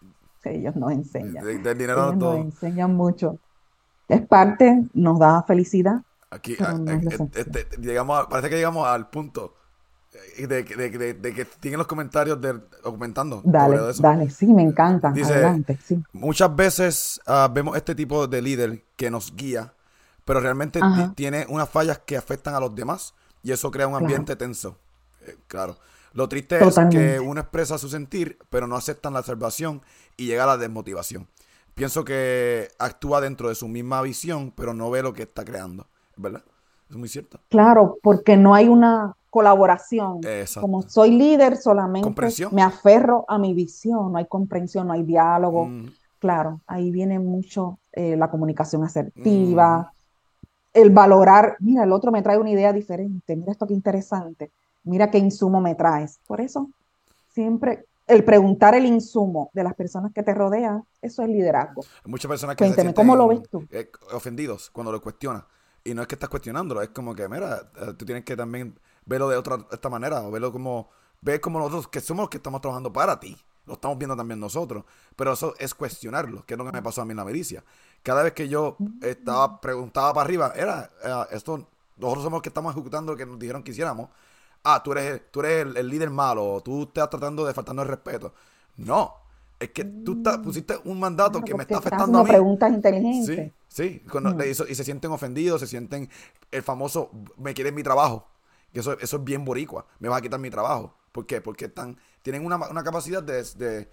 ellos 0.44 0.76
nos 0.76 0.92
enseñan. 0.92 1.44
dinero 1.44 2.08
ellos 2.08 2.16
nos 2.16 2.36
enseñan 2.36 2.94
mucho. 2.94 3.38
Es 4.08 4.20
parte, 4.26 4.84
nos 4.92 5.18
da 5.18 5.42
felicidad, 5.42 6.02
Aquí, 6.34 6.56
digamos, 7.78 8.26
parece 8.26 8.50
que 8.50 8.56
llegamos 8.56 8.88
al 8.88 9.08
punto 9.08 9.54
eh, 10.36 10.48
de, 10.48 10.64
que 10.64 11.46
tienen 11.60 11.78
los 11.78 11.86
comentarios 11.86 12.40
de, 12.40 12.54
documentando. 12.82 13.40
Dale, 13.44 13.78
dale, 14.00 14.30
sí, 14.30 14.46
me 14.46 14.62
encanta. 14.62 15.10
Adelante, 15.10 15.78
sí. 15.84 16.02
Muchas 16.12 16.54
veces 16.56 17.20
ah, 17.26 17.48
vemos 17.52 17.76
este 17.76 17.94
tipo 17.94 18.26
de 18.26 18.42
líder 18.42 18.82
que 18.96 19.12
nos 19.12 19.34
guía, 19.36 19.72
pero 20.24 20.40
realmente 20.40 20.80
tiene 21.14 21.46
unas 21.48 21.68
fallas 21.68 21.98
que 21.98 22.16
afectan 22.16 22.54
a 22.54 22.60
los 22.60 22.74
demás 22.74 23.14
y 23.42 23.52
eso 23.52 23.70
crea 23.70 23.86
un 23.86 23.96
ambiente 23.96 24.36
tenso. 24.36 24.78
Eh, 25.26 25.36
claro. 25.46 25.76
Lo 26.12 26.28
triste 26.28 26.64
es 26.64 26.78
que 26.90 27.18
uno 27.18 27.40
expresa 27.40 27.76
su 27.76 27.88
sentir, 27.88 28.38
pero 28.48 28.66
no 28.66 28.76
aceptan 28.76 29.12
la 29.12 29.20
observación 29.20 29.82
y 30.16 30.26
llega 30.26 30.44
a 30.44 30.46
la 30.46 30.56
desmotivación. 30.56 31.26
Pienso 31.74 32.04
que 32.04 32.68
actúa 32.78 33.20
dentro 33.20 33.48
de 33.48 33.56
su 33.56 33.66
misma 33.66 34.00
visión, 34.00 34.52
pero 34.56 34.74
no 34.74 34.90
ve 34.90 35.02
lo 35.02 35.12
que 35.12 35.22
está 35.22 35.44
creando. 35.44 35.88
¿verdad? 36.16 36.42
Es 36.90 36.96
muy 36.96 37.08
cierto. 37.08 37.40
Claro, 37.48 37.98
porque 38.02 38.36
no 38.36 38.54
hay 38.54 38.68
una 38.68 39.16
colaboración. 39.30 40.20
Como 40.60 40.82
soy 40.82 41.10
líder, 41.12 41.56
solamente 41.56 42.12
me 42.52 42.62
aferro 42.62 43.24
a 43.28 43.38
mi 43.38 43.52
visión, 43.52 44.12
no 44.12 44.18
hay 44.18 44.26
comprensión, 44.26 44.88
no 44.88 44.92
hay 44.92 45.02
diálogo. 45.02 45.66
Mm. 45.66 45.90
Claro, 46.18 46.60
ahí 46.66 46.90
viene 46.90 47.18
mucho 47.18 47.78
eh, 47.92 48.16
la 48.16 48.30
comunicación 48.30 48.84
asertiva, 48.84 49.78
mm. 49.78 49.93
El 50.74 50.90
valorar, 50.90 51.56
mira, 51.60 51.84
el 51.84 51.92
otro 51.92 52.12
me 52.12 52.20
trae 52.20 52.36
una 52.36 52.50
idea 52.50 52.72
diferente, 52.72 53.36
mira 53.36 53.52
esto 53.52 53.66
qué 53.66 53.74
interesante, 53.74 54.50
mira 54.82 55.10
qué 55.10 55.18
insumo 55.18 55.60
me 55.60 55.74
traes. 55.74 56.18
Por 56.26 56.40
eso, 56.40 56.68
siempre 57.32 57.86
el 58.06 58.24
preguntar 58.24 58.74
el 58.74 58.84
insumo 58.84 59.50
de 59.54 59.64
las 59.64 59.74
personas 59.74 60.12
que 60.12 60.22
te 60.22 60.34
rodean, 60.34 60.84
eso 61.00 61.22
es 61.22 61.28
liderazgo. 61.28 61.82
Muchas 62.04 62.28
personas 62.28 62.56
que 62.56 62.70
se 62.70 62.94
¿cómo 62.94 63.16
lo 63.16 63.28
ves 63.28 63.42
tú? 63.48 63.66
Eh, 63.70 63.90
ofendidos 64.12 64.70
cuando 64.70 64.92
lo 64.92 65.00
cuestionan. 65.00 65.44
Y 65.84 65.94
no 65.94 66.02
es 66.02 66.08
que 66.08 66.14
estás 66.14 66.28
cuestionándolo, 66.28 66.82
es 66.82 66.90
como 66.90 67.14
que, 67.14 67.28
mira, 67.28 67.70
eh, 67.76 67.92
tú 67.96 68.04
tienes 68.04 68.24
que 68.24 68.36
también 68.36 68.78
verlo 69.04 69.28
de 69.28 69.36
otra 69.36 69.58
esta 69.70 69.88
manera, 69.88 70.22
o 70.22 70.30
verlo 70.30 70.50
como, 70.50 70.88
ver 71.20 71.40
como 71.40 71.58
nosotros 71.58 71.88
que 71.88 72.00
somos 72.00 72.24
los 72.24 72.30
que 72.30 72.38
estamos 72.38 72.60
trabajando 72.60 72.92
para 72.92 73.20
ti. 73.20 73.36
Lo 73.66 73.74
estamos 73.74 73.96
viendo 73.96 74.16
también 74.16 74.40
nosotros. 74.40 74.84
Pero 75.16 75.32
eso 75.32 75.54
es 75.58 75.74
cuestionarlo, 75.74 76.44
que 76.44 76.54
es 76.54 76.58
lo 76.58 76.66
que 76.66 76.72
me 76.72 76.82
pasó 76.82 77.00
a 77.00 77.04
mí 77.04 77.12
en 77.12 77.16
la 77.16 77.24
milicia. 77.24 77.64
Cada 78.04 78.22
vez 78.22 78.32
que 78.34 78.48
yo 78.48 78.76
estaba, 79.02 79.60
preguntaba 79.60 80.12
para 80.14 80.24
arriba, 80.24 80.52
era, 80.54 80.90
esto, 81.32 81.66
nosotros 81.96 82.22
somos 82.22 82.36
los 82.36 82.42
que 82.42 82.50
estamos 82.50 82.72
ejecutando 82.72 83.12
lo 83.12 83.18
que 83.18 83.26
nos 83.26 83.38
dijeron 83.38 83.62
que 83.62 83.72
hiciéramos. 83.72 84.10
Ah, 84.62 84.80
tú 84.82 84.92
eres, 84.92 85.22
tú 85.32 85.40
eres 85.40 85.74
el, 85.74 85.88
líder 85.88 86.10
malo, 86.10 86.60
tú 86.64 86.82
estás 86.82 87.10
tratando 87.10 87.44
de 87.44 87.52
faltarnos 87.52 87.82
el 87.84 87.88
respeto. 87.88 88.32
No, 88.76 89.14
es 89.58 89.70
que 89.70 89.84
tú 89.84 90.22
pusiste 90.42 90.76
un 90.84 91.00
mandato 91.00 91.40
que 91.40 91.54
me 91.54 91.62
está 91.62 91.78
afectando 91.78 92.18
a 92.18 92.24
mí. 92.24 92.28
preguntas 92.28 92.72
inteligentes. 92.72 93.52
Sí, 93.68 94.02
sí. 94.02 94.02
Mm. 94.12 94.40
y, 94.68 94.74
se 94.74 94.84
sienten 94.84 95.10
ofendidos, 95.10 95.60
se 95.60 95.66
sienten 95.66 96.08
el 96.50 96.62
famoso, 96.62 97.10
me 97.38 97.54
quieren 97.54 97.74
mi 97.74 97.82
trabajo. 97.82 98.28
Que 98.72 98.80
eso, 98.80 98.98
eso 98.98 99.16
es 99.16 99.24
bien 99.24 99.44
boricua. 99.44 99.86
Me 99.98 100.08
vas 100.08 100.18
a 100.18 100.22
quitar 100.22 100.38
mi 100.38 100.50
trabajo. 100.50 100.94
¿Por 101.10 101.26
qué? 101.26 101.40
Porque 101.40 101.66
están, 101.66 101.96
tienen 102.22 102.44
una, 102.44 102.58
capacidad 102.82 103.22
de, 103.22 103.88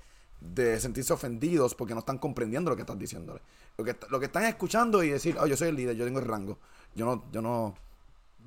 sentirse 0.80 1.14
ofendidos 1.14 1.76
porque 1.76 1.94
no 1.94 2.00
están 2.00 2.18
comprendiendo 2.18 2.70
lo 2.72 2.76
que 2.76 2.82
estás 2.82 2.98
diciéndole. 2.98 3.42
Lo 3.78 3.86
que, 3.86 3.96
lo 4.10 4.20
que 4.20 4.26
están 4.26 4.44
escuchando 4.46 5.04
y 5.04 5.10
decir, 5.10 5.38
oh, 5.40 5.48
yo 5.48 5.56
soy 5.56 5.70
el 5.70 5.76
líder, 5.76 5.96
yo 5.96 6.06
tengo 6.06 6.20
el 6.20 6.26
rango. 6.26 6.58
Yo 6.96 7.06
no, 7.06 7.24
yo 7.32 7.42
no, 7.42 7.76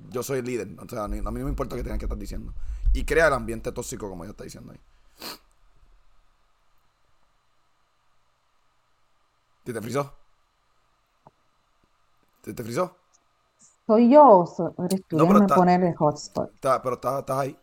yo 0.09 0.21
soy 0.21 0.39
el 0.39 0.45
líder. 0.45 0.69
O 0.79 0.87
sea, 0.87 1.05
a 1.05 1.07
mí 1.07 1.21
no 1.21 1.31
me 1.31 1.41
importa 1.41 1.75
lo 1.75 1.79
que 1.79 1.83
tengan 1.83 1.99
que 1.99 2.05
estar 2.05 2.17
diciendo. 2.17 2.53
Y 2.93 3.03
crea 3.03 3.27
el 3.27 3.33
ambiente 3.33 3.71
tóxico 3.71 4.09
como 4.09 4.23
ella 4.23 4.31
está 4.31 4.43
diciendo 4.43 4.71
ahí. 4.71 4.79
¿Te 9.63 9.73
te 9.73 9.81
frizó? 9.81 10.13
¿Te 12.41 12.53
te 12.53 12.63
frizó? 12.63 12.95
¿Soy 13.87 14.11
yo 14.11 14.23
o 14.23 14.85
eres 14.85 15.01
tú? 15.07 15.17
No, 15.17 15.25
Déjame 15.25 15.47
poner 15.47 15.83
el 15.83 15.95
hotspot. 15.95 16.51
pero 16.61 16.93
estás, 16.93 17.19
estás 17.19 17.37
ahí. 17.37 17.57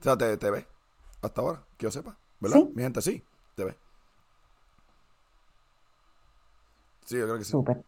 O 0.00 0.02
sea, 0.02 0.16
te, 0.16 0.36
te 0.36 0.50
ve. 0.50 0.66
Hasta 1.22 1.40
ahora, 1.40 1.64
que 1.76 1.84
yo 1.84 1.90
sepa. 1.90 2.16
¿Verdad? 2.40 2.58
¿Sí? 2.58 2.72
Mi 2.74 2.82
gente, 2.82 3.00
sí, 3.00 3.24
te 3.54 3.64
ve. 3.64 3.74
Sí, 7.04 7.18
yo 7.18 7.24
creo 7.24 7.38
que 7.38 7.44
sí. 7.44 7.50
Súper. 7.50 7.82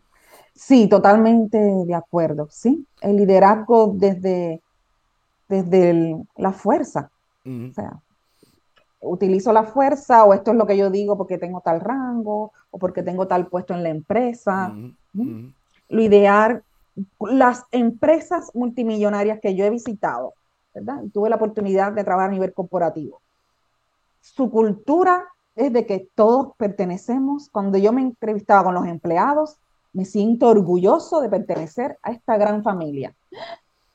Sí, 0.55 0.89
totalmente 0.89 1.59
de 1.59 1.95
acuerdo, 1.95 2.49
sí. 2.51 2.87
El 3.01 3.17
liderazgo 3.17 3.93
desde, 3.95 4.63
desde 5.49 6.17
la 6.37 6.53
fuerza. 6.53 7.11
O 7.45 7.73
sea, 7.75 8.01
utilizo 9.01 9.53
la 9.53 9.65
fuerza 9.65 10.25
o 10.25 10.33
esto 10.33 10.53
es 10.53 10.57
lo 10.57 10.67
que 10.67 10.77
yo 10.77 10.91
digo 10.91 11.17
porque 11.17 11.39
tengo 11.39 11.61
tal 11.61 11.81
rango 11.81 12.53
o 12.71 12.79
porque 12.79 13.03
tengo 13.03 13.27
tal 13.27 13.49
puesto 13.49 13.75
en 13.75 13.83
la 13.83 13.91
empresa. 13.91 14.75
Lo 15.89 16.03
ideal, 16.03 16.63
las 17.21 17.65
empresas 17.71 18.51
multimillonarias 18.55 19.41
que 19.41 19.55
yo 19.55 19.65
he 19.65 19.71
visitado, 19.71 20.35
¿verdad? 20.73 21.03
Tuve 21.13 21.29
la 21.29 21.37
oportunidad 21.37 21.93
de 21.93 22.05
trabajar 22.05 22.31
a 22.31 22.33
nivel 22.33 22.55
corporativo. 22.55 23.21
Su 24.21 24.51
cultura 24.51 25.34
es 25.57 25.73
de 25.73 25.87
que 25.87 26.09
todos 26.15 26.55
pertenecemos. 26.57 27.49
Cuando 27.51 27.79
yo 27.79 27.93
me 27.93 28.03
entrevistaba 28.03 28.65
con 28.65 28.75
los 28.75 28.87
empleados, 28.87 29.57
me 29.93 30.05
siento 30.05 30.49
orgulloso 30.49 31.21
de 31.21 31.29
pertenecer 31.29 31.99
a 32.03 32.11
esta 32.11 32.37
gran 32.37 32.63
familia. 32.63 33.15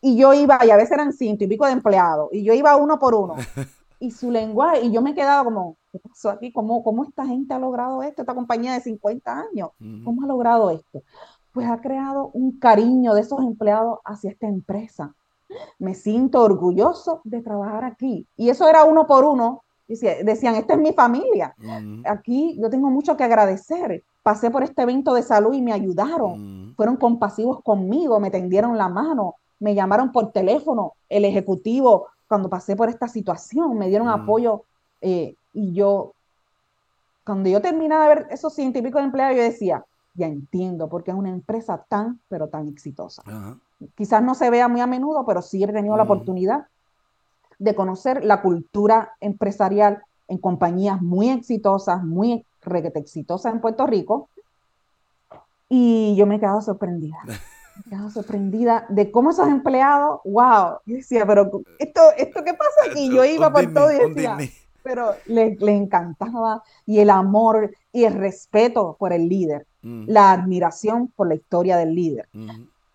Y 0.02 0.18
yo 0.18 0.34
iba, 0.34 0.66
y 0.66 0.72
a 0.72 0.78
veces 0.78 0.92
eran 0.92 1.14
ciento 1.14 1.44
y 1.44 1.48
pico 1.48 1.66
de 1.66 1.74
empleados, 1.74 2.30
y 2.32 2.44
yo 2.44 2.54
iba 2.54 2.76
uno 2.78 2.98
por 2.98 3.14
uno. 3.14 3.36
Y 4.02 4.12
su 4.12 4.32
lenguaje, 4.32 4.84
y 4.84 4.94
yo 4.94 5.02
me 5.02 5.14
quedaba 5.14 5.44
como, 5.44 5.76
¿qué 5.92 6.00
pasó 6.00 6.30
aquí? 6.30 6.54
¿Cómo, 6.54 6.82
cómo 6.86 7.04
esta 7.04 7.26
gente 7.26 7.54
ha 7.54 7.60
logrado 7.60 8.02
esto? 8.02 8.22
Esta 8.22 8.34
compañía 8.34 8.72
de 8.72 8.80
50 8.80 9.38
años, 9.52 9.72
¿cómo 10.06 10.24
ha 10.24 10.26
logrado 10.26 10.70
esto? 10.70 11.04
Pues 11.52 11.68
ha 11.68 11.82
creado 11.82 12.30
un 12.34 12.58
cariño 12.60 13.14
de 13.14 13.20
esos 13.20 13.42
empleados 13.42 14.00
hacia 14.06 14.32
esta 14.32 14.48
empresa. 14.48 15.14
Me 15.80 15.96
siento 15.96 16.42
orgulloso 16.42 17.20
de 17.26 17.42
trabajar 17.42 17.84
aquí. 17.84 18.26
Y 18.38 18.48
eso 18.48 18.70
era 18.70 18.86
uno 18.86 19.06
por 19.06 19.26
uno. 19.26 19.64
Decían, 19.90 20.56
esta 20.56 20.74
es 20.74 20.80
mi 20.80 20.94
familia. 20.94 21.56
Aquí 22.06 22.56
yo 22.62 22.70
tengo 22.70 22.92
mucho 22.92 23.18
que 23.18 23.24
agradecer. 23.24 24.04
Pasé 24.22 24.52
por 24.52 24.62
este 24.62 24.84
evento 24.84 25.16
de 25.16 25.24
salud 25.24 25.54
y 25.54 25.64
me 25.64 25.74
ayudaron. 25.74 26.74
Fueron 26.78 26.96
compasivos 26.98 27.64
conmigo, 27.64 28.20
me 28.20 28.30
tendieron 28.30 28.78
la 28.78 28.88
mano, 28.88 29.36
me 29.60 29.74
llamaron 29.74 30.12
por 30.12 30.32
teléfono, 30.32 30.94
el 31.10 31.26
ejecutivo, 31.26 32.08
cuando 32.28 32.50
pasé 32.50 32.76
por 32.76 32.90
esta 32.90 33.08
situación, 33.08 33.78
me 33.78 33.90
dieron 33.90 34.08
apoyo 34.08 34.64
eh, 35.02 35.36
y 35.52 35.74
yo, 35.74 36.14
cuando 37.26 37.50
yo 37.50 37.60
terminaba 37.60 38.08
de 38.08 38.16
ver 38.16 38.28
esos 38.30 38.54
científicos 38.54 39.02
de 39.02 39.06
empleados, 39.06 39.36
yo 39.36 39.42
decía, 39.42 39.84
ya 40.14 40.28
entiendo 40.28 40.88
porque 40.88 41.10
es 41.10 41.18
una 41.18 41.30
empresa 41.30 41.84
tan, 41.90 42.20
pero 42.30 42.48
tan 42.48 42.68
exitosa. 42.68 43.24
Quizás 43.96 44.22
no 44.22 44.36
se 44.36 44.50
vea 44.52 44.68
muy 44.68 44.82
a 44.82 44.88
menudo, 44.88 45.26
pero 45.26 45.42
sí 45.42 45.64
he 45.64 45.68
tenido 45.68 45.98
la 45.98 46.04
oportunidad 46.04 46.68
de 47.60 47.76
conocer 47.76 48.24
la 48.24 48.42
cultura 48.42 49.14
empresarial 49.20 50.02
en 50.28 50.38
compañías 50.38 51.02
muy 51.02 51.30
exitosas, 51.30 52.04
muy 52.04 52.46
requete 52.62 53.00
exitosas 53.00 53.54
en 53.54 53.62
Puerto 53.62 53.86
Rico, 53.86 54.30
y 55.68 56.16
yo 56.16 56.26
me 56.26 56.36
he 56.36 56.40
quedado 56.40 56.62
sorprendida. 56.62 57.18
estaba 57.86 58.10
sorprendida 58.10 58.86
de 58.90 59.12
cómo 59.12 59.32
esos 59.32 59.48
empleados, 59.48 60.20
wow, 60.26 60.80
yo 60.86 60.96
decía, 60.96 61.26
pero 61.26 61.50
esto, 61.78 62.02
esto 62.18 62.44
qué 62.44 62.54
pasa 62.54 62.92
aquí, 62.92 63.10
yo 63.14 63.24
iba 63.24 63.52
por 63.52 63.74
todo 63.74 63.92
y 63.92 64.14
decía, 64.14 64.38
pero 64.84 65.14
les, 65.26 65.62
encantaba 65.62 66.64
y 66.86 67.00
el 67.00 67.10
amor 67.10 67.72
y 67.94 68.04
el 68.04 68.14
respeto 68.14 68.96
por 69.00 69.14
el 69.14 69.30
líder, 69.30 69.66
mm. 69.82 70.06
la 70.08 70.32
admiración 70.32 71.08
por 71.16 71.28
la 71.28 71.36
historia 71.36 71.78
del 71.78 71.96
líder. 71.96 72.28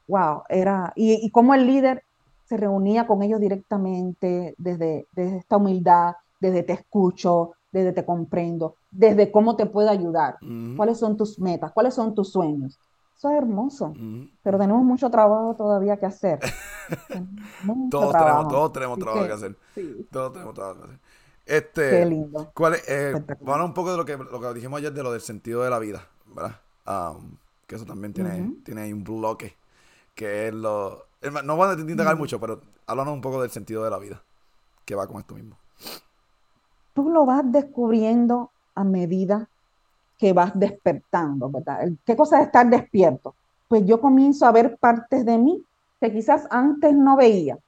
Wow, 0.06 0.42
era, 0.48 0.92
y, 0.96 1.14
y 1.24 1.30
cómo 1.30 1.54
el 1.54 1.66
líder 1.66 2.04
se 2.44 2.56
reunía 2.56 3.06
con 3.06 3.22
ellos 3.22 3.40
directamente 3.40 4.54
desde, 4.58 5.06
desde 5.12 5.38
esta 5.38 5.56
humildad, 5.56 6.14
desde 6.40 6.62
te 6.62 6.74
escucho, 6.74 7.52
desde 7.72 7.92
te 7.92 8.04
comprendo, 8.04 8.76
desde 8.90 9.32
cómo 9.32 9.56
te 9.56 9.66
puedo 9.66 9.90
ayudar, 9.90 10.36
cuáles 10.76 10.98
son 10.98 11.16
tus 11.16 11.38
metas, 11.40 11.72
cuáles 11.72 11.94
son 11.94 12.14
tus 12.14 12.30
sueños. 12.30 12.78
Eso 13.16 13.30
es 13.30 13.36
hermoso, 13.36 13.94
pero 14.42 14.58
tenemos 14.58 14.82
mucho 14.84 15.10
trabajo 15.10 15.54
todavía 15.56 15.96
que 15.96 16.06
hacer. 16.06 16.38
todos, 17.90 18.12
Tenemos, 18.12 18.48
todos 18.48 18.72
tenemos 18.72 18.98
trabajo 18.98 19.26
que 19.26 19.32
hacer. 19.32 19.56
Todos 20.10 20.32
tenemos 20.32 20.54
trabajo 20.54 20.80
que 20.80 20.84
hacer. 20.84 21.00
Este, 21.46 21.90
Qué 21.90 22.06
lindo. 22.06 22.50
¿cuál 22.54 22.74
es, 22.74 22.88
eh, 22.88 23.12
vamos 23.40 23.68
un 23.68 23.74
poco 23.74 23.90
de 23.90 23.96
lo 23.98 24.04
que, 24.04 24.16
lo 24.16 24.40
que 24.40 24.54
dijimos 24.54 24.78
ayer 24.78 24.92
de 24.92 25.02
lo 25.02 25.12
del 25.12 25.20
sentido 25.20 25.62
de 25.62 25.70
la 25.70 25.78
vida, 25.78 26.06
¿verdad? 26.34 26.60
Um, 26.86 27.36
que 27.66 27.76
eso 27.76 27.84
también 27.84 28.12
tiene, 28.12 28.56
tiene 28.64 28.82
ahí 28.82 28.92
un 28.92 29.04
bloque, 29.04 29.56
que 30.14 30.48
es 30.48 30.54
lo... 30.54 31.06
No 31.44 31.56
van 31.56 31.78
a 31.78 31.80
indagar 31.80 32.16
mucho, 32.16 32.38
pero 32.38 32.60
háblanos 32.86 33.14
un 33.14 33.20
poco 33.20 33.40
del 33.40 33.50
sentido 33.50 33.82
de 33.84 33.90
la 33.90 33.98
vida, 33.98 34.22
que 34.84 34.94
va 34.94 35.06
con 35.06 35.18
esto 35.18 35.34
mismo. 35.34 35.56
Tú 36.92 37.10
lo 37.10 37.24
vas 37.24 37.42
descubriendo 37.50 38.50
a 38.74 38.84
medida 38.84 39.48
que 40.18 40.32
vas 40.32 40.52
despertando, 40.54 41.50
¿verdad? 41.50 41.88
¿Qué 42.04 42.16
cosa 42.16 42.40
es 42.40 42.46
estar 42.46 42.68
despierto? 42.68 43.34
Pues 43.68 43.84
yo 43.86 44.00
comienzo 44.00 44.46
a 44.46 44.52
ver 44.52 44.76
partes 44.76 45.24
de 45.24 45.38
mí 45.38 45.64
que 46.00 46.12
quizás 46.12 46.46
antes 46.50 46.94
no 46.94 47.16
veía. 47.16 47.58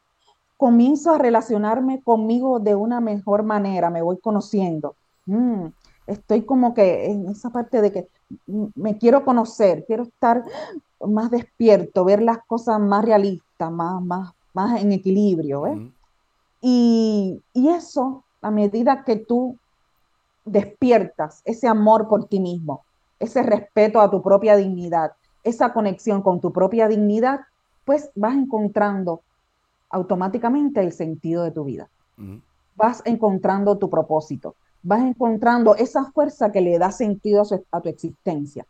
Comienzo 0.57 1.13
a 1.13 1.19
relacionarme 1.19 2.03
conmigo 2.03 2.61
de 2.61 2.75
una 2.75 3.01
mejor 3.01 3.43
manera, 3.43 3.91
me 3.91 4.03
voy 4.03 4.19
conociendo. 4.19 4.95
Mm, 5.27 5.67
estoy 6.07 6.45
como 6.45 6.73
que 6.73 7.07
en 7.07 7.29
esa 7.29 7.51
parte 7.51 7.81
de 7.81 7.93
que 7.93 8.09
me 8.75 8.97
quiero 8.99 9.25
conocer, 9.25 9.85
quiero 9.87 10.05
estar 10.05 10.45
más 11.01 11.31
despierto, 11.31 12.05
ver 12.05 12.23
las 12.23 12.39
cosas 12.47 12.81
más 12.81 13.05
realistas, 13.05 13.46
más, 13.59 14.03
más, 14.03 14.33
más 14.55 14.81
en 14.81 14.93
equilibrio. 14.93 15.67
¿eh? 15.67 15.91
y, 16.61 17.43
y 17.53 17.69
eso, 17.69 18.25
a 18.43 18.51
medida 18.51 19.05
que 19.05 19.17
tú 19.17 19.57
despiertas 20.45 21.43
ese 21.45 21.69
amor 21.69 22.09
por 22.09 22.27
ti 22.27 22.41
mismo, 22.41 22.85
ese 23.19 23.43
respeto 23.43 24.01
a 24.01 24.11
tu 24.11 24.23
propia 24.23 24.57
dignidad, 24.57 25.13
esa 25.43 25.73
conexión 25.73 26.23
con 26.23 26.41
tu 26.41 26.53
propia 26.53 26.89
dignidad, 26.89 27.41
pues 27.85 28.11
vas 28.15 28.35
encontrando 28.35 29.23
automáticamente 29.91 30.81
el 30.81 30.93
sentido 30.93 31.45
de 31.45 31.51
tu 31.51 31.65
vida. 31.65 31.89
Vas 32.75 33.03
encontrando 33.05 33.79
tu 33.79 33.89
propósito, 33.89 34.55
vas 34.83 35.03
encontrando 35.03 35.75
esa 35.77 36.05
fuerza 36.13 36.51
que 36.53 36.61
le 36.61 36.79
da 36.79 36.91
sentido 36.91 37.43
a, 37.71 37.81
tu 37.81 37.89
existencia. 37.89 38.67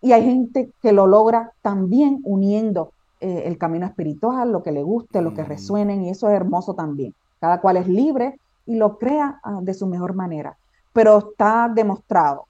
Y 0.00 0.12
hay 0.12 0.24
gente 0.24 0.70
que 0.82 0.92
lo 0.92 1.06
logra 1.06 1.52
también 1.62 2.20
uniendo 2.24 2.92
eh, 3.20 3.42
el 3.46 3.58
camino 3.58 3.86
espiritual, 3.86 4.52
lo 4.52 4.62
que 4.62 4.72
le 4.72 4.82
guste, 4.82 5.22
lo 5.22 5.34
que 5.34 5.44
resuenen, 5.44 6.02
y 6.02 6.10
eso 6.10 6.28
es 6.28 6.34
hermoso 6.34 6.74
también. 6.74 7.14
Cada 7.40 7.60
cual 7.60 7.76
es 7.76 7.88
libre 7.88 8.38
y 8.66 8.76
lo 8.76 8.98
crea 8.98 9.40
ah, 9.42 9.60
de 9.62 9.74
su 9.74 9.86
mejor 9.86 10.14
manera 10.14 10.56
pero 10.96 11.18
está 11.18 11.70
demostrado 11.72 12.46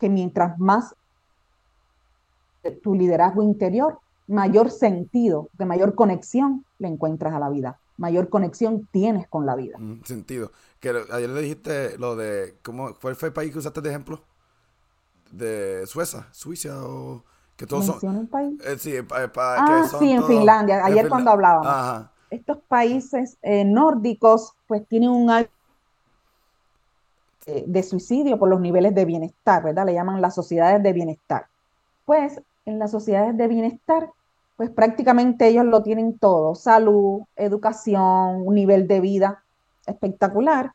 que 0.00 0.08
mientras 0.08 0.58
más 0.58 0.94
tu 2.82 2.94
liderazgo 2.94 3.42
interior, 3.42 4.00
mayor 4.26 4.70
sentido, 4.70 5.50
de 5.52 5.66
mayor 5.66 5.94
conexión 5.94 6.64
le 6.78 6.88
encuentras 6.88 7.34
a 7.34 7.38
la 7.38 7.50
vida, 7.50 7.78
mayor 7.98 8.30
conexión 8.30 8.88
tienes 8.90 9.28
con 9.28 9.44
la 9.44 9.56
vida. 9.56 9.76
Mm, 9.78 10.04
sentido. 10.04 10.52
Que 10.80 10.88
ayer 10.88 11.28
le 11.28 11.42
dijiste 11.42 11.98
lo 11.98 12.16
de, 12.16 12.56
¿cómo, 12.62 12.94
¿cuál 12.98 13.14
fue 13.14 13.28
el 13.28 13.34
país 13.34 13.52
que 13.52 13.58
usaste 13.58 13.82
de 13.82 13.90
ejemplo? 13.90 14.22
De 15.30 15.86
Suecia, 15.86 16.28
Suiza 16.32 16.82
o... 16.82 17.24
Que 17.56 17.66
todos 17.66 17.86
son, 17.86 18.16
un 18.16 18.26
país? 18.26 18.60
Eh, 18.64 18.76
sí, 18.78 18.94
ah, 19.10 19.88
sí, 19.98 20.10
en 20.12 20.24
Finlandia, 20.24 20.84
ayer 20.84 21.08
cuando 21.08 21.30
hablábamos. 21.30 22.06
Estos 22.28 22.58
países 22.68 23.38
eh, 23.42 23.64
nórdicos 23.64 24.54
pues 24.66 24.86
tienen 24.86 25.10
un 25.10 25.30
alto 25.30 25.50
eh, 27.46 27.64
de 27.66 27.82
suicidio 27.84 28.38
por 28.38 28.48
los 28.48 28.60
niveles 28.60 28.94
de 28.94 29.04
bienestar, 29.04 29.62
¿verdad? 29.62 29.86
Le 29.86 29.94
llaman 29.94 30.20
las 30.20 30.34
sociedades 30.34 30.82
de 30.82 30.92
bienestar. 30.92 31.46
Pues 32.04 32.42
en 32.64 32.78
las 32.78 32.90
sociedades 32.90 33.36
de 33.36 33.46
bienestar, 33.46 34.10
pues 34.56 34.68
prácticamente 34.70 35.46
ellos 35.46 35.64
lo 35.64 35.82
tienen 35.82 36.18
todo, 36.18 36.56
salud, 36.56 37.22
educación, 37.36 38.42
un 38.44 38.54
nivel 38.54 38.88
de 38.88 39.00
vida 39.00 39.44
espectacular 39.86 40.72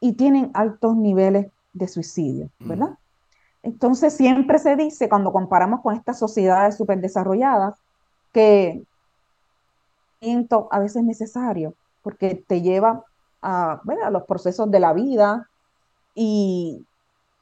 y 0.00 0.12
tienen 0.12 0.50
altos 0.52 0.96
niveles 0.96 1.46
de 1.72 1.88
suicidio, 1.88 2.50
¿verdad? 2.60 2.98
Entonces 3.62 4.14
siempre 4.14 4.58
se 4.58 4.76
dice, 4.76 5.08
cuando 5.08 5.32
comparamos 5.32 5.80
con 5.80 5.94
estas 5.94 6.18
sociedades 6.18 6.76
súper 6.76 7.00
desarrolladas, 7.00 7.76
que 8.32 8.82
a 10.70 10.78
veces 10.78 10.96
es 10.96 11.04
necesario, 11.04 11.74
porque 12.02 12.34
te 12.34 12.62
lleva 12.62 13.04
a, 13.40 13.80
a 14.04 14.10
los 14.10 14.24
procesos 14.24 14.70
de 14.70 14.80
la 14.80 14.92
vida, 14.92 15.48
y 16.14 16.84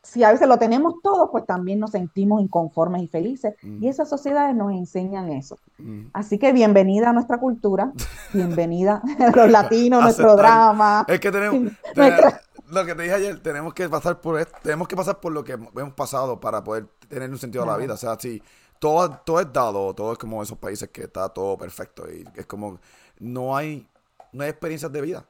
si 0.03 0.25
a 0.25 0.33
veces 0.33 0.49
lo 0.49 0.59
tenemos 0.59 0.95
todo, 1.03 1.31
pues 1.31 1.45
también 1.45 1.79
nos 1.79 1.91
sentimos 1.91 2.41
inconformes 2.41 3.03
y 3.03 3.09
felices. 3.09 3.55
Y 3.63 3.67
mm. 3.67 3.85
esas 3.85 4.09
sociedades 4.09 4.57
nos 4.57 4.73
enseñan 4.73 5.31
eso. 5.31 5.59
Mm. 5.79 6.07
Así 6.13 6.39
que 6.39 6.53
bienvenida 6.53 7.11
a 7.11 7.13
nuestra 7.13 7.39
cultura, 7.39 7.93
bienvenida 8.33 9.03
a 9.19 9.37
los 9.37 9.51
latinos, 9.51 10.03
nuestro 10.03 10.37
drama. 10.37 11.05
Es 11.07 11.21
que 11.21 11.31
tenemos, 11.31 11.73
lo 12.71 12.85
que 12.85 12.95
te 12.95 13.03
dije 13.03 13.15
ayer, 13.15 13.43
tenemos 13.43 13.75
que 13.75 13.89
pasar 13.89 14.21
por 14.21 14.41
esto, 14.41 14.57
tenemos 14.63 14.89
que 14.89 14.97
pasar 14.97 15.21
por 15.21 15.33
lo 15.33 15.45
que 15.45 15.53
hemos 15.53 15.95
pasado 15.95 16.41
para 16.41 16.63
poder 16.63 16.87
tener 17.09 17.31
un 17.31 17.39
sentido 17.39 17.65
a 17.65 17.67
la 17.67 17.77
vida. 17.77 17.95
O 17.95 17.97
sea, 17.97 18.19
si 18.19 18.43
todo, 18.79 19.11
todo 19.25 19.41
es 19.41 19.53
dado, 19.53 19.95
todo 19.95 20.13
es 20.13 20.19
como 20.19 20.43
esos 20.43 20.59
países 20.59 20.89
que 20.91 21.03
está 21.03 21.29
todo 21.29 21.59
perfecto 21.59 22.11
y 22.11 22.25
es 22.35 22.47
como 22.47 22.81
no 23.19 23.57
hay, 23.57 23.89
no 24.33 24.45
hay 24.45 24.51
experiencias 24.51 24.91
de 24.93 25.01
vida 25.01 25.27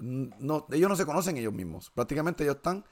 no, 0.00 0.66
ellos 0.70 0.88
no 0.88 0.96
se 0.96 1.06
conocen 1.06 1.36
ellos 1.36 1.52
mismos. 1.52 1.90
Prácticamente 1.90 2.44
ellos 2.44 2.56
están 2.56 2.84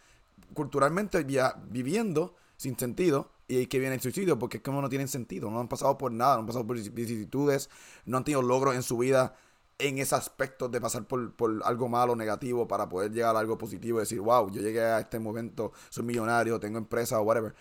culturalmente 0.55 1.25
ya 1.27 1.55
viviendo 1.69 2.35
sin 2.57 2.79
sentido 2.79 3.31
y 3.47 3.67
que 3.67 3.79
viene 3.79 3.95
el 3.95 4.01
suicidio 4.01 4.39
porque 4.39 4.59
es 4.59 4.63
como 4.63 4.81
no 4.81 4.89
tienen 4.89 5.09
sentido, 5.09 5.51
no 5.51 5.61
han 5.61 5.69
pasado 5.69 5.97
por 5.99 6.13
nada, 6.13 6.35
no 6.35 6.41
han 6.41 6.47
pasado 6.47 6.67
por 6.67 6.77
vicisitudes, 6.77 7.71
no 8.05 8.19
han 8.19 8.25
tenido 8.25 8.43
logros 8.43 8.75
en 8.75 8.83
su 8.83 8.99
vida 8.99 9.35
en 9.79 9.99
ese 9.99 10.15
aspecto 10.15 10.69
de 10.69 10.81
pasar 10.81 11.05
por, 11.05 11.33
algo 11.65 11.89
malo, 11.89 12.17
negativo, 12.17 12.67
para 12.67 12.89
poder 12.89 13.13
llegar 13.13 13.37
a 13.37 13.39
algo 13.39 13.57
positivo 13.57 13.99
y 13.99 14.01
decir, 14.01 14.21
wow, 14.21 14.51
yo 14.51 14.61
llegué 14.61 14.83
a 14.83 14.99
este 14.99 15.19
momento, 15.21 15.73
soy 15.89 16.05
millonario, 16.05 16.59
tengo 16.59 16.79
empresa 16.79 17.21
o 17.21 17.23
whatever. 17.23 17.55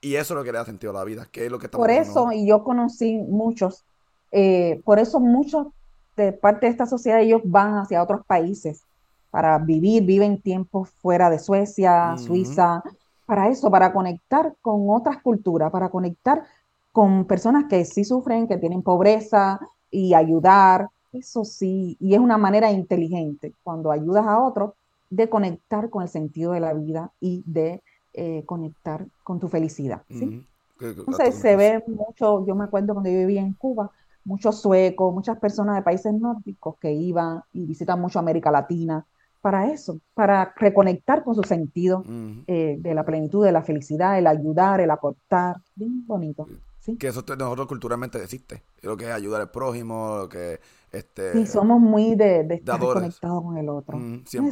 Y 0.00 0.14
eso 0.14 0.34
es 0.34 0.38
lo 0.38 0.44
que 0.44 0.52
le 0.52 0.58
da 0.58 0.64
sentido 0.64 0.92
a 0.92 1.00
la 1.00 1.04
vida, 1.04 1.26
que 1.30 1.46
es 1.46 1.50
lo 1.50 1.58
que 1.58 1.68
Por 1.68 1.90
eso, 1.90 2.30
y 2.30 2.46
yo 2.46 2.62
conocí 2.62 3.16
muchos, 3.16 3.84
eh, 4.30 4.80
por 4.84 4.98
eso 4.98 5.18
muchos 5.18 5.68
de 6.16 6.32
parte 6.32 6.66
de 6.66 6.72
esta 6.72 6.86
sociedad 6.86 7.20
ellos 7.20 7.40
van 7.44 7.78
hacia 7.78 8.02
otros 8.02 8.24
países 8.24 8.84
para 9.30 9.58
vivir, 9.58 10.04
viven 10.04 10.40
tiempos 10.40 10.90
fuera 10.90 11.28
de 11.28 11.40
Suecia, 11.40 12.16
Suiza, 12.18 12.84
para 13.26 13.48
eso, 13.48 13.68
para 13.68 13.92
conectar 13.92 14.54
con 14.62 14.88
otras 14.90 15.20
culturas, 15.22 15.72
para 15.72 15.88
conectar 15.88 16.44
con 16.92 17.24
personas 17.24 17.64
que 17.68 17.84
sí 17.84 18.04
sufren, 18.04 18.46
que 18.46 18.58
tienen 18.58 18.82
pobreza 18.82 19.58
y 19.90 20.14
ayudar, 20.14 20.90
eso 21.14 21.44
sí, 21.44 21.96
y 22.00 22.14
es 22.14 22.20
una 22.20 22.38
manera 22.38 22.70
inteligente 22.70 23.52
cuando 23.62 23.90
ayudas 23.90 24.26
a 24.26 24.40
otros 24.40 24.72
de 25.10 25.28
conectar 25.28 25.90
con 25.90 26.02
el 26.02 26.08
sentido 26.08 26.52
de 26.52 26.60
la 26.60 26.74
vida 26.74 27.10
y 27.20 27.42
de 27.46 27.82
eh, 28.14 28.42
conectar 28.46 29.06
con 29.22 29.38
tu 29.38 29.48
felicidad. 29.48 30.02
¿sí? 30.08 30.44
Entonces 30.80 31.36
se 31.36 31.56
ve 31.56 31.82
mucho, 31.86 32.44
yo 32.46 32.54
me 32.54 32.64
acuerdo 32.64 32.94
cuando 32.94 33.10
yo 33.10 33.18
vivía 33.18 33.42
en 33.42 33.52
Cuba, 33.54 33.90
muchos 34.24 34.60
suecos, 34.60 35.14
muchas 35.14 35.38
personas 35.38 35.76
de 35.76 35.82
países 35.82 36.12
nórdicos 36.12 36.76
que 36.80 36.92
iban 36.92 37.42
y 37.52 37.64
visitan 37.66 38.00
mucho 38.00 38.18
América 38.18 38.50
Latina 38.50 39.04
para 39.40 39.70
eso, 39.70 39.98
para 40.14 40.54
reconectar 40.56 41.22
con 41.22 41.34
su 41.34 41.42
sentido 41.42 42.02
eh, 42.46 42.76
de 42.78 42.94
la 42.94 43.04
plenitud, 43.04 43.44
de 43.44 43.52
la 43.52 43.62
felicidad, 43.62 44.18
el 44.18 44.26
ayudar, 44.26 44.80
el 44.80 44.90
aportar, 44.90 45.56
bien 45.74 46.06
bonito. 46.06 46.46
¿Sí? 46.84 46.96
Que 46.96 47.08
eso 47.08 47.24
nosotros 47.38 47.66
culturalmente 47.66 48.22
existe, 48.22 48.62
lo 48.82 48.96
que 48.96 49.06
es 49.06 49.10
ayudar 49.10 49.40
al 49.40 49.50
prójimo, 49.50 50.16
lo 50.18 50.28
que 50.28 50.60
este, 50.92 51.32
sí, 51.32 51.46
somos 51.46 51.80
muy 51.80 52.14
de, 52.14 52.46
estar 52.50 52.78
conectados 52.78 53.42
con 53.42 53.56
el 53.56 53.68
otro. 53.68 53.98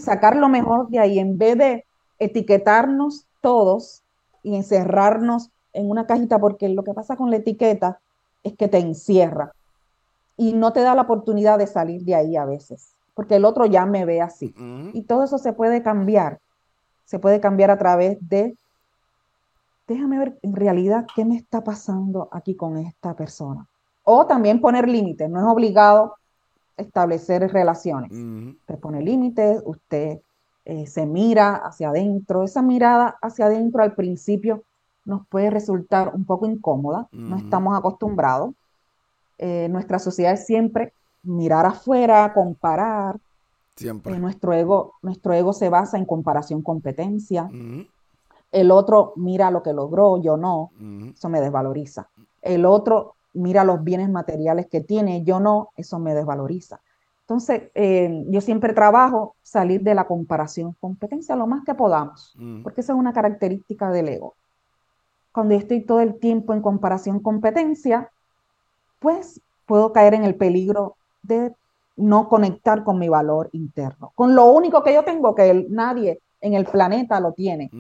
sacar 0.01 0.37
lo 0.37 0.49
mejor 0.49 0.89
de 0.89 0.99
ahí, 0.99 1.19
en 1.19 1.39
vez 1.39 1.57
de 1.57 1.85
etiquetarnos 2.19 3.27
todos 3.41 4.03
y 4.43 4.57
encerrarnos 4.57 5.51
en 5.73 5.89
una 5.89 6.07
cajita, 6.07 6.39
porque 6.39 6.69
lo 6.69 6.83
que 6.85 6.95
pasa 6.95 7.17
con 7.17 7.31
la 7.31 7.37
etiqueta 7.37 8.01
es 8.43 8.55
que 8.55 8.69
te 8.69 8.79
encierra 8.79 9.53
y 10.37 10.53
no 10.53 10.73
te 10.73 10.81
da 10.81 10.95
la 10.95 11.03
oportunidad 11.03 11.59
de 11.59 11.67
salir 11.67 12.03
de 12.03 12.15
ahí 12.15 12.37
a 12.37 12.45
veces, 12.45 12.95
porque 13.15 13.37
el 13.37 13.45
otro 13.45 13.67
ya 13.67 13.87
me 13.87 14.05
ve 14.05 14.21
así. 14.21 14.55
Y 14.93 15.03
todo 15.03 15.23
eso 15.23 15.39
se 15.39 15.53
puede 15.53 15.83
cambiar, 15.83 16.41
se 17.05 17.19
puede 17.19 17.41
cambiar 17.41 17.71
a 17.71 17.79
través 17.79 18.19
de, 18.29 18.57
déjame 19.87 20.19
ver 20.19 20.39
en 20.43 20.55
realidad 20.55 21.07
qué 21.15 21.25
me 21.25 21.37
está 21.37 21.63
pasando 21.65 22.29
aquí 22.33 22.55
con 22.55 22.77
esta 22.77 23.15
persona. 23.15 23.67
O 24.05 24.27
también 24.27 24.61
poner 24.61 24.89
límites, 24.89 25.29
no 25.31 25.41
es 25.41 25.47
obligado 25.47 26.17
establecer 26.77 27.51
relaciones. 27.53 28.11
Usted 28.11 28.79
pone 28.79 29.03
límites, 29.03 29.63
usted 29.65 30.21
eh, 30.65 30.87
se 30.87 31.07
mira 31.07 31.57
hacia 31.57 31.91
adentro. 31.91 32.43
Esa 32.43 32.63
mirada 32.63 33.17
hacia 33.21 33.47
adentro 33.47 33.83
al 33.83 33.95
principio 33.95 34.65
nos 35.05 35.27
puede 35.27 35.51
resultar 35.51 36.13
un 36.15 36.25
poco 36.25 36.47
incómoda, 36.47 37.09
no 37.13 37.37
estamos 37.37 37.77
acostumbrados. 37.77 38.55
Eh, 39.39 39.69
nuestra 39.69 39.99
sociedad 39.99 40.33
es 40.33 40.47
siempre 40.47 40.93
mirar 41.23 41.67
afuera, 41.67 42.33
comparar. 42.33 43.19
Siempre. 43.75 44.15
Eh, 44.15 44.19
nuestro, 44.19 44.53
ego, 44.53 44.95
nuestro 45.03 45.33
ego 45.33 45.53
se 45.53 45.69
basa 45.69 45.97
en 45.97 46.05
comparación, 46.05 46.63
competencia. 46.63 47.51
El 48.53 48.71
otro 48.71 49.15
mira 49.17 49.51
lo 49.51 49.63
que 49.63 49.73
logró, 49.73 50.21
yo 50.23 50.37
no. 50.37 50.71
Eso 51.13 51.29
me 51.29 51.41
desvaloriza. 51.41 52.09
El 52.41 52.67
otro 52.67 53.15
mira 53.35 53.65
los 53.65 53.83
bienes 53.83 54.11
materiales 54.11 54.67
que 54.67 54.81
tiene, 54.81 55.25
yo 55.25 55.41
no, 55.41 55.71
eso 55.77 55.99
me 55.99 56.15
desvaloriza. 56.15 56.81
Entonces, 57.23 57.71
eh, 57.75 58.25
yo 58.29 58.41
siempre 58.41 58.75
trabajo 58.75 59.37
salir 59.43 59.81
de 59.81 59.95
la 59.95 60.07
comparación, 60.07 60.77
competencia 60.81 61.37
lo 61.37 61.47
más 61.47 61.65
que 61.65 61.75
podamos, 61.75 62.37
porque 62.63 62.83
esa 62.83 62.93
es 62.93 62.99
una 62.99 63.13
característica 63.13 63.91
del 63.91 64.09
ego. 64.09 64.35
Cuando 65.33 65.55
yo 65.55 65.61
estoy 65.61 65.81
todo 65.81 66.01
el 66.01 66.19
tiempo 66.19 66.53
en 66.53 66.61
comparación, 66.61 67.21
competencia, 67.21 68.11
pues 68.99 69.41
puedo 69.67 69.93
caer 69.93 70.15
en 70.15 70.25
el 70.25 70.35
peligro 70.35 70.97
de 71.23 71.55
no 71.97 72.29
conectar 72.29 72.85
con 72.85 72.99
mi 72.99 73.09
valor 73.09 73.49
interno, 73.53 74.13
con 74.15 74.35
lo 74.35 74.51
único 74.51 74.83
que 74.83 74.93
yo 74.93 75.05
tengo, 75.05 75.35
que 75.35 75.67
nadie 75.71 76.21
en 76.43 76.55
el 76.55 76.67
planeta 76.67 77.21
lo 77.21 77.33
tiene. 77.33 77.71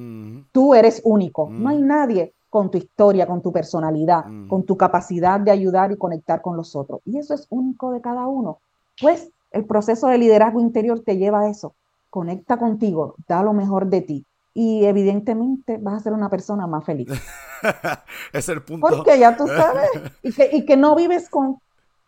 Tú 0.52 0.74
eres 0.74 1.02
único, 1.04 1.50
no 1.50 1.68
hay 1.68 1.82
nadie 1.82 2.32
con 2.48 2.70
tu 2.70 2.78
historia, 2.78 3.26
con 3.26 3.42
tu 3.42 3.52
personalidad, 3.52 4.24
con 4.48 4.64
tu 4.64 4.76
capacidad 4.76 5.40
de 5.40 5.50
ayudar 5.50 5.90
y 5.92 5.96
conectar 5.96 6.40
con 6.40 6.56
los 6.56 6.74
otros. 6.76 7.00
Y 7.04 7.18
eso 7.18 7.34
es 7.34 7.46
único 7.50 7.92
de 7.92 8.00
cada 8.00 8.26
uno. 8.26 8.58
Pues 9.00 9.30
el 9.50 9.64
proceso 9.64 10.06
de 10.08 10.18
liderazgo 10.18 10.60
interior 10.60 11.00
te 11.00 11.16
lleva 11.16 11.40
a 11.40 11.50
eso. 11.50 11.74
Conecta 12.10 12.58
contigo, 12.58 13.14
da 13.26 13.42
lo 13.42 13.52
mejor 13.52 13.86
de 13.86 14.02
ti. 14.02 14.26
Y 14.54 14.84
evidentemente 14.84 15.78
vas 15.78 15.94
a 15.94 16.00
ser 16.00 16.12
una 16.12 16.28
persona 16.28 16.66
más 16.66 16.84
feliz. 16.84 17.08
es 18.32 18.48
el 18.48 18.62
punto. 18.62 18.86
Porque 18.86 19.18
ya 19.18 19.36
tú 19.36 19.46
sabes, 19.46 19.88
y 20.22 20.64
que, 20.66 20.76
no 20.76 20.94
vives 20.94 21.30
con, 21.30 21.56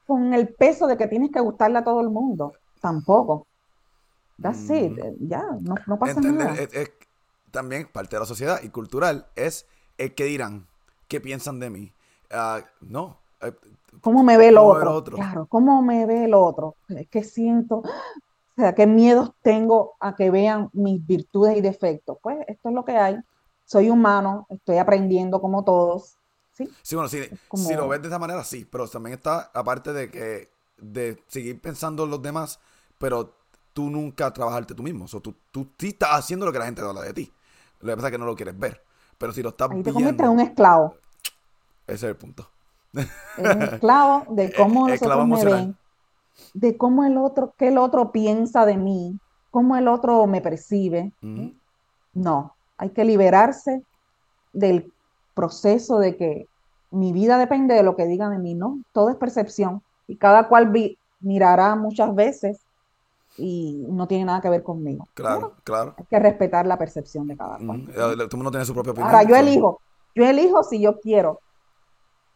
con 0.07 0.35
el 0.35 0.49
peso 0.49 0.87
de 0.87 0.97
que 0.97 1.09
tienes 1.09 1.31
que 1.31 1.41
gustarle 1.41 1.79
a 1.79 1.85
todo 1.85 2.01
el 2.01 2.11
mundo. 2.11 2.53
Tampoco. 2.81 3.47
That's 4.41 4.71
it. 4.71 4.93
Mm. 4.93 5.29
Ya, 5.29 5.45
no, 5.87 5.99
pasa 5.99 6.21
nada. 6.21 6.57
también 7.51 7.89
parte 7.93 8.17
de 8.17 8.21
la 8.21 8.27
sociedad 8.27 8.61
y 8.63 8.69
cultural 8.69 9.27
es 9.37 9.67
¿qué 9.97 10.25
dirán? 10.25 10.67
¿Qué 11.09 11.21
piensan 11.21 11.61
de 11.61 11.71
mí? 11.71 11.93
Ah, 12.31 12.61
no. 12.81 13.19
Eh, 13.41 13.53
¿Cómo 14.01 14.25
me 14.25 14.37
ve 14.37 14.49
el 14.49 14.59
otro? 14.59 15.17
Claro, 15.17 15.47
¿cómo 15.47 15.83
me 15.83 16.07
ve 16.07 16.25
el 16.25 16.35
otro? 16.35 16.77
¿Qué 17.11 17.23
siento? 17.23 17.83
O 18.57 18.61
sea, 18.61 18.73
¿qué 18.73 18.87
miedos 18.87 19.33
tengo 19.43 19.95
a 19.99 20.15
que 20.15 20.31
vean 20.31 20.71
mis 20.75 21.05
virtudes 21.05 21.57
y 21.57 21.61
defectos? 21.61 22.19
Pues 22.23 22.39
esto 22.47 22.69
es 22.69 22.75
lo 22.77 22.85
que 22.85 22.97
hay. 22.97 23.17
Soy 23.65 23.91
humano, 23.91 24.47
estoy 24.49 24.79
aprendiendo 24.79 25.41
como 25.41 25.65
todos. 25.65 26.15
Sí, 26.53 26.71
sí 26.83 26.95
bueno, 26.95 27.09
si, 27.09 27.19
lo 27.75 27.89
ves 27.89 28.03
de 28.03 28.07
esa 28.07 28.19
manera, 28.21 28.45
sí, 28.45 28.65
pero 28.65 28.87
también 28.87 29.15
está 29.15 29.51
aparte 29.53 29.93
de 29.93 30.09
que 30.09 30.51
de 30.79 31.21
seguir 31.27 31.61
pensando 31.61 32.05
en 32.05 32.11
los 32.11 32.23
demás, 32.23 32.61
pero 32.97 33.35
tú 33.75 33.91
nunca 33.91 34.33
trabajarte 34.33 34.75
tú 34.75 34.83
mismo. 34.83 35.05
O 35.13 35.21
tú, 35.21 35.35
tú 35.51 35.67
sí 35.79 35.89
estás 35.89 36.11
haciendo 36.13 36.47
lo 36.47 36.53
que 36.53 36.59
la 36.59 36.65
gente 36.65 36.81
habla 36.81 37.03
de 37.03 37.13
ti. 37.13 37.33
Lo 37.81 37.91
que 37.91 37.97
pasa 37.97 38.09
es 38.09 38.13
que 38.13 38.19
no 38.19 38.25
lo 38.25 38.35
quieres 38.35 38.59
ver. 38.59 38.83
Pero 39.19 39.33
si 39.33 39.43
lo 39.43 39.51
estás 39.51 39.71
Ahí 39.71 39.83
te 39.83 39.91
en 39.91 40.29
un 40.29 40.41
esclavo. 40.41 40.95
Ese 41.87 42.07
es 42.07 42.11
el 42.11 42.17
punto. 42.17 42.49
un 42.95 43.63
esclavo 43.63 44.25
de 44.31 44.53
cómo 44.57 44.89
los 44.89 45.03
otros 45.03 45.29
me 45.29 45.45
ven, 45.45 45.77
de 46.55 46.77
cómo 46.77 47.05
el 47.05 47.19
otro, 47.19 47.53
qué 47.59 47.69
el 47.69 47.79
otro 47.79 48.13
piensa 48.13 48.65
de 48.65 48.77
mí, 48.77 49.19
cómo 49.51 49.77
el 49.77 49.89
otro 49.89 50.27
me 50.27 50.41
percibe. 50.41 51.13
No, 52.15 52.55
hay 52.79 52.91
que 52.91 53.05
liberarse 53.05 53.83
del 54.53 54.93
proceso 55.35 55.99
de 55.99 56.17
que 56.17 56.49
mi 56.91 57.13
vida 57.13 57.39
depende 57.39 57.75
de 57.75 57.83
lo 57.83 57.97
que 57.97 58.07
digan 58.07 58.31
de 58.31 58.39
mí, 58.39 58.55
no, 58.55 58.79
todo 58.93 59.11
es 59.11 59.17
percepción 59.17 59.83
y 60.07 60.17
cada 60.17 60.49
cual 60.49 60.73
mirará 61.21 61.75
muchas 61.75 62.15
veces 62.15 62.64
y 63.37 63.85
no 63.89 64.07
tiene 64.07 64.27
nada 64.27 64.41
que 64.41 64.49
ver 64.49 64.63
conmigo. 64.63 65.09
Claro, 65.15 65.55
claro. 65.65 65.95
Hay 65.99 66.05
que 66.05 66.19
respetar 66.19 66.67
la 66.67 66.79
percepción 66.79 67.27
de 67.27 67.37
cada 67.37 67.59
cual. 67.59 67.89
Todo 67.95 68.37
mundo 68.37 68.51
tiene 68.51 68.65
su 68.65 68.75
propia 68.75 68.93
opinión. 68.93 69.11
Ahora, 69.11 69.29
yo 69.29 69.37
elijo, 69.37 69.81
yo 70.15 70.25
elijo 70.25 70.63
si 70.63 70.81
yo 70.81 71.01
quiero 71.01 71.41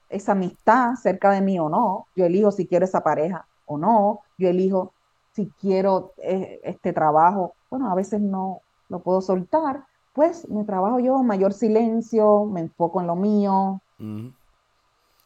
esa 0.08 0.32
amistad 0.32 0.94
cerca 0.94 1.30
de 1.30 1.40
mí 1.40 1.58
o 1.58 1.68
no, 1.68 2.06
yo 2.16 2.24
elijo 2.24 2.50
si 2.50 2.66
quiero 2.66 2.84
esa 2.84 3.02
pareja 3.02 3.46
o 3.66 3.76
no, 3.76 4.20
yo 4.38 4.48
elijo 4.48 4.92
si 5.32 5.52
quiero 5.60 6.12
eh, 6.18 6.60
este 6.64 6.92
trabajo, 6.92 7.54
bueno, 7.70 7.90
a 7.90 7.94
veces 7.94 8.20
no 8.20 8.62
lo 8.88 9.00
puedo 9.00 9.20
soltar, 9.20 9.84
pues 10.14 10.48
me 10.48 10.64
trabajo 10.64 10.98
yo, 10.98 11.22
mayor 11.22 11.52
silencio, 11.52 12.44
me 12.46 12.60
enfoco 12.60 13.00
en 13.00 13.06
lo 13.06 13.14
mío 13.14 13.80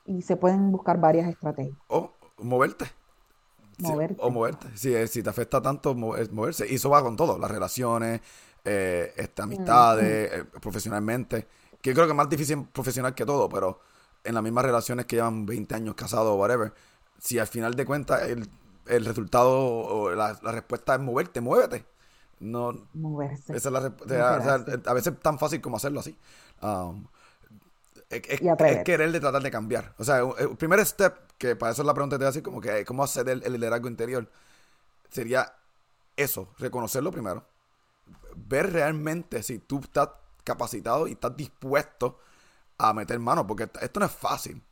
y 0.05 0.23
se 0.23 0.37
pueden 0.37 0.73
buscar 0.73 1.01
varias 1.01 1.29
estrategias. 1.29 1.79
O 1.89 2.11
moverte 2.39 2.87
o 4.19 4.31
moverte. 4.31 4.69
Si, 4.75 4.95
eh, 4.95 5.07
si 5.07 5.23
te 5.23 5.31
afecta 5.31 5.61
tanto, 5.61 5.95
moverse. 5.95 6.67
Y 6.69 6.77
eso 6.77 6.91
va 6.91 7.03
con 7.03 7.17
todo, 7.17 7.39
las 7.39 7.51
relaciones, 7.51 8.21
eh, 8.65 9.13
este, 9.17 9.43
amistades, 9.43 10.33
eh, 10.33 10.45
profesionalmente. 10.61 11.47
Que 11.81 11.91
yo 11.91 11.95
creo 11.95 12.07
que 12.07 12.13
es 12.13 12.17
más 12.17 12.29
difícil 12.29 12.65
profesional 12.67 13.15
que 13.15 13.27
todo, 13.27 13.49
pero 13.49 13.81
en 14.25 14.35
las 14.35 14.43
mismas 14.43 14.65
relaciones 14.65 15.07
que 15.07 15.17
llevan 15.17 15.47
20 15.47 15.75
años 15.75 15.95
casados 15.95 16.29
o 16.29 16.37
whatever, 16.37 16.73
si 17.19 17.39
al 17.39 17.47
final 17.47 17.75
de 17.75 17.85
cuentas 17.85 18.23
el, 18.29 18.49
el 18.87 19.05
resultado 19.05 19.51
o 19.51 20.11
la, 20.11 20.35
respuesta 20.35 20.95
es 20.95 21.01
moverte, 21.01 21.41
muévete. 21.41 21.85
No, 22.41 22.73
Moverse. 22.95 23.57
Esa 23.57 23.69
es 23.69 23.73
la, 23.73 23.79
a 24.87 24.95
veces 24.95 25.13
es 25.13 25.21
tan 25.21 25.39
fácil 25.39 25.61
como 25.61 25.77
hacerlo 25.77 26.01
así. 26.01 26.17
Um, 26.61 27.07
es, 28.11 28.41
querer 28.85 29.11
de 29.11 29.21
tratar 29.21 29.43
de 29.43 29.51
cambiar. 29.51 29.95
O 29.99 30.05
sea, 30.05 30.21
el 30.39 30.57
primer 30.57 30.85
step, 30.85 31.15
que 31.43 31.57
para 31.57 31.73
eso 31.73 31.83
es 31.83 31.87
la 31.87 31.93
pregunta 31.93 32.15
que 32.15 32.19
te 32.19 32.25
voy 32.25 32.29
a 32.29 32.31
decir, 32.31 32.43
como 32.45 32.61
que 32.61 32.85
cómo 32.85 33.03
hacer 33.03 33.29
el, 33.29 33.41
liderazgo 33.41 33.89
interior, 33.89 34.31
sería 35.11 35.53
eso, 36.17 36.51
reconocerlo 36.59 37.11
primero. 37.11 37.45
Ver 38.37 38.73
realmente 38.73 39.43
si 39.43 39.59
tú 39.59 39.81
estás 39.81 40.11
capacitado 40.45 41.09
y 41.09 41.13
estás 41.13 41.37
dispuesto 41.37 42.19
a 42.79 42.93
meter 42.95 43.19
mano, 43.19 43.45
porque 43.45 43.69
esto 43.81 43.99
no 43.99 44.07
es 44.07 44.13
fácil. 44.13 44.63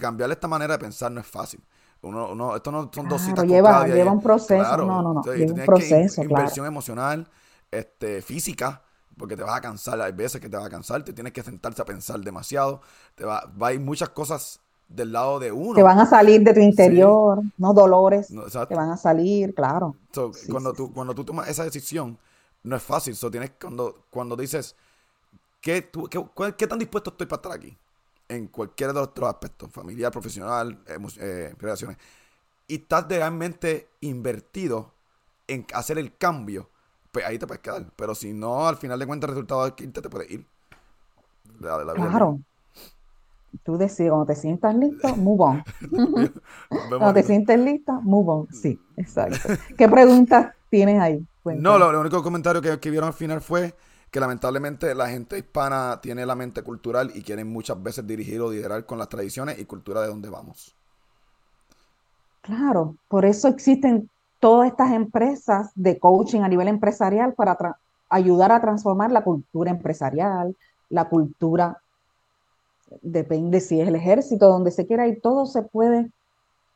Cambiar 0.00 0.28
esta 0.32 0.48
manera 0.48 0.74
de 0.74 0.80
pensar 0.80 1.12
no 1.12 1.20
es 1.20 1.26
fácil. 1.28 1.62
Uno, 2.02 2.32
uno, 2.32 2.56
esto 2.56 2.72
no 2.72 2.90
son 2.92 3.08
dos 3.08 3.22
citas 3.22 3.44
lleva, 3.44 3.86
lleva 3.86 4.10
un 4.10 4.20
proceso. 4.20 4.76
no, 4.78 5.02
no, 5.02 5.14
no. 5.14 5.22
lleva 5.22 5.52
un 5.52 5.64
proceso. 5.64 6.24
inversión 6.24 6.66
emocional, 6.66 7.28
este, 7.70 8.20
física 8.20 8.82
porque 9.16 9.34
te 9.36 9.44
vas 9.44 9.56
a 9.56 9.60
cansar, 9.60 9.98
hay 10.02 10.12
veces 10.12 10.40
que 10.40 10.48
te 10.50 10.56
vas 10.56 10.66
a 10.66 10.68
cansar, 10.68 11.02
te 11.02 11.14
tienes 11.14 11.32
que 11.32 11.42
sentarte 11.42 11.80
a 11.80 11.86
pensar 11.86 12.20
demasiado, 12.20 12.82
te 13.14 13.24
va, 13.24 13.50
va 13.60 13.68
a 13.68 13.72
ir 13.72 13.80
muchas 13.80 14.10
cosas 14.10 14.60
del 14.88 15.12
lado 15.12 15.38
de 15.38 15.52
uno. 15.52 15.74
Que 15.74 15.82
van 15.82 15.98
a 15.98 16.06
salir 16.06 16.42
de 16.42 16.54
tu 16.54 16.60
interior, 16.60 17.42
no 17.58 17.74
dolores 17.74 18.28
que 18.28 18.74
van 18.74 18.90
a 18.90 18.96
salir, 18.96 19.54
claro. 19.54 19.96
cuando, 20.50 20.72
tú, 20.72 20.92
cuando 20.92 21.14
tú 21.14 21.24
tomas 21.24 21.48
esa 21.48 21.64
decisión, 21.64 22.18
no 22.62 22.76
es 22.76 22.82
fácil. 22.82 23.14
So, 23.16 23.30
tienes, 23.30 23.52
cuando, 23.60 24.04
cuando 24.10 24.36
dices, 24.36 24.76
¿qué, 25.60 25.82
tú, 25.82 26.08
qué, 26.56 26.66
tan 26.66 26.78
dispuesto 26.78 27.10
estoy 27.10 27.26
para 27.26 27.36
estar 27.36 27.52
aquí? 27.52 27.76
En 28.28 28.48
cualquiera 28.48 28.92
de 28.92 29.00
los 29.00 29.08
otros 29.08 29.28
aspectos, 29.28 29.70
familiar, 29.70 30.10
profesional, 30.10 30.78
eh, 31.18 31.54
relaciones. 31.58 31.96
Y 32.68 32.76
estás 32.76 33.06
realmente 33.08 33.88
invertido 34.00 34.92
en 35.46 35.64
hacer 35.72 35.98
el 35.98 36.16
cambio, 36.16 36.68
pues 37.12 37.24
ahí 37.24 37.38
te 37.38 37.46
puedes 37.46 37.62
quedar. 37.62 37.86
Pero 37.94 38.14
si 38.14 38.32
no, 38.32 38.66
al 38.66 38.76
final 38.76 38.98
de 38.98 39.06
cuentas, 39.06 39.28
el 39.28 39.36
resultado 39.36 39.66
es 39.66 39.72
que 39.74 39.86
te, 39.86 40.02
te 40.02 40.08
puedes 40.08 40.30
ir. 40.30 40.44
claro 41.60 42.40
tú 43.58 43.76
decides, 43.76 44.10
cuando 44.10 44.26
te 44.26 44.36
sientas 44.36 44.74
listo, 44.74 45.16
move 45.16 45.44
on. 45.44 45.64
cuando 46.88 47.14
te 47.14 47.22
sientes 47.22 47.58
lista, 47.58 48.00
move 48.02 48.32
on. 48.32 48.48
Sí, 48.52 48.78
exacto. 48.96 49.54
¿Qué 49.76 49.88
preguntas 49.88 50.54
tienes 50.70 51.00
ahí? 51.00 51.24
No, 51.44 51.78
lo, 51.78 52.00
único 52.00 52.22
comentario 52.22 52.60
que, 52.60 52.78
que 52.80 52.90
vieron 52.90 53.08
al 53.08 53.14
final 53.14 53.40
fue 53.40 53.74
que 54.10 54.20
lamentablemente 54.20 54.94
la 54.94 55.08
gente 55.08 55.38
hispana 55.38 56.00
tiene 56.00 56.24
la 56.26 56.34
mente 56.34 56.62
cultural 56.62 57.10
y 57.14 57.22
quieren 57.22 57.48
muchas 57.48 57.82
veces 57.82 58.06
dirigir 58.06 58.40
o 58.40 58.50
liderar 58.50 58.84
con 58.86 58.98
las 58.98 59.08
tradiciones 59.08 59.58
y 59.58 59.64
cultura 59.64 60.00
de 60.00 60.08
donde 60.08 60.30
vamos. 60.30 60.74
Claro, 62.42 62.96
por 63.08 63.24
eso 63.24 63.48
existen 63.48 64.08
todas 64.38 64.68
estas 64.68 64.92
empresas 64.92 65.70
de 65.74 65.98
coaching 65.98 66.42
a 66.42 66.48
nivel 66.48 66.68
empresarial 66.68 67.34
para 67.34 67.56
ayudar 68.08 68.52
a 68.52 68.60
transformar 68.60 69.10
la 69.10 69.24
cultura 69.24 69.70
empresarial, 69.70 70.56
la 70.88 71.08
cultura 71.08 71.78
depende 73.02 73.60
si 73.60 73.80
es 73.80 73.88
el 73.88 73.96
ejército, 73.96 74.48
donde 74.48 74.70
se 74.70 74.86
quiera 74.86 75.06
y 75.06 75.20
todo 75.20 75.46
se 75.46 75.62
puede, 75.62 76.10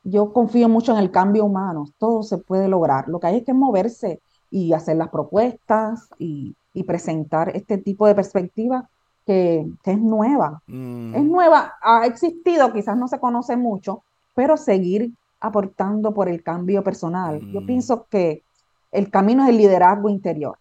yo 0.03 0.33
confío 0.33 0.67
mucho 0.67 0.91
en 0.93 0.99
el 0.99 1.11
cambio 1.11 1.45
humano, 1.45 1.85
todo 1.97 2.23
se 2.23 2.37
puede 2.37 2.67
lograr. 2.67 3.07
Lo 3.07 3.19
que 3.19 3.27
hay 3.27 3.37
es 3.37 3.45
que 3.45 3.53
moverse 3.53 4.19
y 4.49 4.73
hacer 4.73 4.97
las 4.97 5.09
propuestas 5.09 6.09
y, 6.17 6.55
presentar 6.87 7.49
este 7.55 7.77
tipo 7.77 8.07
de 8.07 8.15
perspectiva 8.15 8.89
que, 9.25 9.67
es 9.83 9.99
nueva. 9.99 10.61
Mm. 10.67 11.15
Es 11.15 11.23
nueva, 11.23 11.73
ha 11.81 12.05
existido, 12.05 12.71
quizás 12.71 12.97
no 12.97 13.07
se 13.07 13.19
conoce 13.19 13.57
mucho, 13.57 14.03
pero 14.33 14.55
seguir 14.57 15.11
aportando 15.39 16.13
por 16.13 16.29
el 16.29 16.41
cambio 16.43 16.83
personal. 16.83 17.39
Yo 17.51 17.61
mm. 17.61 17.65
pienso 17.65 18.05
que 18.09 18.43
el 18.91 19.09
camino 19.11 19.43
es 19.43 19.49
el 19.49 19.57
liderazgo 19.57 20.09
interior. 20.09 20.57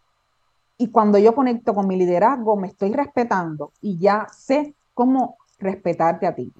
Y 0.78 0.88
cuando 0.88 1.18
yo 1.18 1.34
conecto 1.34 1.74
con 1.74 1.86
mi 1.86 1.96
liderazgo, 1.96 2.56
me 2.56 2.68
estoy 2.68 2.92
respetando 2.92 3.72
y 3.80 3.98
ya 3.98 4.26
sé 4.32 4.74
cómo 4.94 5.36
respetarte 5.60 6.26
a 6.26 6.34
ti. 6.34 6.52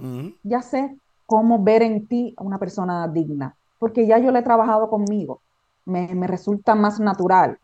Ya 0.43 0.63
sé 0.63 0.97
cómo 1.27 1.63
ver 1.63 1.83
en 1.83 2.07
ti 2.07 2.35
a 2.37 2.43
una 2.43 2.59
persona 2.59 3.09
digna, 3.09 3.57
porque 3.79 4.07
ya 4.07 4.19
yo 4.19 4.31
lo 4.31 4.39
he 4.39 4.43
trabajado 4.43 4.91
conmigo. 4.91 5.41
Me, 5.87 6.09
resulta 6.27 6.75
más 6.75 7.01
natural. 7.01 7.59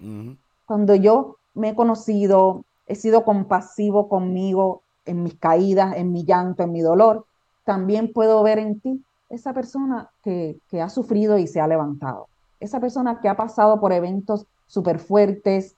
Cuando 0.64 0.94
yo 0.94 1.36
me 1.54 1.70
he 1.70 1.74
conocido, 1.74 2.64
he 2.86 2.94
sido 2.94 3.24
compasivo 3.24 4.08
conmigo 4.08 4.82
en 5.04 5.22
mis 5.22 5.34
caídas, 5.36 5.96
en 5.96 6.12
mi 6.12 6.24
llanto, 6.24 6.62
en 6.62 6.72
mi 6.72 6.80
dolor, 6.80 7.26
también 7.64 8.12
puedo 8.12 8.42
ver 8.42 8.58
en 8.58 8.80
ti 8.80 9.04
esa 9.28 9.52
persona 9.52 10.10
que, 10.22 10.58
ha 10.80 10.88
sufrido 10.88 11.38
y 11.38 11.46
se 11.46 11.60
ha 11.60 11.66
levantado. 11.66 12.28
Esa 12.60 12.80
persona 12.80 13.20
que 13.20 13.28
ha 13.28 13.36
pasado 13.36 13.80
por 13.80 13.92
eventos 13.92 14.46
súper 14.66 14.98
fuertes, 14.98 15.76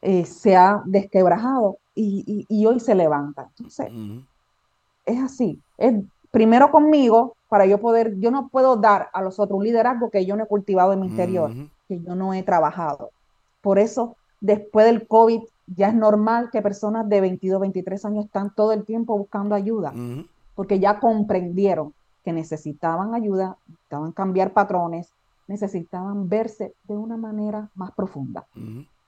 eh, 0.00 0.24
se 0.24 0.56
ha 0.56 0.82
desquebrajado 0.86 1.78
y, 1.94 2.46
hoy 2.66 2.78
se 2.78 2.94
levanta. 2.94 3.50
Entonces, 3.56 3.88
es 5.08 5.20
así. 5.20 5.60
Es 5.76 5.94
primero 6.30 6.70
conmigo 6.70 7.34
para 7.48 7.66
yo 7.66 7.80
poder, 7.80 8.18
yo 8.18 8.30
no 8.30 8.48
puedo 8.48 8.76
dar 8.76 9.08
a 9.12 9.22
los 9.22 9.38
otros 9.38 9.58
un 9.58 9.64
liderazgo 9.64 10.10
que 10.10 10.26
yo 10.26 10.36
no 10.36 10.44
he 10.44 10.46
cultivado 10.46 10.92
en 10.92 11.00
mi 11.00 11.06
interior, 11.06 11.50
que 11.88 12.00
yo 12.00 12.14
no 12.14 12.34
he 12.34 12.42
trabajado. 12.42 13.10
Por 13.62 13.78
eso, 13.78 14.16
después 14.40 14.86
del 14.86 15.06
COVID, 15.06 15.40
ya 15.76 15.88
es 15.88 15.94
normal 15.94 16.50
que 16.50 16.62
personas 16.62 17.08
de 17.08 17.20
22, 17.20 17.60
23 17.60 18.04
años 18.04 18.24
están 18.26 18.54
todo 18.54 18.72
el 18.72 18.84
tiempo 18.84 19.16
buscando 19.16 19.54
ayuda, 19.54 19.92
porque 20.54 20.78
ya 20.78 21.00
comprendieron 21.00 21.94
que 22.24 22.32
necesitaban 22.32 23.14
ayuda, 23.14 23.56
necesitaban 23.66 24.12
cambiar 24.12 24.52
patrones, 24.52 25.08
necesitaban 25.46 26.28
verse 26.28 26.74
de 26.84 26.96
una 26.96 27.16
manera 27.16 27.70
más 27.74 27.92
profunda. 27.92 28.46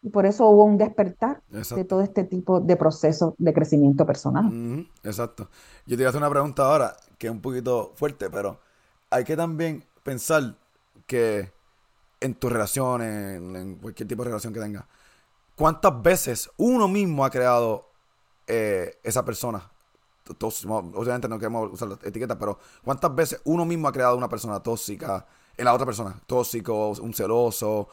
Y 0.02 0.10
por 0.10 0.24
eso 0.24 0.46
hubo 0.46 0.64
un 0.64 0.78
despertar 0.78 1.42
de 1.48 1.84
todo 1.84 2.00
este 2.00 2.24
tipo 2.24 2.60
de 2.60 2.76
procesos 2.76 3.34
de 3.36 3.52
crecimiento 3.52 4.06
personal. 4.06 4.86
Exacto. 5.02 5.48
Yo 5.86 5.96
te 5.96 6.02
voy 6.02 6.06
a 6.06 6.08
hacer 6.08 6.20
una 6.20 6.30
pregunta 6.30 6.64
ahora 6.64 6.96
que 7.18 7.26
es 7.26 7.32
un 7.32 7.40
poquito 7.40 7.92
fuerte, 7.96 8.30
pero 8.30 8.58
hay 9.10 9.24
que 9.24 9.36
también 9.36 9.84
pensar 10.02 10.54
que 11.06 11.52
en 12.20 12.34
tus 12.34 12.50
relaciones, 12.50 13.36
en, 13.36 13.76
cualquier 13.76 14.08
tipo 14.08 14.22
de 14.22 14.30
relación 14.30 14.54
que 14.54 14.60
tengas, 14.60 14.84
¿cuántas 15.54 16.00
veces 16.02 16.50
uno 16.56 16.88
mismo 16.88 17.24
ha 17.24 17.30
creado 17.30 17.88
eh, 18.46 18.98
esa 19.02 19.24
persona? 19.24 19.70
obviamente 20.38 21.28
no 21.28 21.38
queremos 21.38 21.72
usar 21.72 21.88
la 21.88 21.94
etiqueta, 22.02 22.38
pero 22.38 22.58
¿cuántas 22.84 23.14
veces 23.14 23.40
uno 23.44 23.64
mismo 23.64 23.88
ha 23.88 23.92
creado 23.92 24.16
una 24.16 24.28
persona 24.28 24.60
tóxica 24.60 25.26
en 25.56 25.64
la 25.64 25.74
otra 25.74 25.86
persona? 25.86 26.14
Tóxico, 26.26 26.90
un 26.90 27.12
celoso, 27.12 27.88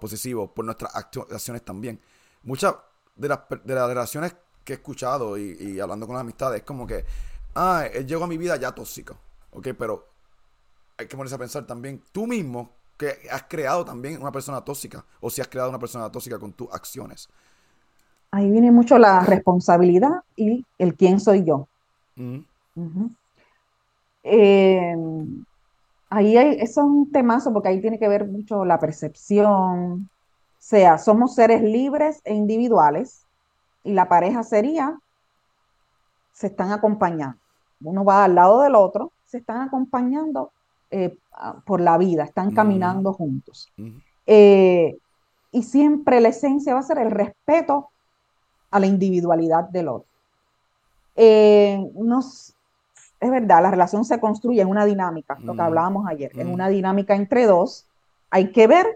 posesivo 0.00 0.52
por 0.52 0.64
nuestras 0.64 0.94
acciones 0.94 1.64
también. 1.64 2.00
Muchas 2.42 2.74
de 3.16 3.28
las, 3.28 3.40
de 3.64 3.74
las 3.74 3.88
relaciones 3.88 4.36
que 4.64 4.74
he 4.74 4.76
escuchado 4.76 5.38
y, 5.38 5.80
hablando 5.80 6.06
con 6.06 6.14
las 6.14 6.22
amistades 6.22 6.60
es 6.60 6.66
como 6.66 6.86
que, 6.86 7.04
ah, 7.54 7.84
él 7.92 8.06
llegó 8.06 8.24
a 8.24 8.28
mi 8.28 8.36
vida 8.36 8.56
ya 8.56 8.72
tóxico, 8.72 9.16
¿ok? 9.52 9.68
Pero 9.78 10.06
hay 10.96 11.06
que 11.06 11.16
ponerse 11.16 11.34
a 11.34 11.38
pensar 11.38 11.66
también 11.66 12.02
tú 12.12 12.26
mismo 12.26 12.70
que 12.96 13.28
has 13.30 13.44
creado 13.44 13.84
también 13.84 14.20
una 14.20 14.32
persona 14.32 14.60
tóxica 14.62 15.04
o 15.20 15.30
si 15.30 15.40
has 15.40 15.48
creado 15.48 15.70
una 15.70 15.78
persona 15.78 16.10
tóxica 16.10 16.38
con 16.38 16.52
tus 16.52 16.68
acciones. 16.72 17.28
Ahí 18.30 18.50
viene 18.50 18.70
mucho 18.70 18.98
la 18.98 19.20
responsabilidad 19.20 20.22
y 20.36 20.66
el 20.78 20.94
quién 20.94 21.18
soy 21.18 21.44
yo. 21.44 21.66
eh, 24.24 24.94
ahí 26.10 26.36
hay, 26.36 26.56
eso 26.60 26.80
es 26.80 26.86
un 26.86 27.12
temazo 27.12 27.52
porque 27.52 27.68
ahí 27.68 27.80
tiene 27.80 27.98
que 27.98 28.08
ver 28.08 28.26
mucho 28.26 28.64
la 28.64 28.78
percepción. 28.78 30.04
O 30.04 30.60
sea, 30.60 30.98
somos 30.98 31.34
seres 31.34 31.62
libres 31.62 32.20
e 32.24 32.34
individuales 32.34 33.24
y 33.84 33.92
la 33.92 34.08
pareja 34.08 34.42
sería, 34.42 34.98
se 36.32 36.48
están 36.48 36.72
acompañando. 36.72 37.38
Uno 37.82 38.04
va 38.04 38.24
al 38.24 38.34
lado 38.34 38.60
del 38.62 38.74
otro, 38.74 39.12
se 39.24 39.38
están 39.38 39.60
acompañando 39.60 40.52
eh, 40.90 41.16
por 41.64 41.80
la 41.80 41.96
vida, 41.98 42.24
están 42.24 42.52
caminando 42.52 43.12
juntos. 43.12 43.72
Eh, 44.26 44.98
y 45.52 45.62
siempre 45.62 46.20
la 46.20 46.28
esencia 46.28 46.74
va 46.74 46.80
a 46.80 46.84
ser 46.84 46.98
el 46.98 47.10
respeto 47.10 47.90
a 48.70 48.80
la 48.80 48.86
individualidad 48.86 49.64
del 49.68 49.88
otro. 49.88 50.08
Eh, 51.16 51.82
nos, 51.94 52.54
es 53.20 53.30
verdad, 53.30 53.62
la 53.62 53.70
relación 53.70 54.04
se 54.04 54.20
construye 54.20 54.62
en 54.62 54.68
una 54.68 54.84
dinámica, 54.84 55.36
lo 55.40 55.54
que 55.54 55.62
mm. 55.62 55.64
hablábamos 55.64 56.06
ayer, 56.08 56.30
en 56.38 56.48
mm. 56.48 56.52
una 56.52 56.68
dinámica 56.68 57.14
entre 57.14 57.46
dos. 57.46 57.86
Hay 58.30 58.52
que 58.52 58.66
ver 58.66 58.86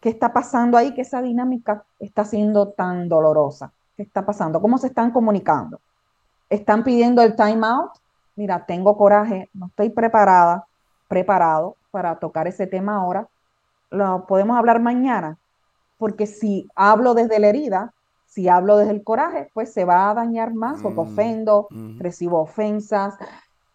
qué 0.00 0.08
está 0.08 0.32
pasando 0.32 0.76
ahí, 0.76 0.92
que 0.94 1.02
esa 1.02 1.22
dinámica 1.22 1.84
está 2.00 2.24
siendo 2.24 2.68
tan 2.70 3.08
dolorosa. 3.08 3.72
¿Qué 3.96 4.02
está 4.02 4.26
pasando? 4.26 4.60
¿Cómo 4.60 4.78
se 4.78 4.88
están 4.88 5.12
comunicando? 5.12 5.80
¿Están 6.50 6.82
pidiendo 6.82 7.22
el 7.22 7.36
time 7.36 7.64
out? 7.66 7.92
Mira, 8.34 8.64
tengo 8.66 8.96
coraje, 8.96 9.48
no 9.54 9.66
estoy 9.66 9.90
preparada, 9.90 10.66
preparado 11.06 11.76
para 11.90 12.16
tocar 12.16 12.48
ese 12.48 12.66
tema 12.66 12.96
ahora. 12.96 13.28
Lo 13.90 14.26
podemos 14.26 14.56
hablar 14.56 14.80
mañana, 14.80 15.38
porque 15.98 16.26
si 16.26 16.68
hablo 16.74 17.14
desde 17.14 17.38
la 17.38 17.48
herida, 17.48 17.92
si 18.32 18.48
hablo 18.48 18.78
desde 18.78 18.92
el 18.92 19.04
coraje, 19.04 19.50
pues 19.52 19.74
se 19.74 19.84
va 19.84 20.08
a 20.08 20.14
dañar 20.14 20.54
más 20.54 20.82
mm, 20.82 20.98
ofendo, 20.98 21.66
mm. 21.68 21.98
recibo 21.98 22.40
ofensas, 22.40 23.14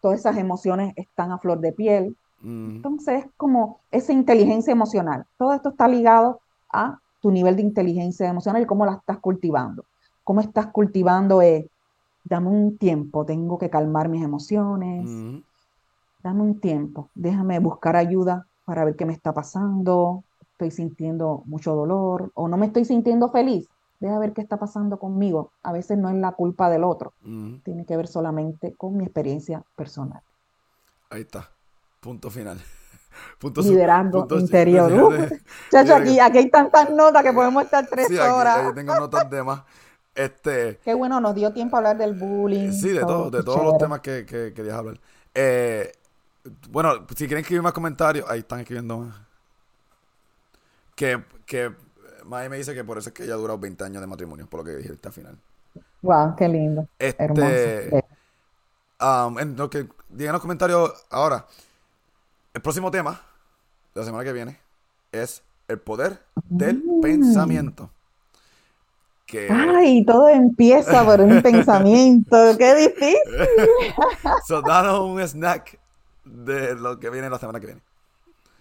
todas 0.02 0.20
esas 0.20 0.38
emociones 0.38 0.94
están 0.96 1.32
a 1.32 1.38
flor 1.38 1.60
de 1.60 1.74
piel. 1.74 2.18
Mm. 2.42 2.78
Entonces 2.78 3.26
es 3.26 3.32
como 3.38 3.82
esa 3.92 4.14
inteligencia 4.14 4.72
emocional. 4.72 5.26
Todo 5.38 5.54
esto 5.54 5.70
está 5.70 5.88
ligado 5.88 6.40
a 6.72 6.98
tu 7.22 7.30
nivel 7.30 7.56
de 7.56 7.62
inteligencia 7.62 8.28
emocional 8.28 8.64
y 8.64 8.66
cómo 8.66 8.84
la 8.88 8.94
estás 8.94 9.20
cultivando. 9.20 9.86
Cómo 10.24 10.42
estás 10.42 10.68
cultivando 10.68 11.40
es, 11.44 11.66
dame 12.24 12.50
un 12.50 12.80
tiempo, 12.80 13.26
tengo 13.26 13.60
que 13.60 13.70
calmar 13.70 14.10
mis 14.10 14.24
emociones, 14.24 15.08
dame 16.24 16.42
un 16.42 16.60
tiempo, 16.60 17.10
déjame 17.14 17.60
buscar 17.60 17.96
ayuda 17.96 18.48
para 18.66 18.84
ver 18.86 18.96
qué 18.96 19.06
me 19.06 19.14
está 19.14 19.34
pasando, 19.34 20.24
estoy 20.52 20.72
sintiendo 20.72 21.44
mucho 21.46 21.76
dolor 21.76 22.32
o 22.34 22.48
no 22.48 22.58
me 22.58 22.66
estoy 22.66 22.86
sintiendo 22.86 23.30
feliz 23.30 23.70
deja 24.00 24.20
ver 24.20 24.34
qué 24.34 24.42
está 24.42 24.58
pasando 24.58 24.98
conmigo. 24.98 25.52
A 25.64 25.72
veces 25.72 25.98
no 25.98 26.10
es 26.10 26.16
la 26.16 26.32
culpa 26.34 26.70
del 26.70 26.84
otro, 26.84 27.14
tiene 27.64 27.86
que 27.86 27.98
ver 27.98 28.08
solamente 28.08 28.74
con 28.76 28.98
mi 28.98 29.04
experiencia 29.04 29.64
personal. 29.76 30.22
Ahí 31.10 31.22
está, 31.22 31.50
punto 32.00 32.30
final. 32.30 32.60
Punto 33.40 33.62
Liderando 33.62 34.28
interior. 34.30 34.92
chacho, 35.72 35.96
aquí, 35.96 36.20
aquí 36.20 36.38
hay 36.38 36.50
tantas 36.52 36.92
notas 36.92 37.24
que 37.24 37.34
podemos 37.34 37.64
estar 37.64 37.88
tres 37.88 38.12
horas. 38.20 38.58
Aquí 38.60 38.76
tengo 38.76 38.96
notas 38.96 39.28
de 39.28 39.42
más. 39.42 39.64
Este, 40.18 40.80
Qué 40.84 40.94
bueno, 40.94 41.22
nos 41.22 41.36
dio 41.36 41.54
tiempo 41.54 41.76
a 41.76 41.80
hablar 41.80 41.98
del 41.98 42.14
bullying. 42.14 42.72
Sí, 42.72 42.90
de 42.90 43.02
todo, 43.02 43.30
de 43.30 43.44
todos 43.44 43.64
los 43.64 43.78
temas 43.78 44.02
que, 44.02 44.26
que 44.26 44.54
querías 44.54 44.76
hablar. 44.76 45.00
Eh, 45.34 45.92
bueno, 46.70 47.06
si 47.10 47.28
quieren 47.28 47.40
escribir 47.40 47.62
más 47.62 47.74
comentarios, 47.74 48.30
ahí 48.30 48.40
están 48.40 48.60
escribiendo 48.60 48.98
más. 48.98 49.16
Que, 50.96 51.24
que 51.46 51.72
May 52.28 52.50
me 52.50 52.58
dice 52.58 52.74
que 52.74 52.84
por 52.84 52.98
eso 52.98 53.10
es 53.10 53.14
que 53.14 53.24
ella 53.24 53.34
ha 53.34 53.38
durado 53.38 53.58
20 53.58 53.84
años 53.84 54.02
de 54.02 54.08
matrimonio, 54.08 54.48
por 54.48 54.60
lo 54.60 54.66
que 54.66 54.76
dijiste 54.76 55.08
al 55.08 55.14
final. 55.14 55.38
Wow, 56.02 56.36
qué 56.36 56.48
lindo. 56.48 56.88
Este, 57.00 57.24
Hermoso. 57.24 58.08
Um, 59.00 59.40
en 59.40 59.56
lo 59.56 59.70
que 59.70 59.88
digan 60.10 60.34
los 60.34 60.42
comentarios 60.42 60.92
ahora. 61.10 61.46
El 62.54 62.62
próximo 62.62 62.90
tema 62.90 63.22
de 63.94 64.02
la 64.02 64.06
semana 64.06 64.24
que 64.24 64.34
viene 64.34 64.60
es 65.12 65.44
el 65.68 65.80
poder 65.80 66.20
del 66.50 66.84
mm. 66.84 67.02
pensamiento. 67.02 67.92
Que... 69.26 69.50
Ay, 69.52 70.06
todo 70.06 70.30
empieza 70.30 71.06
por 71.06 71.22
un 71.22 71.42
pensamiento. 71.44 72.58
¡Qué 72.58 72.76
difícil! 72.76 73.18
so, 74.48 74.62
danos 74.62 75.02
un 75.02 75.20
snack 75.20 75.80
de 76.24 76.76
lo 76.76 77.00
que 77.00 77.10
viene 77.10 77.30
la 77.30 77.38
semana 77.38 77.60
que 77.60 77.68
viene. 77.68 77.82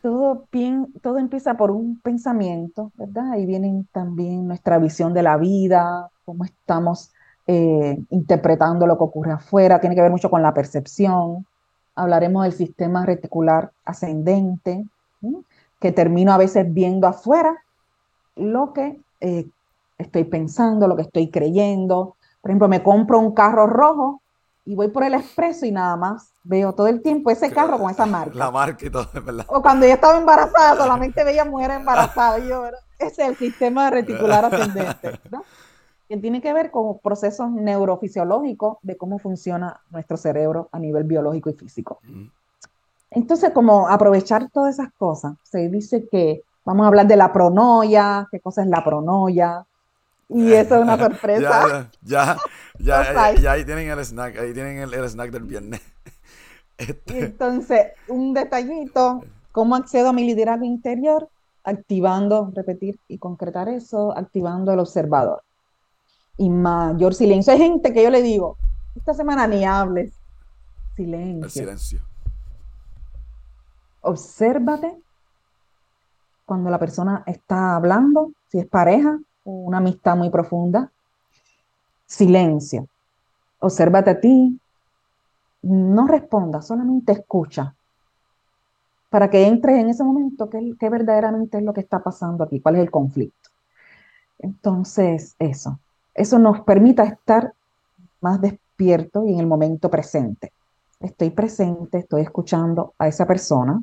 Todo, 0.02 0.46
bien, 0.52 0.92
todo 1.02 1.18
empieza 1.18 1.56
por 1.56 1.70
un 1.70 1.98
pensamiento, 2.00 2.92
¿verdad? 2.94 3.32
Ahí 3.32 3.46
viene 3.46 3.84
también 3.92 4.46
nuestra 4.46 4.78
visión 4.78 5.12
de 5.14 5.22
la 5.22 5.36
vida, 5.36 6.10
cómo 6.24 6.44
estamos 6.44 7.12
eh, 7.46 7.98
interpretando 8.10 8.86
lo 8.86 8.98
que 8.98 9.04
ocurre 9.04 9.32
afuera, 9.32 9.80
tiene 9.80 9.96
que 9.96 10.02
ver 10.02 10.10
mucho 10.10 10.30
con 10.30 10.42
la 10.42 10.54
percepción. 10.54 11.46
Hablaremos 11.94 12.44
del 12.44 12.52
sistema 12.52 13.06
reticular 13.06 13.72
ascendente, 13.84 14.86
que 15.80 15.92
termino 15.92 16.32
a 16.32 16.38
veces 16.38 16.72
viendo 16.72 17.06
afuera 17.06 17.56
lo 18.36 18.72
que 18.72 19.00
eh, 19.20 19.46
estoy 19.98 20.24
pensando, 20.24 20.88
lo 20.88 20.96
que 20.96 21.02
estoy 21.02 21.30
creyendo. 21.30 22.16
Por 22.40 22.50
ejemplo, 22.50 22.68
me 22.68 22.82
compro 22.82 23.18
un 23.18 23.32
carro 23.32 23.66
rojo 23.66 24.20
y 24.66 24.74
voy 24.74 24.88
por 24.88 25.04
el 25.04 25.14
expreso 25.14 25.64
y 25.64 25.70
nada 25.70 25.96
más 25.96 26.32
veo 26.42 26.72
todo 26.74 26.88
el 26.88 27.00
tiempo 27.00 27.30
ese 27.30 27.52
carro 27.52 27.78
con 27.78 27.88
esa 27.88 28.04
marca. 28.04 28.36
La 28.36 28.50
marca 28.50 28.84
y 28.84 28.90
todo, 28.90 29.08
¿verdad? 29.24 29.46
O 29.48 29.62
cuando 29.62 29.86
yo 29.86 29.92
estaba 29.92 30.18
embarazada, 30.18 30.76
solamente 30.76 31.22
veía 31.22 31.44
mujeres 31.44 31.78
embarazadas. 31.78 32.42
Y 32.44 32.48
yo, 32.48 32.66
ese 32.98 33.22
es 33.22 33.28
el 33.28 33.36
sistema 33.36 33.88
reticular 33.90 34.44
ascendente, 34.52 35.20
¿no? 35.30 35.44
Que 36.08 36.16
tiene 36.16 36.42
que 36.42 36.52
ver 36.52 36.72
con 36.72 36.98
procesos 36.98 37.48
neurofisiológicos 37.50 38.78
de 38.82 38.96
cómo 38.96 39.20
funciona 39.20 39.80
nuestro 39.90 40.16
cerebro 40.16 40.68
a 40.72 40.80
nivel 40.80 41.04
biológico 41.04 41.48
y 41.48 41.54
físico. 41.54 42.00
Entonces, 43.10 43.50
como 43.50 43.88
aprovechar 43.88 44.50
todas 44.50 44.74
esas 44.74 44.92
cosas, 44.98 45.34
se 45.44 45.68
dice 45.68 46.08
que 46.10 46.42
vamos 46.64 46.84
a 46.84 46.88
hablar 46.88 47.06
de 47.06 47.16
la 47.16 47.32
pronoia, 47.32 48.26
qué 48.32 48.40
cosa 48.40 48.62
es 48.62 48.68
la 48.68 48.82
pronoia, 48.84 49.64
y 50.28 50.52
eso 50.52 50.76
es 50.76 50.82
una 50.82 50.98
sorpresa. 50.98 51.90
ya, 52.02 52.36
ya, 52.78 53.34
ya, 53.40 53.52
ahí 53.52 53.64
tienen 53.64 53.88
el 53.88 54.04
snack, 54.04 54.38
ahí 54.38 54.52
tienen 54.52 54.78
el, 54.78 55.08
snack 55.08 55.30
del 55.30 55.44
viernes. 55.44 55.80
Este. 56.78 57.24
Entonces, 57.24 57.92
un 58.06 58.34
detallito, 58.34 59.24
¿cómo 59.50 59.76
accedo 59.76 60.10
a 60.10 60.12
mi 60.12 60.24
liderazgo 60.24 60.66
interior? 60.66 61.30
Activando, 61.64 62.52
repetir 62.54 63.00
y 63.08 63.16
concretar 63.16 63.70
eso, 63.70 64.14
activando 64.14 64.74
el 64.74 64.80
observador. 64.80 65.42
Y 66.36 66.50
mayor 66.50 67.14
silencio. 67.14 67.54
Hay 67.54 67.60
gente 67.60 67.94
que 67.94 68.02
yo 68.02 68.10
le 68.10 68.20
digo, 68.20 68.58
esta 68.94 69.14
semana 69.14 69.46
ni 69.46 69.64
hables. 69.64 70.12
Silencio. 70.96 71.44
El 71.44 71.50
silencio. 71.50 72.00
Obsérvate 74.02 74.98
cuando 76.44 76.68
la 76.68 76.78
persona 76.78 77.22
está 77.26 77.74
hablando, 77.74 78.32
si 78.48 78.58
es 78.58 78.66
pareja, 78.66 79.18
una 79.46 79.78
amistad 79.78 80.16
muy 80.16 80.30
profunda. 80.30 80.90
Silencio. 82.06 82.88
Obsérvate 83.60 84.10
a 84.10 84.20
ti. 84.20 84.60
No 85.62 86.06
responda, 86.06 86.62
solamente 86.62 87.12
escucha. 87.12 87.74
Para 89.08 89.30
que 89.30 89.46
entres 89.46 89.78
en 89.78 89.88
ese 89.88 90.04
momento, 90.04 90.50
¿qué, 90.50 90.74
qué 90.78 90.90
verdaderamente 90.90 91.58
es 91.58 91.64
lo 91.64 91.72
que 91.72 91.80
está 91.80 92.02
pasando 92.02 92.44
aquí? 92.44 92.60
¿Cuál 92.60 92.76
es 92.76 92.82
el 92.82 92.90
conflicto? 92.90 93.50
Entonces, 94.38 95.34
eso. 95.38 95.78
Eso 96.14 96.38
nos 96.38 96.60
permite 96.60 97.02
estar 97.02 97.52
más 98.20 98.40
despierto 98.40 99.24
y 99.24 99.32
en 99.32 99.40
el 99.40 99.46
momento 99.46 99.90
presente. 99.90 100.52
Estoy 101.00 101.30
presente, 101.30 101.98
estoy 101.98 102.22
escuchando 102.22 102.94
a 102.98 103.06
esa 103.06 103.26
persona, 103.26 103.82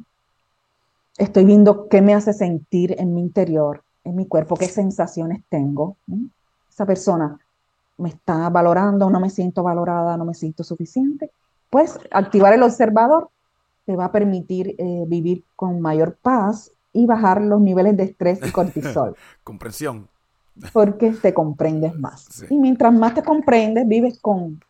estoy 1.17 1.45
viendo 1.45 1.87
qué 1.87 2.01
me 2.01 2.15
hace 2.15 2.33
sentir 2.33 2.95
en 2.97 3.13
mi 3.13 3.21
interior, 3.21 3.83
en 4.03 4.15
mi 4.15 4.27
cuerpo, 4.27 4.55
qué 4.55 4.67
sensaciones 4.67 5.43
tengo. 5.49 5.97
Esa 6.69 6.85
persona 6.85 7.39
me 7.97 8.09
está 8.09 8.49
valorando, 8.49 9.09
no 9.09 9.19
me 9.19 9.29
siento 9.29 9.63
valorada, 9.63 10.17
no 10.17 10.25
me 10.25 10.33
siento 10.33 10.63
suficiente. 10.63 11.31
Pues 11.69 11.99
activar 12.11 12.53
el 12.53 12.63
observador 12.63 13.29
te 13.85 13.95
va 13.95 14.05
a 14.05 14.11
permitir 14.11 14.75
eh, 14.77 15.05
vivir 15.07 15.43
con 15.55 15.81
mayor 15.81 16.17
paz 16.21 16.71
y 16.91 17.05
bajar 17.05 17.41
los 17.41 17.59
niveles 17.59 17.97
de 17.97 18.03
estrés 18.03 18.39
y 18.45 18.51
cortisol. 18.51 19.15
Comprensión. 19.43 20.07
Porque 20.71 21.11
te 21.11 21.33
comprendes 21.33 21.97
más. 21.97 22.45
Y 22.47 22.57
mientras 22.57 22.93
más 22.93 23.15
te 23.15 23.23
comprendes, 23.23 23.87
vives 23.87 24.19
con 24.19 24.61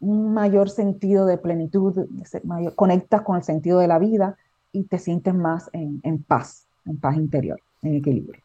un 0.00 0.34
mayor 0.34 0.68
sentido 0.68 1.24
de 1.24 1.38
plenitud, 1.38 2.06
mayor, 2.44 2.74
conectas 2.74 3.22
con 3.22 3.36
el 3.36 3.42
sentido 3.42 3.78
de 3.78 3.88
la 3.88 3.98
vida 3.98 4.36
y 4.72 4.84
te 4.84 4.98
sientes 4.98 5.34
más 5.34 5.70
en, 5.72 6.00
en 6.02 6.22
paz, 6.22 6.66
en 6.84 6.98
paz 6.98 7.16
interior, 7.16 7.58
en 7.80 7.94
equilibrio. 7.94 8.41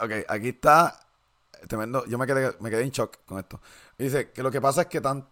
Ok, 0.00 0.10
aquí 0.28 0.50
está 0.50 0.98
tremendo. 1.66 2.04
Yo 2.06 2.18
me 2.18 2.26
quedé, 2.26 2.52
me 2.60 2.70
quedé 2.70 2.82
en 2.82 2.90
shock 2.90 3.18
con 3.26 3.38
esto. 3.38 3.60
Dice 3.98 4.30
que 4.30 4.42
lo 4.42 4.50
que 4.50 4.60
pasa 4.60 4.82
es 4.82 4.86
que, 4.88 5.00
tan, 5.00 5.26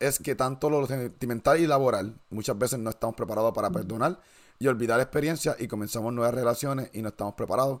es 0.00 0.18
que 0.18 0.34
tanto 0.34 0.70
lo 0.70 0.86
sentimental 0.86 1.60
y 1.60 1.66
laboral 1.66 2.18
muchas 2.30 2.58
veces 2.58 2.78
no 2.78 2.90
estamos 2.90 3.14
preparados 3.14 3.52
para 3.52 3.70
perdonar 3.70 4.18
y 4.58 4.68
olvidar 4.68 5.00
experiencias 5.00 5.56
y 5.58 5.68
comenzamos 5.68 6.12
nuevas 6.12 6.34
relaciones 6.34 6.90
y 6.94 7.02
no 7.02 7.08
estamos 7.08 7.34
preparados. 7.34 7.80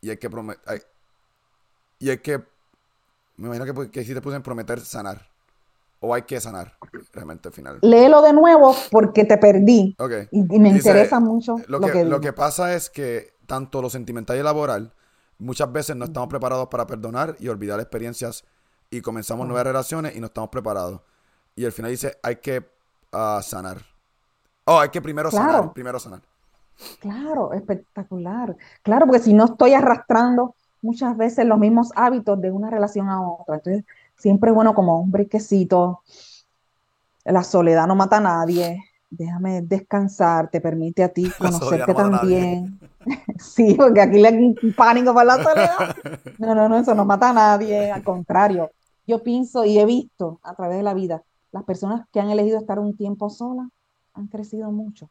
Y 0.00 0.10
hay 0.10 0.18
que 0.18 0.30
prometer. 0.30 0.86
Y 1.98 2.10
hay 2.10 2.18
que. 2.18 2.38
Me 3.36 3.48
imagino 3.48 3.64
que, 3.64 3.90
que 3.90 4.04
si 4.04 4.14
te 4.14 4.20
puse 4.20 4.38
prometer 4.40 4.80
sanar. 4.80 5.30
O 6.04 6.12
hay 6.12 6.22
que 6.22 6.40
sanar 6.40 6.76
realmente 7.12 7.48
al 7.48 7.54
final. 7.54 7.78
Léelo 7.80 8.22
de 8.22 8.32
nuevo 8.32 8.74
porque 8.90 9.24
te 9.24 9.38
perdí. 9.38 9.94
Okay. 9.96 10.26
Y, 10.32 10.58
me 10.58 10.70
interesa 10.70 11.20
mucho 11.20 11.58
lo, 11.68 11.80
que, 11.80 12.04
Lo 12.04 12.20
que 12.20 12.32
pasa 12.32 12.74
es 12.74 12.90
que 12.90 13.34
tanto 13.46 13.80
lo 13.80 13.88
sentimental 13.88 14.36
y 14.36 14.42
laboral 14.42 14.92
Muchas 15.38 15.72
veces 15.72 15.96
no 15.96 16.04
estamos 16.04 16.28
preparados 16.28 16.68
para 16.68 16.86
perdonar 16.86 17.36
y 17.38 17.48
olvidar 17.48 17.80
experiencias 17.80 18.44
y 18.90 19.00
comenzamos 19.00 19.46
nuevas 19.46 19.66
relaciones 19.66 20.14
y 20.16 20.20
no 20.20 20.26
estamos 20.26 20.50
preparados. 20.50 21.00
Y 21.56 21.64
al 21.64 21.72
final 21.72 21.90
dice, 21.90 22.18
hay 22.22 22.36
que 22.36 22.64
ah, 23.12 23.40
sanar. 23.42 23.78
Oh, 24.64 24.78
hay 24.78 24.90
que 24.90 25.02
primero 25.02 25.30
sanar, 25.30 25.72
primero 25.72 25.98
sanar. 25.98 26.22
Claro, 27.00 27.52
espectacular. 27.52 28.56
Claro, 28.82 29.06
porque 29.06 29.22
si 29.22 29.32
no 29.32 29.46
estoy 29.46 29.74
arrastrando 29.74 30.54
muchas 30.80 31.16
veces 31.16 31.46
los 31.46 31.58
mismos 31.58 31.90
hábitos 31.96 32.40
de 32.40 32.50
una 32.50 32.70
relación 32.70 33.08
a 33.08 33.20
otra. 33.20 33.56
Entonces, 33.56 33.84
siempre 34.16 34.50
es 34.50 34.54
bueno 34.54 34.74
como 34.74 35.00
un 35.00 35.10
briquecito. 35.10 36.02
La 37.24 37.44
soledad 37.44 37.86
no 37.86 37.94
mata 37.94 38.18
a 38.18 38.20
nadie 38.20 38.91
déjame 39.12 39.62
descansar, 39.62 40.50
te 40.50 40.60
permite 40.60 41.04
a 41.04 41.12
ti 41.12 41.30
conocerte 41.38 41.94
también. 41.94 42.78
sí, 43.38 43.74
porque 43.74 44.00
aquí 44.00 44.18
le 44.18 44.28
hay 44.28 44.54
pánico 44.76 45.12
por 45.12 45.24
la 45.24 45.42
soledad. 45.42 45.96
No, 46.38 46.54
no, 46.54 46.68
no, 46.68 46.76
eso 46.76 46.94
no 46.94 47.04
mata 47.04 47.30
a 47.30 47.32
nadie, 47.32 47.90
al 47.90 48.02
contrario. 48.02 48.70
Yo 49.06 49.22
pienso 49.22 49.64
y 49.64 49.78
he 49.78 49.84
visto 49.84 50.40
a 50.42 50.54
través 50.54 50.78
de 50.78 50.82
la 50.82 50.94
vida, 50.94 51.22
las 51.52 51.64
personas 51.64 52.06
que 52.12 52.20
han 52.20 52.30
elegido 52.30 52.58
estar 52.58 52.78
un 52.78 52.96
tiempo 52.96 53.30
solas 53.30 53.68
han 54.14 54.26
crecido 54.26 54.72
mucho. 54.72 55.08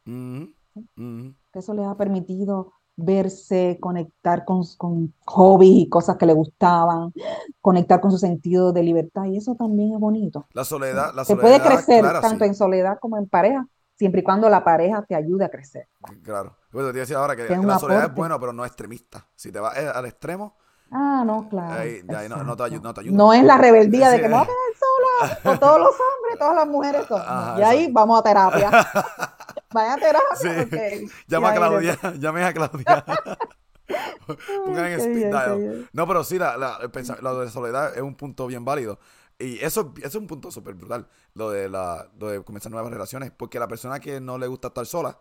Eso 1.54 1.74
les 1.74 1.86
ha 1.86 1.96
permitido 1.96 2.72
verse, 2.96 3.78
conectar 3.80 4.44
con, 4.44 4.62
con 4.76 5.14
hobbies 5.24 5.86
y 5.86 5.88
cosas 5.88 6.16
que 6.16 6.26
le 6.26 6.34
gustaban, 6.34 7.12
conectar 7.60 8.00
con 8.00 8.10
su 8.10 8.18
sentido 8.18 8.72
de 8.72 8.82
libertad 8.82 9.24
y 9.24 9.36
eso 9.36 9.54
también 9.54 9.94
es 9.94 9.98
bonito. 9.98 10.46
La 10.52 10.64
soledad, 10.64 11.14
la 11.14 11.24
Se 11.24 11.36
puede 11.36 11.60
crecer 11.60 12.04
tanto 12.20 12.44
en 12.44 12.54
soledad 12.54 12.98
como 13.00 13.16
en 13.16 13.26
pareja, 13.26 13.66
siempre 13.94 14.20
y 14.20 14.24
cuando 14.24 14.48
la 14.48 14.64
pareja 14.64 15.02
te 15.02 15.14
ayude 15.14 15.44
a 15.44 15.48
crecer. 15.48 15.88
Claro. 16.22 16.56
Pues 16.70 16.86
te 16.92 16.98
decía 16.98 17.18
ahora 17.18 17.36
que, 17.36 17.48
la 17.48 17.78
soledad 17.78 18.04
es 18.06 18.14
buena, 18.14 18.38
pero 18.38 18.52
no 18.52 18.64
extremista. 18.64 19.26
Si 19.34 19.52
te 19.52 19.60
vas 19.60 19.76
eh, 19.76 19.90
al 19.92 20.06
extremo. 20.06 20.56
Ah, 20.90 21.22
no, 21.24 21.48
claro. 21.48 21.80
Ahí, 21.80 22.02
no, 22.04 22.56
te 22.56 22.64
ayuda, 22.64 22.92
no, 23.04 23.32
es 23.32 23.44
la 23.44 23.56
rebeldía 23.56 24.10
de 24.10 24.20
que 24.20 24.28
no 24.28 24.36
vas 24.36 24.46
a 24.46 24.46
quedar 24.46 25.38
sola, 25.40 25.54
o 25.54 25.58
todos 25.58 25.78
los 25.78 25.88
hombres, 25.88 26.38
todas 26.38 26.54
las 26.54 26.66
mujeres 26.66 27.06
son. 27.06 27.22
y 27.58 27.62
ahí 27.62 27.90
vamos 27.90 28.20
a 28.20 28.22
terapia. 28.22 28.70
Vaya 29.72 29.94
a 29.94 29.96
terapia. 29.96 31.08
Llama 31.26 31.50
a 31.50 31.54
Claudia, 31.54 31.98
llame 32.18 32.44
a 32.44 32.52
Claudia. 32.52 33.04
Pongan 34.64 34.86
en 34.86 35.00
speed 35.00 35.86
No, 35.92 36.06
pero 36.06 36.24
sí, 36.24 36.38
la, 36.38 36.56
la, 36.56 36.78
la 37.22 37.48
soledad 37.48 37.96
es 37.96 38.02
un 38.02 38.14
punto 38.14 38.46
bien 38.46 38.64
válido. 38.64 38.98
Y 39.38 39.58
eso, 39.58 39.92
es 40.02 40.14
un 40.14 40.26
punto 40.26 40.50
súper 40.50 40.74
brutal, 40.74 41.08
lo 41.34 41.50
de, 41.50 41.68
la, 41.68 42.08
de 42.14 42.42
comenzar 42.44 42.70
nuevas 42.70 42.92
relaciones, 42.92 43.32
porque 43.32 43.58
la 43.58 43.68
persona 43.68 43.98
que 43.98 44.20
no 44.20 44.38
le 44.38 44.46
gusta 44.46 44.68
estar 44.68 44.86
sola 44.86 45.18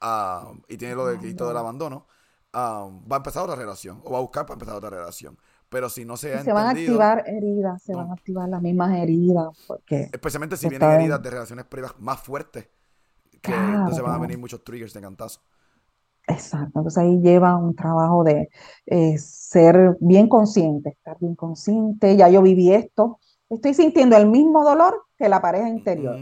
ah, 0.00 0.52
y 0.68 0.76
tiene 0.76 0.94
lo 0.94 1.06
del 1.06 1.18
grito 1.18 1.46
del 1.46 1.56
abandono, 1.56 2.06
ah, 2.52 2.88
va 3.10 3.16
a 3.16 3.18
empezar 3.18 3.44
otra 3.44 3.56
relación 3.56 4.00
o 4.04 4.12
va 4.12 4.18
a 4.18 4.22
buscar 4.22 4.44
para 4.44 4.54
empezar 4.54 4.74
otra 4.74 4.90
relación. 4.90 5.38
Pero 5.68 5.88
si 5.88 6.04
no 6.04 6.16
se 6.16 6.34
ha 6.34 6.42
Se 6.42 6.52
van 6.52 6.66
a 6.66 6.70
activar 6.70 7.24
heridas, 7.26 7.82
se 7.82 7.94
van 7.94 8.10
a 8.10 8.12
activar 8.12 8.48
las 8.48 8.62
mismas 8.62 8.96
heridas. 8.96 9.48
Porque 9.66 10.08
Especialmente 10.12 10.56
si 10.56 10.68
vienen 10.68 10.90
heridas 10.90 11.22
de 11.22 11.30
relaciones 11.30 11.64
privadas 11.64 11.98
más 11.98 12.20
fuertes 12.20 12.68
que 13.44 13.52
entonces 13.52 14.02
van 14.02 14.14
a 14.14 14.18
venir 14.18 14.38
muchos 14.38 14.64
triggers 14.64 14.94
de 14.94 15.00
cantazo. 15.00 15.40
Exacto, 16.26 16.78
entonces 16.78 16.96
ahí 16.96 17.20
lleva 17.20 17.56
un 17.56 17.76
trabajo 17.76 18.24
de 18.24 18.48
eh, 18.86 19.18
ser 19.18 19.96
bien 20.00 20.26
consciente, 20.26 20.90
estar 20.90 21.18
bien 21.20 21.34
consciente, 21.34 22.16
ya 22.16 22.30
yo 22.30 22.40
viví 22.40 22.72
esto, 22.72 23.20
estoy 23.50 23.74
sintiendo 23.74 24.16
el 24.16 24.26
mismo 24.26 24.64
dolor 24.64 25.04
que 25.16 25.28
la 25.28 25.40
pareja 25.40 25.68
interior. 25.68 26.16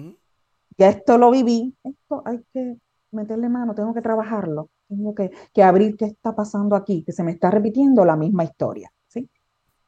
Ya 0.79 0.89
esto 0.89 1.19
lo 1.19 1.31
viví, 1.31 1.77
esto 1.85 2.23
hay 2.25 2.43
que 2.53 2.77
meterle 3.11 3.49
mano, 3.49 3.75
tengo 3.75 3.93
que 3.93 4.01
trabajarlo, 4.01 4.71
tengo 4.89 5.15
que, 5.15 5.31
que, 5.53 5.63
abrir 5.63 5.97
qué 5.97 6.07
está 6.07 6.35
pasando 6.35 6.75
aquí, 6.75 7.05
que 7.05 7.13
se 7.13 7.23
me 7.23 7.33
está 7.33 7.51
repitiendo 7.51 8.05
la 8.05 8.17
misma 8.17 8.45
historia, 8.45 8.91
¿sí? 9.07 9.29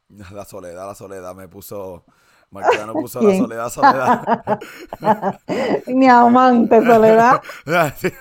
La 0.31 0.45
soledad, 0.45 0.85
la 0.85 0.95
soledad 0.95 1.35
me 1.35 1.47
puso, 1.47 2.05
Marquina 2.51 2.85
no 2.85 2.93
puso 2.93 3.21
la 3.21 3.35
soledad, 3.35 3.69
soledad. 3.69 4.59
Mi 5.87 6.07
amante, 6.07 6.85
soledad. 6.85 7.41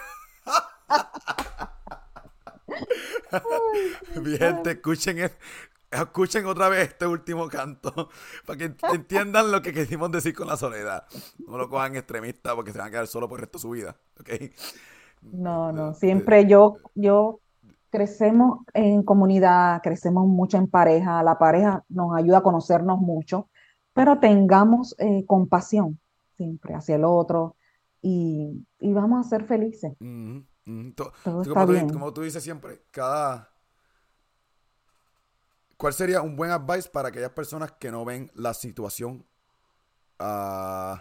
Bien, 4.23 4.63
te 4.63 4.73
escuchen, 4.73 5.31
escuchen 6.03 6.47
otra 6.47 6.69
vez 6.69 6.89
este 6.89 7.07
último 7.07 7.49
canto 7.49 8.09
para 8.47 8.59
que 8.59 8.75
entiendan 8.93 9.51
lo 9.51 9.63
que 9.63 9.73
quisimos 9.73 10.11
decir 10.11 10.35
con 10.35 10.49
la 10.49 10.57
soledad. 10.57 11.05
No 11.47 11.59
lo 11.59 11.69
cojan 11.69 11.97
extremista 11.97 12.55
porque 12.55 12.73
se 12.73 12.79
van 12.79 12.89
a 12.89 12.91
quedar 12.91 13.07
solo 13.07 13.29
por 13.29 13.39
el 13.39 13.43
resto 13.43 13.59
de 13.59 13.63
su 13.63 13.71
vida. 13.71 13.97
No, 15.23 15.73
no, 15.73 15.95
siempre 15.95 16.47
yo, 16.47 16.77
yo 16.95 17.41
crecemos 17.91 18.67
en 18.75 19.03
comunidad, 19.03 19.81
crecemos 19.83 20.27
mucho 20.27 20.57
en 20.57 20.67
pareja, 20.67 21.23
la 21.23 21.39
pareja 21.39 21.85
nos 21.89 22.17
ayuda 22.17 22.39
a 22.39 22.43
conocernos 22.43 22.99
mucho, 22.99 23.49
pero 23.93 24.19
tengamos 24.19 24.97
eh, 24.99 25.25
compasión 25.27 26.01
siempre 26.37 26.75
hacia 26.75 26.97
el 26.97 27.05
otro 27.05 27.57
y, 28.03 28.67
vamos 28.81 29.25
a 29.25 29.29
ser 29.29 29.45
felices. 29.45 29.95
como, 31.93 32.13
tú, 32.13 32.23
dices 32.23 32.43
siempre, 32.43 32.83
cada... 32.91 33.54
¿Cuál 35.77 35.93
sería 35.93 36.23
un 36.23 36.37
buen 36.37 36.51
advice 36.51 36.89
para 36.89 37.09
aquellas 37.09 37.31
personas 37.31 37.73
que 37.73 37.91
no 37.91 38.05
ven 38.05 38.31
la 38.35 38.55
situación? 38.55 39.27
Uh, 40.19 40.97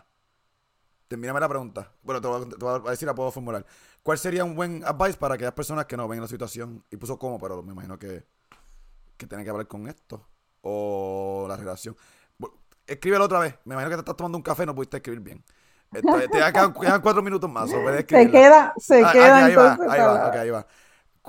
termíname 1.07 1.39
la 1.39 1.49
pregunta. 1.49 1.91
Bueno, 2.01 2.21
te 2.21 2.27
voy, 2.27 2.81
a 2.85 2.91
decir, 2.91 3.07
la 3.07 3.15
puedo 3.15 3.31
formular. 3.31 3.65
¿Cuál 4.01 4.17
sería 4.17 4.43
un 4.43 4.55
buen 4.55 4.83
advice 4.83 5.17
para 5.17 5.35
aquellas 5.35 5.53
personas 5.53 5.85
que 5.85 5.95
no 5.95 6.07
ven 6.07 6.21
la 6.21 6.27
situación? 6.27 6.83
Y 6.89 6.97
puso 6.97 7.17
cómo, 7.19 7.39
pero 7.39 7.61
me 7.61 7.73
imagino 7.73 7.97
que, 7.97 8.25
que 9.17 9.27
tiene 9.27 9.43
que 9.43 9.49
hablar 9.49 9.67
con 9.67 9.87
esto. 9.87 10.25
O 10.61 11.45
la 11.47 11.55
relación. 11.55 11.95
escríbelo 12.87 13.25
otra 13.25 13.39
vez. 13.39 13.55
Me 13.65 13.75
imagino 13.75 13.91
que 13.91 13.95
te 13.97 14.01
estás 14.01 14.17
tomando 14.17 14.37
un 14.37 14.43
café, 14.43 14.65
no 14.65 14.73
pudiste 14.73 14.97
escribir 14.97 15.21
bien. 15.21 15.43
Te, 15.91 16.01
quedan, 16.01 17.01
cuatro 17.01 17.21
minutos 17.21 17.49
más. 17.49 17.69
se 17.69 17.77
queda, 18.07 18.73
se 18.77 19.05
ah, 19.05 19.11
queda. 19.11 19.45
Ahí 19.45 19.55
va, 19.55 19.73
ahí 19.73 19.99
va, 19.99 20.31
ahí 20.31 20.49
va. 20.49 20.67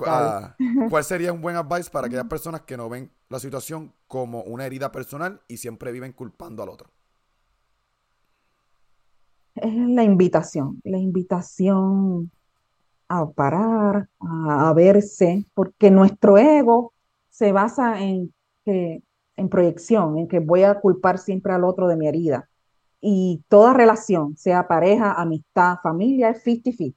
Ah, 0.05 0.55
¿Cuál 0.89 1.03
sería 1.03 1.31
un 1.31 1.41
buen 1.41 1.55
advice 1.55 1.89
para 1.89 2.07
aquellas 2.07 2.25
personas 2.25 2.61
que 2.61 2.77
no 2.77 2.89
ven 2.89 3.11
la 3.29 3.39
situación 3.39 3.93
como 4.07 4.43
una 4.43 4.65
herida 4.65 4.91
personal 4.91 5.41
y 5.47 5.57
siempre 5.57 5.91
viven 5.91 6.13
culpando 6.13 6.63
al 6.63 6.69
otro? 6.69 6.89
Es 9.55 9.73
la 9.73 10.03
invitación, 10.03 10.81
la 10.83 10.97
invitación 10.97 12.29
a 13.07 13.29
parar, 13.29 14.09
a, 14.19 14.73
verse, 14.73 15.45
porque 15.53 15.91
nuestro 15.91 16.37
ego 16.37 16.93
se 17.29 17.51
basa 17.51 18.01
en 18.01 18.33
que 18.65 19.01
en 19.37 19.49
proyección, 19.49 20.17
en 20.17 20.27
que 20.27 20.39
voy 20.39 20.63
a 20.63 20.79
culpar 20.79 21.19
siempre 21.19 21.53
al 21.53 21.63
otro 21.63 21.87
de 21.87 21.95
mi 21.95 22.07
herida 22.07 22.49
y 22.99 23.43
toda 23.49 23.73
relación, 23.73 24.35
sea 24.35 24.67
pareja, 24.67 25.13
amistad, 25.13 25.77
familia, 25.83 26.29
es 26.31 26.43
50-50. 26.43 26.95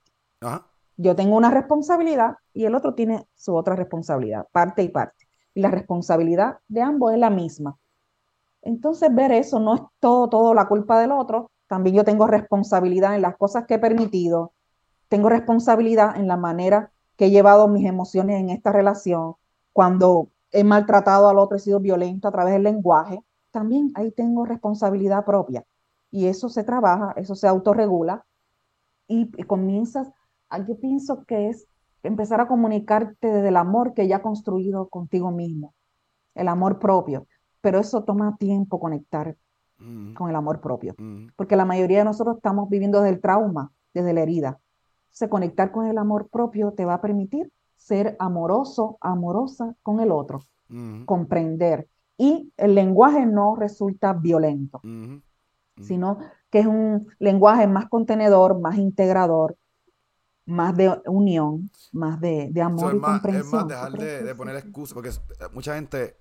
Yo 0.98 1.16
tengo 1.16 1.36
una 1.36 1.50
responsabilidad 1.50 2.36
y 2.52 2.66
el 2.66 2.74
otro 2.74 2.94
tiene 2.94 3.26
su 3.34 3.56
otra 3.56 3.74
responsabilidad, 3.74 4.46
parte 4.52 4.82
y 4.82 4.90
parte. 4.90 5.26
Y 5.54 5.60
la 5.60 5.70
responsabilidad 5.70 6.58
de 6.68 6.82
ambos 6.82 7.14
es 7.14 7.18
la 7.18 7.30
misma. 7.30 7.78
Entonces, 8.60 9.14
ver 9.14 9.32
eso 9.32 9.60
no 9.60 9.76
es 9.76 9.80
todo, 10.00 10.28
todo 10.28 10.52
la 10.52 10.68
culpa 10.68 11.00
del 11.00 11.12
otro. 11.12 11.50
También 11.68 11.96
yo 11.96 12.04
tengo 12.04 12.26
responsabilidad 12.26 13.14
en 13.14 13.22
las 13.22 13.36
cosas 13.36 13.64
que 13.66 13.74
he 13.74 13.78
permitido. 13.78 14.52
Tengo 15.08 15.30
responsabilidad 15.30 16.16
en 16.16 16.28
la 16.28 16.36
manera 16.36 16.92
que 17.16 17.26
he 17.26 17.30
llevado 17.30 17.68
mis 17.68 17.86
emociones 17.86 18.40
en 18.40 18.50
esta 18.50 18.72
relación. 18.72 19.36
Cuando 19.72 20.28
he 20.50 20.64
maltratado 20.64 21.30
al 21.30 21.38
otro, 21.38 21.56
he 21.56 21.60
sido 21.60 21.80
violento 21.80 22.28
a 22.28 22.32
través 22.32 22.52
del 22.52 22.64
lenguaje. 22.64 23.20
También 23.50 23.90
ahí 23.94 24.10
tengo 24.10 24.44
responsabilidad 24.44 25.24
propia 25.24 25.64
y 26.10 26.26
eso 26.26 26.48
se 26.48 26.64
trabaja, 26.64 27.12
eso 27.16 27.34
se 27.34 27.48
autorregula 27.48 28.24
y, 29.06 29.30
comienzas, 29.44 30.12
yo 30.66 30.78
pienso 30.78 31.24
que 31.24 31.48
es 31.48 31.66
empezar 32.02 32.40
a 32.40 32.48
comunicarte 32.48 33.28
desde 33.28 33.48
el 33.48 33.56
amor 33.56 33.94
que 33.94 34.08
ya 34.08 34.16
has 34.16 34.22
construido 34.22 34.88
contigo 34.88 35.30
mismo, 35.30 35.74
el 36.34 36.48
amor 36.48 36.78
propio, 36.78 37.26
pero 37.60 37.80
eso 37.80 38.04
toma 38.04 38.36
tiempo 38.38 38.80
conectar 38.80 39.36
mm. 39.78 40.14
con 40.14 40.30
el 40.30 40.36
amor 40.36 40.60
propio, 40.60 40.94
mm. 40.96 41.28
porque 41.36 41.56
la 41.56 41.64
mayoría 41.64 41.98
de 41.98 42.04
nosotros 42.04 42.36
estamos 42.36 42.68
viviendo 42.68 43.00
desde 43.00 43.16
el 43.16 43.20
trauma, 43.20 43.72
desde 43.92 44.12
la 44.12 44.22
herida. 44.22 44.60
Se 45.10 45.28
conectar 45.28 45.72
con 45.72 45.86
el 45.86 45.98
amor 45.98 46.28
propio 46.28 46.72
te 46.72 46.84
va 46.84 46.94
a 46.94 47.00
permitir 47.00 47.50
ser 47.76 48.16
amoroso, 48.18 48.98
amorosa 49.00 49.74
con 49.82 50.00
el 50.00 50.12
otro, 50.12 50.40
mm. 50.68 51.04
comprender. 51.04 51.88
Y 52.16 52.52
el 52.56 52.74
lenguaje 52.74 53.26
no 53.26 53.54
resulta 53.56 54.12
violento 54.12 54.80
sino 55.82 56.18
que 56.50 56.60
es 56.60 56.66
un 56.66 57.08
lenguaje 57.18 57.66
más 57.66 57.88
contenedor, 57.88 58.60
más 58.60 58.78
integrador, 58.78 59.56
más 60.48 60.76
de 60.76 61.00
unión, 61.06 61.70
más 61.92 62.20
de, 62.20 62.50
amor 62.62 62.96
y 62.96 63.00
comprensión. 63.00 63.46
Es 63.46 63.52
más 63.52 63.68
dejar 63.68 63.92
de, 63.92 64.34
poner 64.34 64.56
excusas, 64.56 64.94
porque 64.94 65.12
mucha 65.52 65.74
gente 65.74 66.16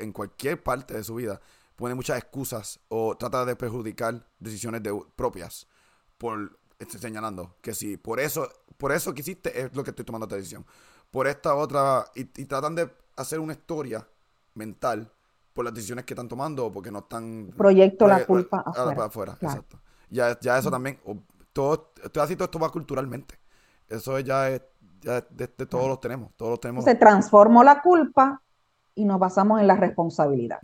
en 0.00 0.12
cualquier 0.12 0.62
parte 0.62 0.94
de 0.94 1.04
su 1.04 1.14
vida 1.14 1.40
pone 1.76 1.94
muchas 1.94 2.18
excusas 2.18 2.80
o 2.88 3.16
trata 3.16 3.44
de 3.44 3.54
perjudicar 3.56 4.26
decisiones 4.38 4.82
propias 5.14 5.66
por 6.16 6.58
estoy 6.78 7.00
señalando 7.00 7.56
que 7.60 7.74
si 7.74 7.96
por 7.96 8.18
eso 8.18 8.48
por 8.76 8.92
eso 8.92 9.14
que 9.14 9.20
hiciste 9.20 9.60
es 9.60 9.76
lo 9.76 9.84
que 9.84 9.90
estoy 9.90 10.04
tomando 10.04 10.24
esta 10.24 10.36
decisión 10.36 10.64
por 11.10 11.26
esta 11.26 11.54
otra 11.54 12.06
y, 12.14 12.22
y 12.22 12.46
tratan 12.46 12.74
de 12.74 12.90
hacer 13.16 13.38
una 13.38 13.52
historia 13.52 14.08
mental 14.54 15.12
por 15.58 15.64
las 15.64 15.74
decisiones 15.74 16.04
que 16.04 16.14
están 16.14 16.28
tomando 16.28 16.66
o 16.66 16.72
porque 16.72 16.90
no 16.90 17.00
están... 17.00 17.52
Proyecto 17.56 18.06
la 18.06 18.24
culpa 18.24 18.58
afuera. 18.58 19.36
exacto. 19.40 19.80
Ya, 20.08 20.38
ya 20.38 20.56
eso 20.56 20.70
también, 20.70 21.00
todo, 21.52 21.92
así 22.22 22.36
todo 22.36 22.44
esto 22.44 22.58
va 22.60 22.70
culturalmente. 22.70 23.38
Eso 23.88 24.18
ya 24.20 24.50
es, 24.50 24.62
ya 25.00 25.20
de, 25.30 25.48
todos 25.48 25.88
los 25.88 26.00
tenemos, 26.00 26.32
todos 26.36 26.50
los 26.52 26.60
tenemos. 26.60 26.84
Se 26.84 26.94
transformó 26.94 27.64
la 27.64 27.82
culpa 27.82 28.42
y 28.94 29.04
nos 29.04 29.18
basamos 29.18 29.60
en 29.60 29.66
la 29.66 29.76
responsabilidad. 29.76 30.58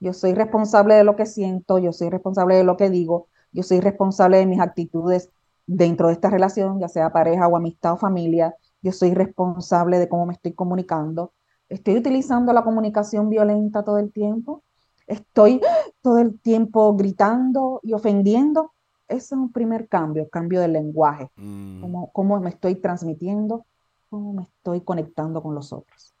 Yo 0.00 0.12
soy 0.12 0.34
responsable 0.34 0.94
de 0.94 1.04
lo 1.04 1.16
que 1.16 1.26
siento, 1.26 1.78
yo 1.78 1.92
soy 1.92 2.10
responsable 2.10 2.56
de 2.56 2.64
lo 2.64 2.76
que 2.76 2.90
digo, 2.90 3.28
yo 3.52 3.62
soy 3.62 3.80
responsable 3.80 4.38
de 4.38 4.46
mis 4.46 4.60
actitudes 4.60 5.30
dentro 5.66 6.08
de 6.08 6.14
esta 6.14 6.28
relación, 6.28 6.80
ya 6.80 6.88
sea 6.88 7.12
pareja 7.12 7.46
o 7.46 7.56
amistad 7.56 7.92
o 7.92 7.96
familia, 7.96 8.54
yo 8.82 8.92
soy 8.92 9.14
responsable 9.14 9.98
de 9.98 10.08
cómo 10.08 10.26
me 10.26 10.32
estoy 10.32 10.54
comunicando, 10.54 11.32
Estoy 11.72 11.96
utilizando 11.96 12.52
la 12.52 12.64
comunicación 12.64 13.30
violenta 13.30 13.82
todo 13.82 13.96
el 13.96 14.12
tiempo. 14.12 14.62
Estoy 15.06 15.62
todo 16.02 16.18
el 16.18 16.38
tiempo 16.38 16.94
gritando 16.94 17.80
y 17.82 17.94
ofendiendo. 17.94 18.71
Ese 19.12 19.26
es 19.26 19.32
un 19.32 19.52
primer 19.52 19.88
cambio, 19.88 20.28
cambio 20.28 20.60
del 20.60 20.72
lenguaje. 20.72 21.30
Mm. 21.36 22.08
Cómo, 22.12 22.40
me 22.40 22.50
estoy 22.50 22.76
transmitiendo, 22.76 23.66
cómo 24.08 24.32
me 24.32 24.42
estoy 24.42 24.80
conectando 24.80 25.42
con 25.42 25.54
los 25.54 25.72
otros. 25.72 26.14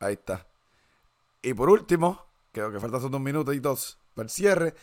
Ahí 0.00 0.14
está. 0.14 0.46
Y 1.42 1.54
por 1.54 1.70
último, 1.70 2.20
creo 2.52 2.70
que 2.70 2.80
faltan 2.80 3.10
dos 3.10 3.20
minutos 3.20 3.54
y 3.54 3.60
dos 3.60 3.98
para 4.14 4.24
el 4.24 4.30
cierre, 4.30 4.74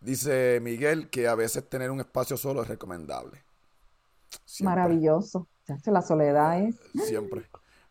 dice 0.00 0.60
Miguel 0.62 1.10
que 1.10 1.26
a 1.26 1.34
veces 1.34 1.68
tener 1.68 1.90
un 1.90 2.00
espacio 2.00 2.36
solo 2.36 2.62
es 2.62 2.68
recomendable. 2.68 3.42
Maravilloso. 4.60 5.48
La 5.86 6.02
soledad 6.02 6.62
es. 6.62 6.76
Siempre. 7.06 7.46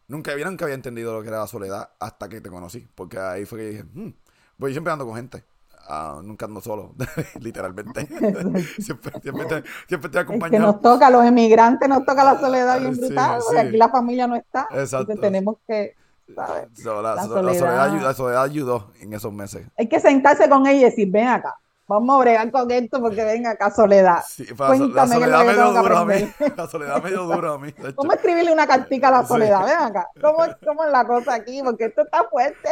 Nunca, 0.07 0.35
nunca 0.35 0.65
había 0.65 0.75
entendido 0.75 1.13
lo 1.13 1.21
que 1.21 1.29
era 1.29 1.39
la 1.39 1.47
soledad 1.47 1.91
hasta 1.99 2.29
que 2.29 2.41
te 2.41 2.49
conocí. 2.49 2.87
Porque 2.95 3.17
ahí 3.17 3.45
fue 3.45 3.59
que 3.59 3.65
dije, 3.65 3.83
hmm, 3.83 4.13
voy 4.57 4.71
siempre 4.71 4.93
ando 4.93 5.05
con 5.05 5.15
gente. 5.15 5.43
Ah, 5.87 6.21
nunca 6.23 6.45
ando 6.45 6.61
solo, 6.61 6.93
literalmente. 7.39 8.05
siempre, 8.79 9.19
siempre, 9.21 9.45
te, 9.45 9.63
siempre 9.87 10.09
te 10.09 10.19
acompañado. 10.19 10.51
que 10.51 10.59
nos 10.59 10.81
toca, 10.81 11.09
los 11.09 11.25
emigrantes 11.25 11.89
nos 11.89 12.05
toca 12.05 12.23
la 12.23 12.39
soledad 12.39 12.79
bien 12.79 12.95
brutal, 12.95 13.41
porque 13.45 13.59
aquí 13.61 13.77
la 13.77 13.89
familia 13.89 14.27
no 14.27 14.35
está. 14.35 14.67
Exacto. 14.71 15.11
Entonces 15.11 15.21
tenemos 15.21 15.57
que, 15.67 15.95
¿sabes? 16.33 16.67
la, 16.85 17.23
soledad, 17.23 18.01
la 18.01 18.13
soledad 18.13 18.43
ayudó 18.43 18.91
en 18.99 19.13
esos 19.13 19.33
meses. 19.33 19.67
Hay 19.77 19.89
que 19.89 19.99
sentarse 19.99 20.47
con 20.49 20.65
ella 20.67 20.79
y 20.79 20.83
decir, 20.83 21.09
ven 21.11 21.27
acá, 21.27 21.55
Vamos 21.91 22.15
a 22.15 22.19
bregar 22.19 22.51
con 22.51 22.71
esto 22.71 23.01
porque 23.01 23.21
venga 23.25 23.51
acá 23.51 23.69
Soledad. 23.69 24.23
Sí, 24.25 24.45
Cuéntame 24.55 24.93
la 24.93 25.07
soledad 25.07 25.45
medio 25.45 25.71
duro 25.73 25.97
a 25.97 26.05
mí. 26.05 26.33
La 26.55 26.67
soledad 26.69 27.03
medio 27.03 27.23
duro 27.23 27.53
a 27.53 27.57
mí. 27.57 27.73
¿Cómo 27.95 28.13
escribirle 28.13 28.53
una 28.53 28.65
cartica 28.65 29.09
a 29.09 29.11
la 29.11 29.25
soledad? 29.25 29.65
Ven 29.65 29.77
acá. 29.77 30.07
¿Cómo, 30.21 30.37
¿Cómo, 30.65 30.85
es 30.85 30.91
la 30.93 31.05
cosa 31.05 31.33
aquí? 31.33 31.61
Porque 31.61 31.85
esto 31.85 32.03
está 32.03 32.23
fuerte. 32.29 32.69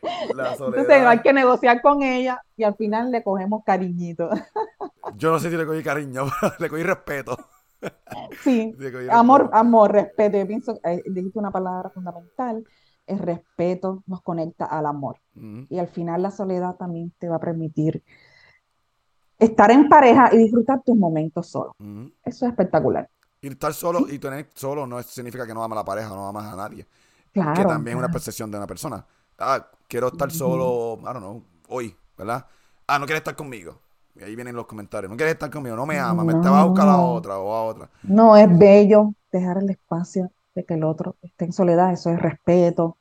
Sí. 0.00 0.34
La. 0.34 0.52
Entonces 0.52 0.88
hay 0.88 1.20
que 1.20 1.32
negociar 1.32 1.82
con 1.82 2.02
ella 2.02 2.40
y 2.56 2.64
al 2.64 2.74
final 2.74 3.10
le 3.10 3.22
cogemos 3.22 3.62
cariñito. 3.64 4.30
Yo 5.16 5.32
no 5.32 5.38
sé 5.38 5.50
si 5.50 5.56
le 5.56 5.66
cogí 5.66 5.82
cariño, 5.82 6.24
le 6.58 6.68
cogí 6.68 6.82
respeto. 6.82 7.36
sí, 8.42 8.74
amor, 9.10 9.50
amor, 9.52 9.92
respeto. 9.92 10.38
Yo 10.38 10.46
pienso, 10.46 10.80
eh, 10.84 11.02
dijiste 11.06 11.38
una 11.38 11.50
palabra 11.50 11.90
fundamental, 11.90 12.64
el 13.06 13.18
respeto 13.18 14.02
nos 14.06 14.22
conecta 14.22 14.66
al 14.66 14.86
amor. 14.86 15.18
Y 15.68 15.78
al 15.78 15.88
final 15.88 16.22
la 16.22 16.30
soledad 16.30 16.76
también 16.76 17.12
te 17.18 17.28
va 17.28 17.36
a 17.36 17.40
permitir 17.40 18.02
estar 19.38 19.70
en 19.70 19.88
pareja 19.88 20.28
y 20.32 20.38
disfrutar 20.38 20.82
tus 20.84 20.96
momentos 20.96 21.48
solo. 21.48 21.74
Eso 22.24 22.44
es 22.44 22.50
espectacular. 22.50 23.08
Y 23.40 23.48
estar 23.48 23.72
solo 23.72 24.06
y 24.08 24.18
tener 24.18 24.50
solo 24.54 24.86
no 24.86 25.02
significa 25.02 25.46
que 25.46 25.54
no 25.54 25.64
amas 25.64 25.76
a 25.78 25.80
la 25.80 25.84
pareja, 25.84 26.08
no 26.10 26.28
amas 26.28 26.52
a 26.52 26.56
nadie. 26.56 26.86
Claro. 27.32 27.54
Que 27.54 27.64
también 27.64 27.96
es 27.96 28.04
una 28.04 28.12
percepción 28.12 28.50
de 28.50 28.58
una 28.58 28.66
persona. 28.66 29.04
Ah, 29.40 29.66
quiero 29.88 30.08
estar 30.08 30.30
solo, 30.30 30.98
I 31.00 31.04
don't 31.04 31.18
know, 31.18 31.42
hoy, 31.68 31.96
¿verdad? 32.16 32.46
Ah, 32.86 32.98
no 32.98 33.06
quieres 33.06 33.20
estar 33.20 33.34
conmigo. 33.34 33.80
Y 34.14 34.22
ahí 34.22 34.34
vienen 34.34 34.54
los 34.54 34.66
comentarios. 34.66 35.10
No 35.10 35.16
quieres 35.16 35.34
estar 35.34 35.50
conmigo, 35.50 35.76
no 35.76 35.86
me 35.86 35.98
amas, 35.98 36.26
me 36.26 36.34
te 36.34 36.48
vas 36.48 36.62
a 36.62 36.64
buscar 36.64 36.88
a 36.88 36.98
otra 36.98 37.38
o 37.38 37.54
a 37.54 37.62
otra. 37.64 37.90
No, 38.02 38.36
es 38.36 38.58
bello 38.58 39.14
dejar 39.32 39.58
el 39.58 39.70
espacio 39.70 40.30
de 40.54 40.64
que 40.64 40.74
el 40.74 40.84
otro 40.84 41.16
esté 41.22 41.46
en 41.46 41.52
soledad, 41.52 41.92
eso 41.92 42.10
es 42.10 42.20
respeto 42.20 42.98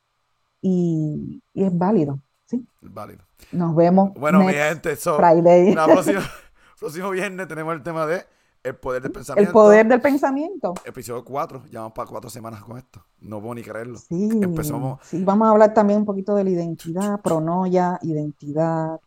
y, 0.62 1.44
es 1.54 1.78
válido, 1.78 2.20
¿sí? 2.46 2.66
Es 2.82 2.94
válido. 2.94 3.24
Nos 3.52 3.76
vemos. 3.76 4.14
Bueno, 4.14 4.44
mi 4.44 4.54
gente, 4.54 4.96
so, 4.96 5.18
Friday. 5.18 5.74
próximo, 5.74 6.22
próximo 6.80 7.10
viernes 7.10 7.48
tenemos 7.48 7.74
el 7.74 7.84
tema 7.84 8.06
de 8.06 8.24
el 8.64 8.76
poder 8.76 9.02
del 9.02 9.12
pensamiento. 9.12 9.50
El 9.50 9.54
poder 9.54 9.88
del 9.88 10.02
pensamiento. 10.02 10.74
Episodio 10.84 11.24
4, 11.24 11.66
ya 11.72 11.80
vamos 11.80 11.94
para 11.94 12.10
cuatro 12.10 12.30
semanas 12.30 12.62
con 12.64 12.78
esto. 12.78 13.06
No 13.20 13.40
puedo 13.40 13.56
ni 13.56 13.64
creerlo. 13.64 13.98
Sí, 13.98 14.30
Empezamos. 14.42 15.00
Sí, 15.04 15.24
vamos 15.24 15.48
a 15.48 15.52
hablar 15.52 15.74
también 15.74 16.00
un 16.00 16.06
poquito 16.06 16.36
de 16.36 16.44
la 16.44 16.50
identidad, 16.50 17.22
pronoya, 17.22 18.00
identidad. 18.02 19.00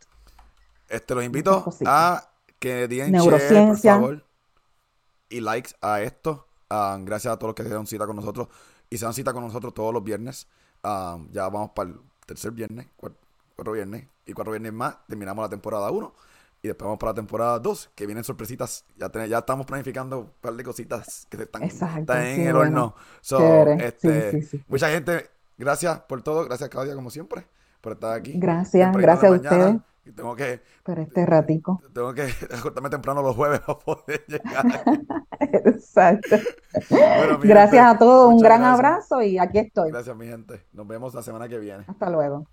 Este, 0.88 1.14
los 1.14 1.24
invito 1.24 1.64
a 1.86 2.28
que 2.58 2.88
digan 2.88 3.12
share, 3.12 3.68
por 3.68 3.78
favor, 3.78 4.24
y 5.28 5.40
likes 5.40 5.72
a 5.80 6.00
esto. 6.00 6.46
Ah, 6.70 6.98
gracias 7.00 7.32
a 7.32 7.38
todos 7.38 7.50
los 7.50 7.54
que 7.54 7.64
se 7.64 7.74
dan 7.74 7.86
cita 7.86 8.06
con 8.06 8.16
nosotros 8.16 8.48
y 8.88 8.96
se 8.96 9.04
dan 9.04 9.14
cita 9.14 9.32
con 9.32 9.42
nosotros 9.42 9.74
todos 9.74 9.92
los 9.92 10.02
viernes. 10.02 10.48
Ah, 10.82 11.18
ya 11.30 11.48
vamos 11.48 11.70
para 11.74 11.90
el 11.90 12.00
tercer 12.26 12.52
viernes, 12.52 12.86
cuatro, 12.96 13.72
viernes 13.72 14.06
y 14.26 14.32
cuatro 14.32 14.52
viernes 14.52 14.72
más. 14.72 14.96
Terminamos 15.06 15.42
la 15.42 15.48
temporada 15.48 15.90
1 15.90 16.12
y 16.62 16.68
después 16.68 16.86
vamos 16.86 16.98
para 16.98 17.10
la 17.10 17.16
temporada 17.16 17.58
2, 17.58 17.90
que 17.94 18.06
vienen 18.06 18.22
sorpresitas. 18.22 18.84
Ya, 18.96 19.10
ya 19.26 19.38
estamos 19.38 19.66
planificando 19.66 20.20
un 20.20 20.30
par 20.40 20.54
de 20.54 20.62
cositas 20.62 21.26
que 21.28 21.42
están, 21.42 21.64
en 21.64 22.46
el 22.46 22.56
horno. 22.56 22.94
Este, 23.80 24.48
mucha 24.68 24.88
gente, 24.88 25.28
gracias 25.58 26.00
por 26.02 26.22
todo. 26.22 26.44
Gracias, 26.44 26.70
Claudia, 26.70 26.94
como 26.94 27.10
siempre, 27.10 27.46
por 27.80 27.94
estar 27.94 28.12
aquí. 28.12 28.34
Gracias, 28.36 28.96
gracias 28.96 29.32
a 29.32 29.34
ustedes. 29.34 29.76
Tengo 30.14 30.36
que. 30.36 30.60
Este 30.84 31.26
ratico. 31.26 31.80
Tengo 31.92 32.12
que 32.14 32.22
acostarme 32.56 32.90
temprano 32.90 33.22
los 33.22 33.34
jueves 33.34 33.60
para 33.60 33.78
poder 33.78 34.24
llegar. 34.28 34.84
Exacto. 35.40 36.36
gracias 37.42 37.86
a 37.86 37.98
todos, 37.98 38.32
un 38.32 38.40
gran 38.40 38.62
abrazo 38.62 39.20
y 39.20 39.38
aquí 39.38 39.58
estoy. 39.58 39.90
Gracias, 39.90 40.16
mi 40.16 40.26
gente. 40.26 40.64
Nos 40.72 40.86
vemos 40.86 41.12
la 41.12 41.22
semana 41.22 41.48
que 41.48 41.58
viene. 41.58 41.84
Hasta 41.88 42.08
luego. 42.08 42.46